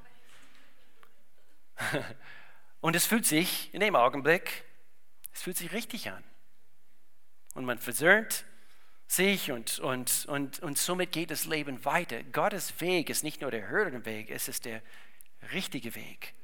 Und 2.82 2.96
es 2.96 3.06
fühlt 3.06 3.26
sich 3.26 3.74
in 3.74 3.82
dem 3.82 3.96
Augenblick, 3.96 4.64
es 5.34 5.42
fühlt 5.42 5.58
sich 5.58 5.74
richtig 5.74 6.10
an. 6.10 6.24
Und 7.54 7.66
man 7.66 7.80
versöhnt 7.80 8.46
sich 9.08 9.52
und, 9.52 9.80
und, 9.80 10.26
und, 10.28 10.60
und 10.60 10.78
somit 10.78 11.12
geht 11.12 11.32
das 11.32 11.46
Leben 11.46 11.84
weiter. 11.86 12.24
Gottes 12.24 12.80
Weg 12.82 13.10
ist 13.10 13.24
nicht 13.24 13.42
nur 13.42 13.52
der 13.52 13.70
Hürdenweg, 13.70 14.30
es 14.30 14.48
ist 14.48 14.66
der 14.66 14.82
richtige 15.54 15.96
Weg. 15.96 16.36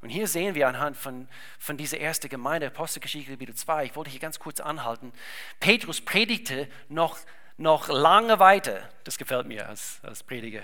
Und 0.00 0.10
hier 0.10 0.28
sehen 0.28 0.54
wir 0.54 0.68
anhand 0.68 0.96
von, 0.96 1.28
von 1.58 1.76
dieser 1.76 1.98
ersten 1.98 2.28
Gemeinde, 2.28 2.68
Apostelgeschichte 2.68 3.32
Kapitel 3.32 3.54
2, 3.54 3.86
ich 3.86 3.96
wollte 3.96 4.10
hier 4.10 4.20
ganz 4.20 4.38
kurz 4.38 4.60
anhalten, 4.60 5.12
Petrus 5.58 6.00
predigte 6.00 6.68
noch, 6.88 7.18
noch 7.56 7.88
lange 7.88 8.38
weiter. 8.38 8.88
Das 9.04 9.18
gefällt 9.18 9.46
mir 9.46 9.68
als, 9.68 9.98
als 10.02 10.22
Prediger. 10.22 10.62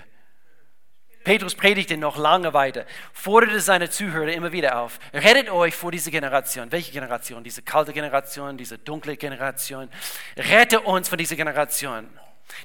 Petrus 1.25 1.55
predigte 1.55 1.97
noch 1.97 2.17
lange 2.17 2.53
weiter, 2.53 2.85
forderte 3.11 3.59
seine 3.59 3.89
Zuhörer 3.89 4.31
immer 4.31 4.51
wieder 4.51 4.79
auf, 4.79 4.99
rettet 5.11 5.49
euch 5.49 5.75
vor 5.75 5.91
dieser 5.91 6.11
Generation. 6.11 6.71
Welche 6.71 6.91
Generation? 6.91 7.43
Diese 7.43 7.63
kalte 7.63 7.93
Generation, 7.93 8.57
diese 8.57 8.77
dunkle 8.77 9.17
Generation. 9.17 9.89
Rette 10.37 10.81
uns 10.81 11.09
von 11.09 11.17
dieser 11.17 11.35
Generation 11.35 12.07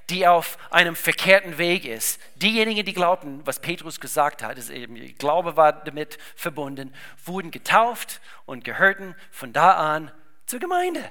die 0.08 0.26
auf 0.26 0.58
einem 0.70 0.96
verkehrten 0.96 1.58
Weg 1.58 1.84
ist. 1.84 2.20
Diejenigen, 2.36 2.84
die 2.84 2.92
glaubten, 2.92 3.40
was 3.46 3.60
Petrus 3.60 4.00
gesagt 4.00 4.42
hat, 4.42 4.58
ist 4.58 4.70
eben, 4.70 4.94
Glaube 5.18 5.56
war 5.56 5.72
damit 5.72 6.18
verbunden, 6.36 6.94
wurden 7.24 7.50
getauft 7.50 8.20
und 8.46 8.64
gehörten 8.64 9.14
von 9.30 9.52
da 9.52 9.94
an 9.94 10.10
zur 10.46 10.60
Gemeinde. 10.60 11.10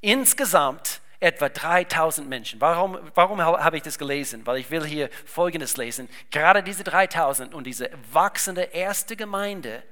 Insgesamt 0.00 1.00
etwa 1.20 1.48
3000 1.48 2.28
Menschen. 2.28 2.60
Warum, 2.60 2.98
warum 3.14 3.40
habe 3.40 3.76
ich 3.76 3.82
das 3.82 3.98
gelesen? 3.98 4.44
Weil 4.44 4.58
ich 4.58 4.70
will 4.70 4.84
hier 4.84 5.08
Folgendes 5.24 5.76
lesen. 5.76 6.08
Gerade 6.30 6.62
diese 6.62 6.82
3000 6.82 7.54
und 7.54 7.64
diese 7.64 7.90
wachsende 8.12 8.62
erste 8.62 9.14
Gemeinde 9.14 9.84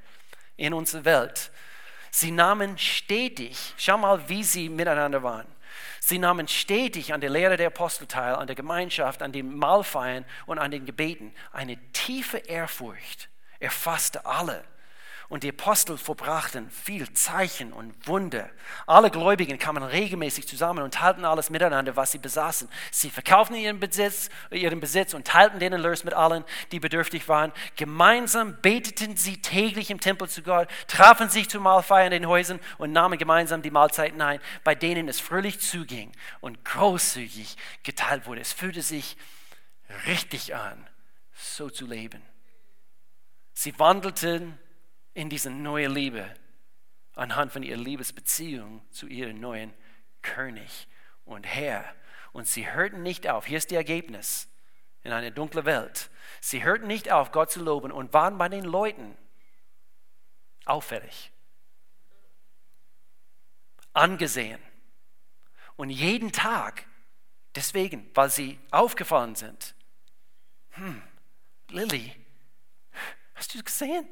in 0.57 0.74
unserer 0.74 1.05
Welt, 1.05 1.53
sie 2.11 2.32
nahmen 2.32 2.76
stetig, 2.78 3.74
schau 3.76 3.97
mal, 3.99 4.28
wie 4.28 4.43
sie 4.43 4.68
miteinander 4.68 5.22
waren 5.22 5.47
Sie 6.01 6.18
nahmen 6.18 6.49
stetig 6.49 7.12
an 7.12 7.20
der 7.20 7.31
Lehre 7.31 7.57
der 7.57 7.68
Apostel 7.68 8.07
teil, 8.07 8.35
an 8.35 8.47
der 8.47 8.57
Gemeinschaft, 8.57 9.22
an 9.22 9.33
den 9.33 9.57
Mahlfeiern 9.57 10.24
und 10.47 10.59
an 10.59 10.70
den 10.70 10.87
Gebeten. 10.87 11.35
Eine 11.53 11.76
tiefe 11.93 12.39
Ehrfurcht 12.39 13.28
erfasste 13.59 14.26
alle. 14.26 14.64
Und 15.31 15.45
die 15.45 15.51
Apostel 15.51 15.97
verbrachten 15.97 16.68
viel 16.70 17.12
Zeichen 17.12 17.72
und 17.72 17.95
Wunder. 18.09 18.51
Alle 18.89 19.12
Gläubigen 19.12 19.61
kamen 19.61 19.85
regelmäßig 19.85 20.49
zusammen 20.49 20.83
und 20.83 20.95
teilten 20.95 21.24
alles 21.24 21.51
miteinander, 21.51 21.95
was 21.95 22.11
sie 22.11 22.18
besaßen. 22.18 22.68
Sie 22.91 23.11
verkauften 23.11 23.55
ihren 23.55 23.78
Besitz, 23.78 24.28
ihren 24.51 24.81
Besitz 24.81 25.14
und 25.14 25.28
teilten 25.28 25.61
den 25.61 25.72
Erlös 25.72 26.03
mit 26.03 26.14
allen, 26.14 26.45
die 26.72 26.81
bedürftig 26.81 27.28
waren. 27.28 27.53
Gemeinsam 27.76 28.61
beteten 28.61 29.16
sie 29.16 29.41
täglich 29.41 29.91
im 29.91 30.01
Tempel 30.01 30.28
zu 30.28 30.43
Gott, 30.43 30.68
trafen 30.89 31.28
sich 31.28 31.49
zu 31.49 31.61
Mahlfeiern 31.61 32.11
in 32.11 32.22
den 32.22 32.28
Häusern 32.28 32.59
und 32.78 32.91
nahmen 32.91 33.16
gemeinsam 33.16 33.62
die 33.62 33.70
Mahlzeiten 33.70 34.20
ein, 34.20 34.41
bei 34.64 34.74
denen 34.74 35.09
es 35.09 35.20
fröhlich 35.20 35.61
zuging 35.61 36.11
und 36.41 36.64
großzügig 36.64 37.57
geteilt 37.85 38.26
wurde. 38.26 38.41
Es 38.41 38.53
fühlte 38.53 38.83
sich 38.83 39.16
richtig 40.09 40.57
an, 40.57 40.89
so 41.37 41.70
zu 41.70 41.87
leben. 41.87 42.20
Sie 43.53 43.78
wandelten 43.78 44.59
in 45.15 45.29
diese 45.29 45.51
neue 45.51 45.89
Liebe 45.89 46.35
anhand 47.15 47.53
von 47.53 47.63
ihrer 47.63 47.79
Liebesbeziehung 47.79 48.83
zu 48.91 49.07
ihrem 49.07 49.41
neuen 49.41 49.75
König 50.23 50.89
und 51.25 51.45
Herr. 51.45 51.85
Und 52.33 52.47
sie 52.47 52.71
hörten 52.71 53.03
nicht 53.03 53.29
auf. 53.29 53.47
Hier 53.47 53.59
ist 53.59 53.71
das 53.71 53.77
Ergebnis 53.77 54.49
in 55.03 55.13
einer 55.13 55.31
dunklen 55.31 55.65
Welt. 55.65 56.11
Sie 56.41 56.63
hörten 56.63 56.87
nicht 56.87 57.11
auf, 57.11 57.33
Gott 57.33 57.51
zu 57.51 57.63
loben 57.63 57.91
und 57.91 58.13
waren 58.13 58.39
bei 58.39 58.49
den 58.49 58.65
Leuten 58.65 59.17
auffällig, 60.65 61.33
angesehen. 63.93 64.61
Und 65.77 65.91
jeden 65.91 66.31
Tag, 66.31 66.87
deswegen, 67.55 68.11
weil 68.15 68.31
sie 68.31 68.59
aufgefallen 68.71 69.35
sind, 69.35 69.75
hm, 70.71 71.03
Lilly, 71.69 72.15
hast 73.35 73.55
du 73.55 73.59
es 73.59 73.65
gesehen? 73.65 74.09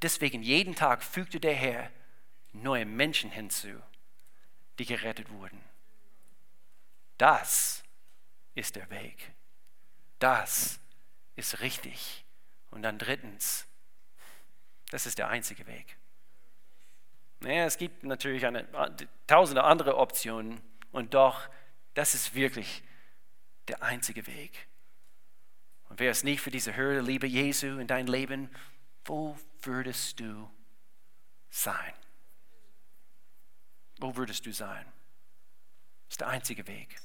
Und 0.00 0.04
deswegen 0.04 0.42
jeden 0.42 0.74
Tag 0.74 1.02
fügte 1.02 1.40
der 1.40 1.52
Herr 1.52 1.90
neue 2.54 2.86
Menschen 2.86 3.30
hinzu, 3.30 3.68
die 4.78 4.86
gerettet 4.86 5.28
wurden. 5.28 5.62
Das 7.18 7.82
ist 8.54 8.76
der 8.76 8.88
Weg. 8.88 9.32
Das 10.18 10.80
ist 11.36 11.60
richtig. 11.60 12.24
Und 12.70 12.80
dann 12.80 12.96
drittens, 12.96 13.66
das 14.88 15.04
ist 15.04 15.18
der 15.18 15.28
einzige 15.28 15.66
Weg. 15.66 15.98
Naja, 17.40 17.66
es 17.66 17.76
gibt 17.76 18.02
natürlich 18.02 18.46
eine, 18.46 18.66
tausende 19.26 19.64
andere 19.64 19.98
Optionen 19.98 20.62
und 20.92 21.12
doch, 21.12 21.46
das 21.92 22.14
ist 22.14 22.34
wirklich 22.34 22.82
der 23.68 23.82
einzige 23.82 24.26
Weg. 24.26 24.66
Und 25.90 26.00
wäre 26.00 26.12
es 26.12 26.24
nicht 26.24 26.40
für 26.40 26.50
diese 26.50 26.74
höhere 26.74 27.02
Liebe 27.02 27.26
Jesu 27.26 27.78
in 27.78 27.86
dein 27.86 28.06
Leben, 28.06 28.48
wo 29.04 29.38
würdest 29.62 30.20
du 30.20 30.50
sein? 31.50 31.94
Wo 33.98 34.16
würdest 34.16 34.46
du 34.46 34.52
sein? 34.52 34.84
Das 36.06 36.14
ist 36.14 36.20
der 36.20 36.28
einzige 36.28 36.66
Weg, 36.66 37.00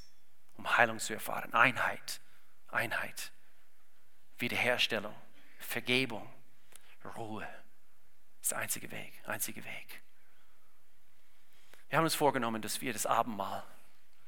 um 0.57 0.77
Heilung 0.77 0.99
zu 0.99 1.13
erfahren. 1.13 1.53
Einheit, 1.53 2.21
Einheit, 2.69 3.31
Wiederherstellung, 4.37 5.15
Vergebung, 5.59 6.31
Ruhe. 7.15 7.47
Das 8.39 8.41
ist 8.41 8.51
der 8.51 8.57
einzige 8.59 8.91
Weg, 8.91 9.21
einzige 9.25 9.63
Weg. 9.63 10.01
Wir 11.89 11.97
haben 11.97 12.05
uns 12.05 12.15
vorgenommen, 12.15 12.61
dass 12.61 12.81
wir 12.81 12.93
das 12.93 13.05
Abendmahl 13.05 13.63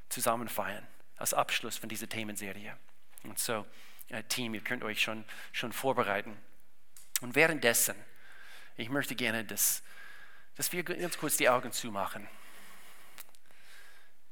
zusammen 0.08 0.48
feiern, 0.48 0.86
als 1.16 1.34
Abschluss 1.34 1.76
von 1.76 1.88
dieser 1.88 2.08
Themenserie. 2.08 2.76
Und 3.24 3.38
so, 3.38 3.66
äh, 4.08 4.22
Team, 4.24 4.54
ihr 4.54 4.62
könnt 4.62 4.84
euch 4.84 5.02
schon, 5.02 5.24
schon 5.52 5.72
vorbereiten. 5.72 6.36
Und 7.20 7.34
währenddessen, 7.34 7.96
ich 8.76 8.88
möchte 8.88 9.14
gerne, 9.14 9.44
dass, 9.44 9.82
dass 10.56 10.72
wir 10.72 10.84
ganz 10.84 11.18
kurz 11.18 11.36
die 11.36 11.48
Augen 11.48 11.72
zumachen. 11.72 12.28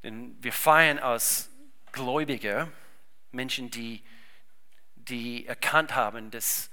Denn 0.03 0.41
wir 0.41 0.53
feiern 0.53 0.99
als 0.99 1.49
Gläubige 1.91 2.71
Menschen, 3.31 3.71
die, 3.71 4.03
die 4.95 5.47
erkannt 5.47 5.95
haben, 5.95 6.31
dass, 6.31 6.69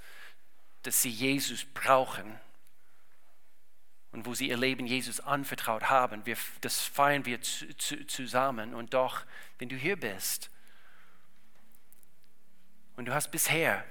dass 0.83 1.01
sie 1.01 1.09
Jesus 1.09 1.65
brauchen 1.65 2.39
und 4.11 4.25
wo 4.25 4.33
sie 4.33 4.49
ihr 4.49 4.57
Leben 4.57 4.85
Jesus 4.85 5.19
anvertraut 5.19 5.89
haben. 5.89 6.25
Wir, 6.25 6.37
das 6.61 6.81
feiern 6.81 7.25
wir 7.25 7.41
zu, 7.41 7.75
zu, 7.75 8.05
zusammen. 8.07 8.73
Und 8.73 8.93
doch, 8.93 9.25
wenn 9.57 9.67
du 9.67 9.75
hier 9.75 9.99
bist 9.99 10.49
und 12.95 13.05
du 13.05 13.13
hast 13.13 13.31
bisher 13.31 13.83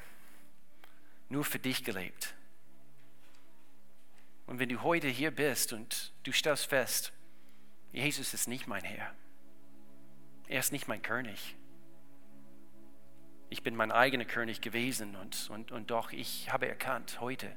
nur 1.28 1.44
für 1.44 1.58
dich 1.58 1.84
gelebt. 1.84 2.34
Und 4.46 4.58
wenn 4.58 4.68
du 4.68 4.82
heute 4.82 5.08
hier 5.08 5.30
bist 5.30 5.72
und 5.72 6.12
du 6.22 6.32
stellst 6.32 6.66
fest, 6.66 7.12
Jesus 7.92 8.34
ist 8.34 8.48
nicht 8.48 8.66
mein 8.66 8.84
Herr, 8.84 9.14
er 10.48 10.60
ist 10.60 10.72
nicht 10.72 10.88
mein 10.88 11.02
König. 11.02 11.56
Ich 13.48 13.62
bin 13.62 13.76
mein 13.76 13.92
eigener 13.92 14.24
König 14.24 14.60
gewesen 14.60 15.16
und, 15.16 15.48
und, 15.50 15.72
und 15.72 15.90
doch 15.90 16.12
ich 16.12 16.52
habe 16.52 16.68
erkannt 16.68 17.20
heute, 17.20 17.54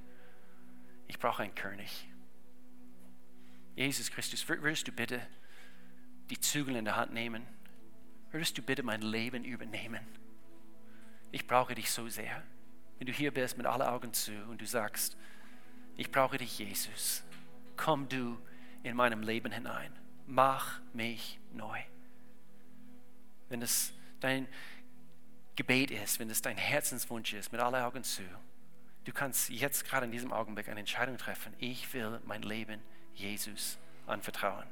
ich 1.07 1.20
brauche 1.20 1.43
einen 1.43 1.55
König. 1.55 2.07
Jesus 3.76 4.11
Christus, 4.11 4.47
würdest 4.47 4.88
du 4.88 4.91
bitte 4.91 5.22
die 6.30 6.39
Zügel 6.39 6.76
in 6.76 6.86
der 6.86 6.95
Hand 6.95 7.13
nehmen? 7.13 7.45
Würdest 8.32 8.57
du 8.57 8.61
bitte 8.61 8.84
mein 8.84 9.01
Leben 9.01 9.43
übernehmen? 9.45 10.05
Ich 11.32 11.47
brauche 11.47 11.76
dich 11.76 11.91
so 11.91 12.07
sehr. 12.09 12.43
Wenn 12.97 13.07
du 13.07 13.13
hier 13.13 13.31
bist 13.31 13.57
mit 13.57 13.65
allen 13.65 13.81
Augen 13.81 14.13
zu 14.13 14.31
und 14.49 14.59
du 14.59 14.65
sagst, 14.65 15.17
ich 15.95 16.11
brauche 16.11 16.37
dich, 16.37 16.57
Jesus, 16.59 17.23
komm 17.75 18.07
du 18.09 18.37
in 18.83 18.95
meinem 18.95 19.21
Leben 19.21 19.51
hinein. 19.51 19.91
Mach 20.25 20.81
mich 20.93 21.39
neu. 21.53 21.79
Wenn 23.49 23.61
es 23.61 23.93
dein 24.19 24.47
Gebet 25.55 25.91
ist, 25.91 26.19
wenn 26.19 26.29
es 26.29 26.41
dein 26.41 26.57
Herzenswunsch 26.57 27.33
ist, 27.33 27.51
mit 27.51 27.61
allen 27.61 27.75
Augen 27.75 28.03
zu, 28.03 28.23
du 29.05 29.13
kannst 29.13 29.49
jetzt 29.49 29.85
gerade 29.85 30.05
in 30.05 30.11
diesem 30.11 30.31
Augenblick 30.31 30.69
eine 30.69 30.79
Entscheidung 30.79 31.17
treffen. 31.17 31.53
Ich 31.59 31.93
will 31.93 32.19
mein 32.25 32.41
Leben 32.41 32.81
Jesus 33.13 33.77
anvertrauen. 34.05 34.67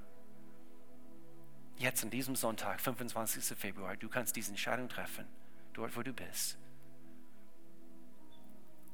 Jetzt 1.78 2.04
an 2.04 2.10
diesem 2.10 2.36
Sonntag, 2.36 2.80
25. 2.80 3.58
Februar, 3.58 3.98
du 3.98 4.08
kannst 4.08 4.36
diese 4.36 4.52
Entscheidung 4.52 4.88
treffen, 4.88 5.26
dort 5.74 5.96
wo 5.98 6.04
du 6.04 6.14
bist. 6.14 6.58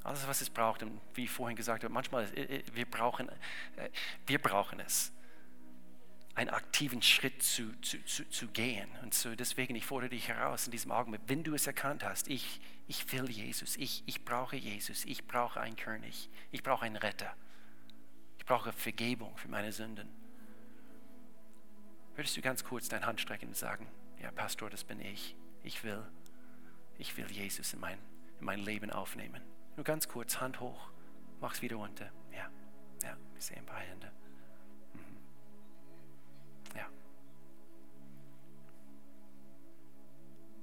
Alles, 0.03 0.27
was 0.27 0.41
es 0.41 0.49
braucht. 0.49 0.83
Und 0.83 0.99
wie 1.13 1.25
ich 1.25 1.29
vorhin 1.29 1.55
gesagt 1.55 1.83
habe, 1.83 1.93
manchmal, 1.93 2.25
äh, 2.35 2.57
äh, 2.57 2.63
wir 2.73 2.85
brauchen, 2.85 3.29
äh, 3.29 3.89
wir 4.25 4.39
brauchen 4.39 4.79
es, 4.79 5.11
einen 6.33 6.49
aktiven 6.49 7.01
Schritt 7.01 7.43
zu, 7.43 7.79
zu, 7.81 8.03
zu, 8.05 8.27
zu 8.29 8.47
gehen. 8.47 8.89
Und 9.03 9.13
so 9.13 9.35
deswegen, 9.35 9.75
ich 9.75 9.85
fordere 9.85 10.09
dich 10.09 10.27
heraus 10.27 10.65
in 10.65 10.71
diesem 10.71 10.91
Augenblick, 10.91 11.21
wenn 11.27 11.43
du 11.43 11.53
es 11.53 11.67
erkannt 11.67 12.03
hast, 12.03 12.29
ich, 12.29 12.61
ich 12.87 13.11
will 13.11 13.29
Jesus, 13.29 13.75
ich, 13.77 14.03
ich 14.05 14.23
brauche 14.23 14.55
Jesus, 14.55 15.05
ich 15.05 15.27
brauche 15.27 15.59
einen 15.59 15.75
König, 15.75 16.29
ich 16.51 16.63
brauche 16.63 16.85
einen 16.85 16.95
Retter, 16.95 17.35
ich 18.37 18.45
brauche 18.45 18.71
Vergebung 18.71 19.35
für 19.37 19.49
meine 19.49 19.71
Sünden. 19.71 20.09
Würdest 22.15 22.37
du 22.37 22.41
ganz 22.41 22.63
kurz 22.63 22.87
deine 22.87 23.05
Hand 23.05 23.19
strecken 23.19 23.49
und 23.49 23.57
sagen, 23.57 23.87
ja 24.21 24.31
Pastor, 24.31 24.69
das 24.69 24.83
bin 24.83 25.01
ich, 25.01 25.35
ich 25.63 25.83
will, 25.83 26.03
ich 26.97 27.15
will 27.17 27.29
Jesus 27.29 27.73
in 27.73 27.79
mein, 27.81 27.97
in 28.39 28.45
mein 28.45 28.59
Leben 28.59 28.89
aufnehmen. 28.89 29.41
Nur 29.75 29.83
ganz 29.83 30.07
kurz, 30.07 30.39
Hand 30.39 30.59
hoch, 30.59 30.89
mach's 31.39 31.61
wieder 31.61 31.77
runter. 31.77 32.11
Ja, 32.31 32.49
ja, 33.03 33.17
wir 33.33 33.41
sehen 33.41 33.59
ein 33.59 33.65
paar 33.65 33.79
Hände. 33.79 34.11
Mhm. 34.93 35.17
Ja. 36.75 36.87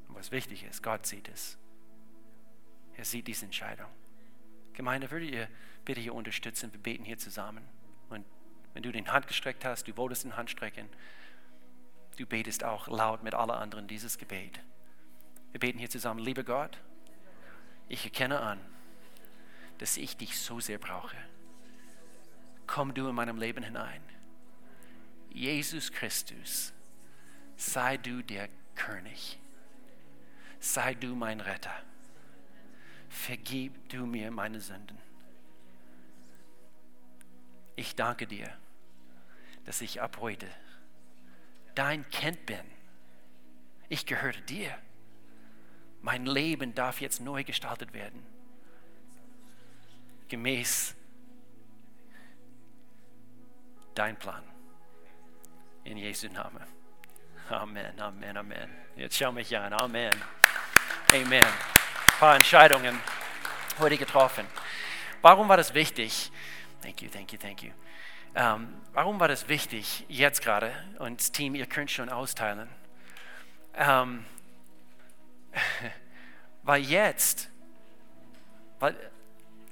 Und 0.08 0.14
was 0.14 0.30
wichtig 0.30 0.64
ist, 0.64 0.82
Gott 0.82 1.06
sieht 1.06 1.28
es. 1.28 1.58
Er 2.96 3.04
sieht 3.04 3.26
diese 3.28 3.44
Entscheidung. 3.44 3.88
Gemeinde, 4.72 5.10
würde 5.10 5.26
ihr 5.26 5.48
bitte 5.84 6.00
hier 6.00 6.14
unterstützen? 6.14 6.72
Wir 6.72 6.80
beten 6.80 7.04
hier 7.04 7.18
zusammen. 7.18 7.64
Und 8.10 8.24
wenn 8.74 8.82
du 8.82 8.92
den 8.92 9.12
Hand 9.12 9.26
gestreckt 9.26 9.64
hast, 9.64 9.88
du 9.88 9.96
wolltest 9.96 10.24
den 10.24 10.36
Hand 10.36 10.50
strecken, 10.50 10.88
du 12.16 12.26
betest 12.26 12.64
auch 12.64 12.88
laut 12.88 13.22
mit 13.22 13.34
allen 13.34 13.50
anderen 13.50 13.88
dieses 13.88 14.18
Gebet. 14.18 14.60
Wir 15.52 15.60
beten 15.60 15.78
hier 15.78 15.90
zusammen, 15.90 16.20
lieber 16.20 16.44
Gott, 16.44 16.78
ich 17.88 18.04
erkenne 18.04 18.40
an, 18.40 18.60
dass 19.78 19.96
ich 19.96 20.16
dich 20.16 20.38
so 20.38 20.60
sehr 20.60 20.78
brauche. 20.78 21.16
Komm 22.66 22.92
du 22.92 23.08
in 23.08 23.14
meinem 23.14 23.38
Leben 23.38 23.64
hinein. 23.64 24.02
Jesus 25.30 25.90
Christus, 25.92 26.72
sei 27.56 27.96
du 27.96 28.22
der 28.22 28.48
König. 28.74 29.38
Sei 30.60 30.94
du 30.94 31.14
mein 31.14 31.40
Retter. 31.40 31.74
Vergib 33.08 33.88
du 33.88 34.06
mir 34.06 34.30
meine 34.30 34.60
Sünden. 34.60 34.98
Ich 37.76 37.94
danke 37.94 38.26
dir, 38.26 38.52
dass 39.64 39.80
ich 39.80 40.02
ab 40.02 40.18
heute 40.20 40.48
dein 41.76 42.08
Kind 42.10 42.44
bin. 42.44 42.60
Ich 43.88 44.04
gehöre 44.04 44.32
dir. 44.32 44.76
Mein 46.02 46.26
Leben 46.26 46.74
darf 46.74 47.00
jetzt 47.00 47.20
neu 47.20 47.44
gestaltet 47.44 47.92
werden 47.92 48.37
gemäß 50.28 50.94
dein 53.94 54.16
Plan. 54.16 54.42
In 55.84 55.96
Jesu 55.96 56.28
Namen. 56.28 56.64
Amen, 57.48 57.98
Amen, 57.98 58.36
Amen. 58.36 58.70
Jetzt 58.94 59.16
schau 59.16 59.32
mich 59.32 59.56
an. 59.56 59.72
Amen. 59.72 60.12
Amen. 61.12 61.44
Ein 61.44 62.18
paar 62.20 62.36
Entscheidungen 62.36 63.00
heute 63.78 63.96
getroffen. 63.96 64.46
Warum 65.22 65.48
war 65.48 65.56
das 65.56 65.72
wichtig? 65.74 66.30
Thank 66.82 67.02
you, 67.02 67.08
thank 67.08 67.32
you, 67.32 67.38
thank 67.38 67.62
you. 67.62 67.72
Ähm, 68.34 68.68
warum 68.92 69.18
war 69.18 69.28
das 69.28 69.48
wichtig 69.48 70.04
jetzt 70.08 70.42
gerade? 70.42 70.72
Und 70.98 71.32
Team, 71.32 71.54
ihr 71.54 71.66
könnt 71.66 71.90
schon 71.90 72.08
austeilen. 72.08 72.68
Ähm, 73.74 74.24
weil 76.62 76.82
jetzt, 76.82 77.50
weil 78.78 78.94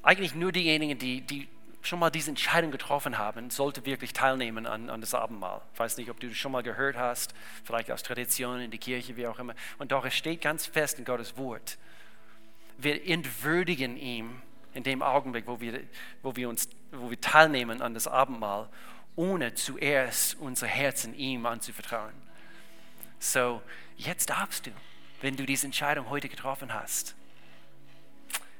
eigentlich 0.07 0.37
nur 0.37 0.53
diejenigen, 0.53 0.99
die, 0.99 1.21
die 1.21 1.49
schon 1.83 1.99
mal 1.99 2.11
diese 2.11 2.31
Entscheidung 2.31 2.71
getroffen 2.71 3.19
haben, 3.19 3.51
sollten 3.51 3.85
wirklich 3.85 4.13
teilnehmen 4.13 4.65
an, 4.65 4.89
an 4.89 5.01
das 5.01 5.15
Abendmahl. 5.15 5.61
Ich 5.73 5.79
weiß 5.81 5.97
nicht, 5.97 6.11
ob 6.11 6.21
du 6.21 6.29
das 6.29 6.37
schon 6.37 6.53
mal 6.53 6.63
gehört 6.63 6.97
hast, 6.97 7.35
vielleicht 7.65 7.91
aus 7.91 8.05
Tradition 8.05 8.61
in 8.61 8.71
der 8.71 8.79
Kirche, 8.79 9.17
wie 9.17 9.27
auch 9.27 9.39
immer. 9.41 9.55
Und 9.79 9.91
doch, 9.91 10.05
es 10.05 10.15
steht 10.15 10.41
ganz 10.41 10.65
fest 10.65 11.01
in 11.01 11.05
Gottes 11.05 11.37
Wort. 11.37 11.77
Wir 12.79 13.05
entwürdigen 13.05 13.97
ihm 13.97 14.43
in 14.75 14.85
dem 14.85 15.03
Augenblick, 15.03 15.49
wo 15.49 15.61
wir, 15.61 15.81
wo 16.23 16.37
wir, 16.37 16.49
uns, 16.49 16.69
wo 16.93 17.11
wir 17.11 17.21
teilnehmen 17.21 17.83
an 17.83 17.93
das 17.93 18.07
Abendmahl, 18.07 18.69
ohne 19.17 19.55
zuerst 19.55 20.37
unser 20.37 20.69
Herzen 20.69 21.15
ihm 21.17 21.47
anzuvertrauen. 21.47 22.15
So, 23.19 23.61
jetzt 23.97 24.31
darfst 24.31 24.67
du, 24.67 24.71
wenn 25.21 25.37
du 25.37 25.47
diese 25.47 25.67
Entscheidung 25.67 26.11
heute 26.11 26.29
getroffen 26.29 26.73
hast, 26.73 27.17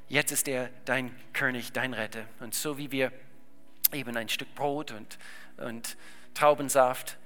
Jetzt 0.09 0.31
ist 0.31 0.47
er 0.47 0.71
dein 0.85 1.15
König, 1.33 1.73
dein 1.73 1.93
Retter. 1.93 2.27
Und 2.41 2.55
so 2.55 2.79
wie 2.79 2.93
wir 2.93 3.13
eben 3.93 4.17
ein 4.17 4.29
Stück 4.29 4.55
Brot 4.55 4.93
und, 4.93 5.19
und 5.57 5.97
Traubensaft 6.35 7.17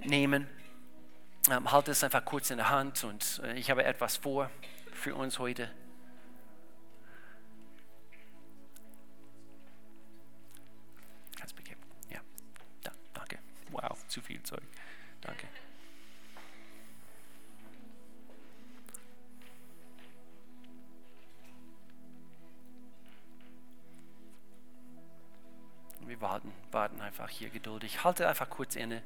nehmen, 0.00 0.46
ähm, 1.50 1.72
halte 1.72 1.90
es 1.90 2.04
einfach 2.04 2.24
kurz 2.24 2.50
in 2.50 2.58
der 2.58 2.70
Hand 2.70 3.02
und 3.04 3.40
äh, 3.44 3.54
ich 3.54 3.70
habe 3.70 3.84
etwas 3.84 4.16
vor 4.16 4.50
für 4.92 5.14
uns 5.14 5.38
heute. 5.38 5.70
Kannst 11.38 11.56
begeben. 11.56 11.80
Ja, 12.10 12.20
da, 12.82 12.92
danke. 13.14 13.38
Wow, 13.70 14.06
zu 14.06 14.20
viel 14.20 14.42
Zeug. 14.42 14.62
Warten, 26.22 26.52
warten 26.70 27.00
einfach 27.00 27.28
hier 27.28 27.50
geduldig. 27.50 28.04
Halte 28.04 28.28
einfach 28.28 28.48
kurz 28.48 28.76
inne. 28.76 29.02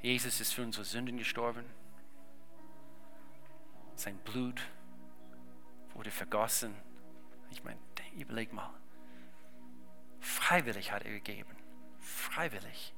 Jesus 0.00 0.40
ist 0.40 0.52
für 0.54 0.62
unsere 0.62 0.84
Sünden 0.84 1.18
gestorben. 1.18 1.64
Sein 3.96 4.16
Blut 4.18 4.62
wurde 5.94 6.10
vergossen. 6.12 6.74
Ich 7.50 7.64
meine, 7.64 7.80
überleg 8.16 8.52
mal. 8.52 8.70
Freiwillig 10.20 10.92
hat 10.92 11.04
er 11.04 11.10
gegeben. 11.10 11.56
Freiwillig. 11.98 12.94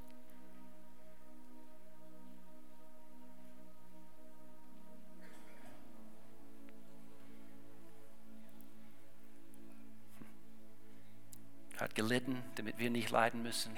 Hat 11.90 11.96
gelitten, 11.96 12.42
damit 12.54 12.78
wir 12.78 12.88
nicht 12.88 13.10
leiden 13.10 13.42
müssen. 13.42 13.76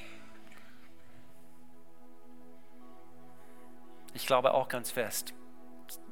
Ich 4.12 4.26
glaube 4.26 4.52
auch 4.52 4.68
ganz 4.68 4.90
fest, 4.90 5.32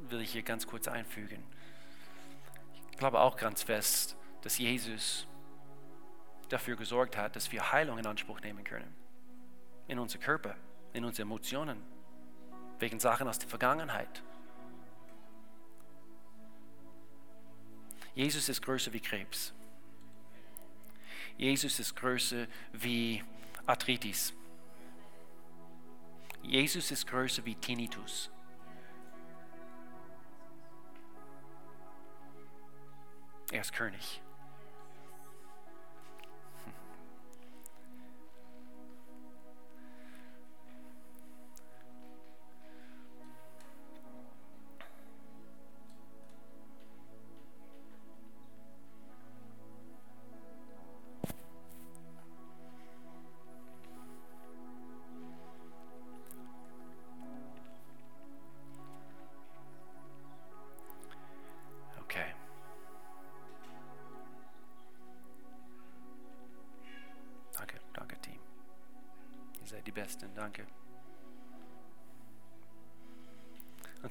will 0.08 0.22
ich 0.22 0.32
hier 0.32 0.42
ganz 0.42 0.66
kurz 0.66 0.88
einfügen, 0.88 1.44
ich 2.90 2.96
glaube 2.96 3.20
auch 3.20 3.36
ganz 3.36 3.62
fest, 3.62 4.16
dass 4.42 4.58
Jesus 4.58 5.26
dafür 6.48 6.76
gesorgt 6.76 7.16
hat, 7.16 7.36
dass 7.36 7.52
wir 7.52 7.70
Heilung 7.72 7.98
in 7.98 8.06
Anspruch 8.06 8.40
nehmen 8.40 8.64
können. 8.64 8.94
In 9.86 9.98
unser 9.98 10.18
Körper, 10.18 10.56
in 10.92 11.04
unsere 11.04 11.22
Emotionen, 11.22 11.82
wegen 12.78 12.98
Sachen 12.98 13.28
aus 13.28 13.38
der 13.38 13.48
Vergangenheit. 13.48 14.22
Jesus 18.14 18.48
ist 18.48 18.62
größer 18.62 18.92
wie 18.92 19.00
Krebs. 19.00 19.54
Jesus 21.40 21.80
ist 21.80 21.96
größer 21.96 22.46
wie 22.74 23.24
Arthritis. 23.64 24.34
Jesus 26.42 26.90
ist 26.90 27.06
größer 27.06 27.42
wie 27.46 27.54
Tinnitus. 27.54 28.30
Er 33.50 33.62
ist 33.62 33.72
König. 33.72 34.20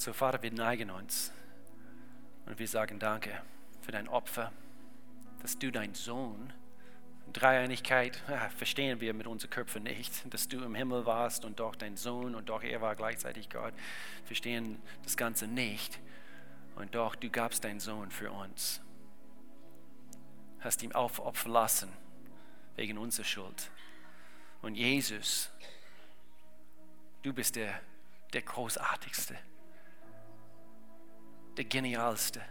So, 0.10 0.14
Vater, 0.14 0.41
wir 0.41 0.51
neigen 0.51 0.89
uns 0.89 1.32
und 2.47 2.57
wir 2.57 2.68
sagen 2.68 2.97
Danke 2.97 3.43
für 3.82 3.91
dein 3.91 4.07
Opfer, 4.07 4.51
dass 5.43 5.60
du 5.60 5.72
dein 5.72 5.93
Sohn, 5.93 6.51
Dreieinigkeit, 7.32 8.20
ja, 8.28 8.49
verstehen 8.57 9.01
wir 9.01 9.14
mit 9.14 9.28
unseren 9.28 9.51
Köpfen 9.51 9.84
nicht, 9.84 10.34
dass 10.34 10.47
du 10.47 10.64
im 10.64 10.74
Himmel 10.74 11.05
warst 11.05 11.45
und 11.45 11.60
doch 11.60 11.76
dein 11.76 11.95
Sohn 11.95 12.34
und 12.34 12.49
doch 12.49 12.64
er 12.64 12.82
war 12.82 12.95
gleichzeitig 12.95 13.51
Gott, 13.51 13.72
verstehen 14.26 14.82
das 15.03 15.16
Ganze 15.16 15.45
nicht. 15.45 15.99
Und 16.76 16.95
doch 16.95 17.14
du 17.14 17.30
gabst 17.30 17.64
deinen 17.64 17.80
Sohn 17.80 18.10
für 18.10 18.32
uns, 18.32 18.82
hast 20.62 20.82
ihn 20.82 20.93
aufopfern 20.93 21.51
lassen 21.51 21.93
wegen 22.78 22.97
unserer 22.97 23.26
Schuld. 23.26 23.70
Und 24.64 24.74
Jesus, 24.74 25.51
du 27.22 27.32
bist 27.32 27.55
der, 27.57 27.80
der 28.34 28.41
Großartigste, 28.41 29.38
der 31.60 31.66
Genialste, 31.66 32.41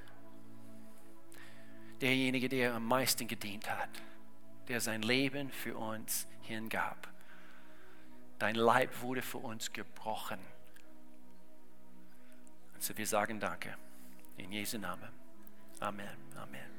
derjenige, 2.02 2.46
der 2.46 2.74
am 2.74 2.84
meisten 2.84 3.26
gedient 3.26 3.70
hat, 3.70 3.88
der 4.68 4.82
sein 4.82 5.00
Leben 5.00 5.50
für 5.50 5.78
uns 5.78 6.28
hingab. 6.42 7.08
Dein 8.38 8.54
Leib 8.54 9.00
wurde 9.00 9.22
für 9.22 9.38
uns 9.38 9.72
gebrochen. 9.72 10.38
Also 12.74 12.98
wir 12.98 13.06
sagen 13.06 13.40
Danke. 13.40 13.78
In 14.36 14.52
Jesu 14.52 14.76
Namen. 14.76 15.08
Amen. 15.80 16.14
Amen. 16.36 16.77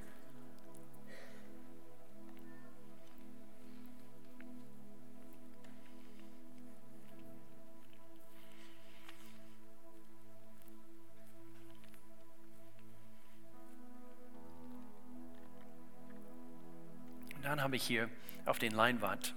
Dann 17.60 17.66
habe 17.66 17.76
ich 17.76 17.84
hier 17.84 18.10
auf 18.46 18.58
den 18.58 18.72
Leinwand 18.72 19.34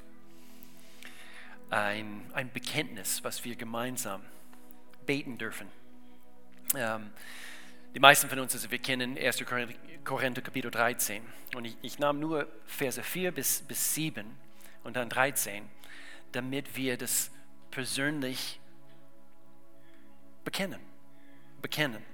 ein, 1.70 2.30
ein 2.34 2.52
Bekenntnis, 2.52 3.24
was 3.24 3.44
wir 3.44 3.56
gemeinsam 3.56 4.22
beten 5.06 5.38
dürfen. 5.38 5.66
Ähm, 6.76 7.10
die 7.96 7.98
meisten 7.98 8.28
von 8.28 8.38
uns, 8.38 8.54
also 8.54 8.70
wir 8.70 8.78
kennen 8.78 9.18
1. 9.18 9.44
Korinther 10.04 10.40
Kapitel 10.40 10.70
13. 10.70 11.20
Und 11.56 11.64
ich, 11.64 11.76
ich 11.82 11.98
nahm 11.98 12.20
nur 12.20 12.46
Verse 12.64 13.02
4 13.02 13.32
bis, 13.32 13.62
bis 13.62 13.92
7 13.94 14.24
und 14.84 14.94
dann 14.94 15.08
13, 15.08 15.68
damit 16.30 16.76
wir 16.76 16.96
das 16.96 17.32
persönlich 17.72 18.60
bekennen. 20.44 20.78
Bekennen. 21.60 22.04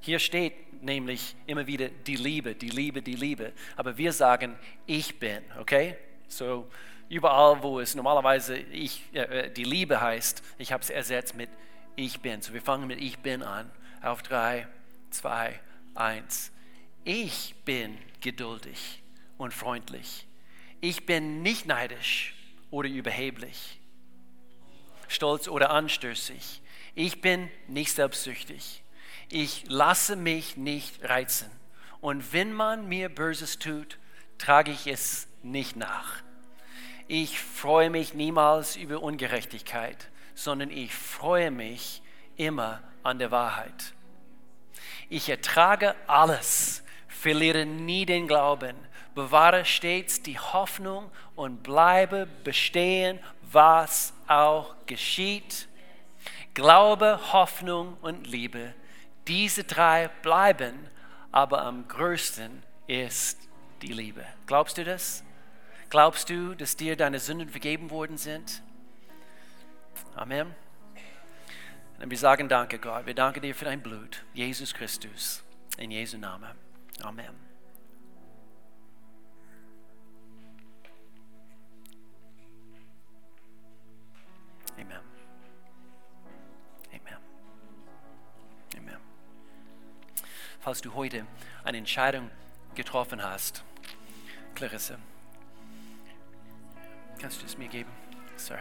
Hier 0.00 0.18
steht 0.18 0.82
nämlich 0.82 1.34
immer 1.46 1.66
wieder 1.66 1.88
die 1.88 2.16
Liebe, 2.16 2.54
die 2.54 2.70
Liebe, 2.70 3.02
die 3.02 3.14
Liebe. 3.14 3.52
Aber 3.76 3.96
wir 3.96 4.12
sagen, 4.12 4.56
ich 4.86 5.18
bin, 5.18 5.42
okay? 5.58 5.96
So 6.28 6.68
überall, 7.08 7.62
wo 7.62 7.80
es 7.80 7.94
normalerweise 7.94 8.56
ich, 8.56 9.02
äh, 9.12 9.50
die 9.50 9.64
Liebe 9.64 10.00
heißt, 10.00 10.42
ich 10.58 10.72
habe 10.72 10.82
es 10.82 10.90
ersetzt 10.90 11.34
mit 11.34 11.50
ich 11.96 12.20
bin. 12.20 12.40
So 12.42 12.52
wir 12.52 12.62
fangen 12.62 12.86
mit 12.86 13.00
ich 13.00 13.18
bin 13.18 13.42
an. 13.42 13.70
Auf 14.02 14.22
drei, 14.22 14.68
zwei, 15.10 15.58
eins. 15.94 16.52
Ich 17.04 17.54
bin 17.64 17.98
geduldig 18.20 19.02
und 19.36 19.52
freundlich. 19.52 20.26
Ich 20.80 21.06
bin 21.06 21.42
nicht 21.42 21.66
neidisch 21.66 22.34
oder 22.70 22.88
überheblich, 22.88 23.80
stolz 25.08 25.48
oder 25.48 25.70
anstößig. 25.70 26.60
Ich 26.94 27.20
bin 27.20 27.50
nicht 27.66 27.92
selbstsüchtig 27.92 28.82
ich 29.30 29.64
lasse 29.68 30.16
mich 30.16 30.56
nicht 30.56 31.04
reizen. 31.08 31.50
Und 32.00 32.32
wenn 32.32 32.52
man 32.52 32.88
mir 32.88 33.08
Böses 33.08 33.58
tut, 33.58 33.98
trage 34.38 34.70
ich 34.70 34.86
es 34.86 35.28
nicht 35.42 35.76
nach. 35.76 36.22
Ich 37.08 37.40
freue 37.40 37.90
mich 37.90 38.14
niemals 38.14 38.76
über 38.76 39.02
Ungerechtigkeit, 39.02 40.10
sondern 40.34 40.70
ich 40.70 40.94
freue 40.94 41.50
mich 41.50 42.02
immer 42.36 42.82
an 43.02 43.18
der 43.18 43.30
Wahrheit. 43.30 43.94
Ich 45.08 45.28
ertrage 45.28 45.94
alles, 46.06 46.82
verliere 47.08 47.66
nie 47.66 48.06
den 48.06 48.28
Glauben, 48.28 48.76
bewahre 49.14 49.64
stets 49.64 50.22
die 50.22 50.38
Hoffnung 50.38 51.10
und 51.34 51.62
bleibe 51.62 52.28
bestehen, 52.44 53.18
was 53.50 54.12
auch 54.26 54.76
geschieht. 54.86 55.66
Glaube, 56.54 57.18
Hoffnung 57.32 57.96
und 58.02 58.26
Liebe 58.26 58.74
diese 59.28 59.64
drei 59.64 60.08
bleiben, 60.22 60.74
aber 61.30 61.62
am 61.62 61.86
größten 61.86 62.62
ist 62.86 63.48
die 63.82 63.92
Liebe. 63.92 64.24
Glaubst 64.46 64.78
du 64.78 64.84
das? 64.84 65.22
Glaubst 65.90 66.30
du, 66.30 66.54
dass 66.54 66.76
dir 66.76 66.96
deine 66.96 67.18
Sünden 67.18 67.48
vergeben 67.48 67.90
worden 67.90 68.18
sind? 68.18 68.62
Amen. 70.14 70.54
Und 72.00 72.10
wir 72.10 72.18
sagen 72.18 72.48
Danke, 72.48 72.78
Gott. 72.78 73.06
Wir 73.06 73.14
danken 73.14 73.42
dir 73.42 73.54
für 73.54 73.64
dein 73.64 73.82
Blut, 73.82 74.24
Jesus 74.34 74.74
Christus. 74.74 75.42
In 75.76 75.90
Jesu 75.90 76.18
Namen. 76.18 76.50
Amen. 77.02 77.34
Amen. 84.76 85.07
Falls 90.60 90.80
du 90.80 90.94
heute 90.94 91.26
eine 91.64 91.78
Entscheidung 91.78 92.30
getroffen 92.74 93.22
hast. 93.22 93.64
Clarisse, 94.54 94.98
kannst 97.20 97.42
du 97.42 97.46
es 97.46 97.58
mir 97.58 97.68
geben? 97.68 97.90
Sir. 98.36 98.58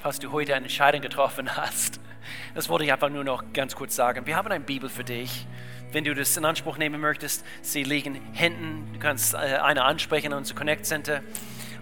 Falls 0.00 0.18
du 0.18 0.32
heute 0.32 0.54
eine 0.54 0.66
Entscheidung 0.66 1.00
getroffen 1.00 1.56
hast, 1.56 2.00
das 2.54 2.68
wollte 2.68 2.84
ich 2.84 2.92
einfach 2.92 3.10
nur 3.10 3.24
noch 3.24 3.52
ganz 3.52 3.74
kurz 3.74 3.96
sagen. 3.96 4.26
Wir 4.26 4.36
haben 4.36 4.50
eine 4.50 4.64
Bibel 4.64 4.88
für 4.88 5.04
dich. 5.04 5.46
Wenn 5.92 6.04
du 6.04 6.14
das 6.14 6.36
in 6.36 6.44
Anspruch 6.44 6.76
nehmen 6.76 7.00
möchtest, 7.00 7.44
sie 7.62 7.84
liegen 7.84 8.20
hinten. 8.32 8.92
Du 8.92 8.98
kannst 8.98 9.34
äh, 9.34 9.36
eine 9.36 9.84
ansprechen 9.84 10.32
in 10.32 10.38
unser 10.38 10.54
Connect 10.54 10.86
Center. 10.86 11.22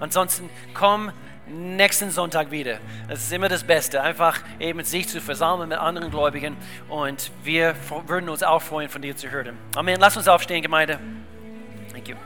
Ansonsten 0.01 0.51
komm 0.75 1.13
nächsten 1.53 2.11
Sonntag 2.11 2.51
wieder. 2.51 2.79
Das 3.09 3.21
ist 3.21 3.33
immer 3.33 3.49
das 3.49 3.65
Beste, 3.65 4.03
einfach 4.03 4.41
eben 4.59 4.83
sich 4.85 5.09
zu 5.09 5.21
versammeln 5.21 5.69
mit 5.69 5.79
anderen 5.79 6.11
Gläubigen 6.11 6.57
und 6.89 7.31
wir 7.45 7.75
würden 8.07 8.29
uns 8.29 8.43
auch 8.43 8.63
freuen, 8.63 8.89
von 8.89 9.03
dir 9.03 9.17
zu 9.17 9.31
hören. 9.31 9.57
Amen. 9.77 9.99
Lass 10.01 10.17
uns 10.17 10.29
aufstehen, 10.29 10.63
Gemeinde. 10.63 10.99
Thank 11.93 12.09
you. 12.09 12.17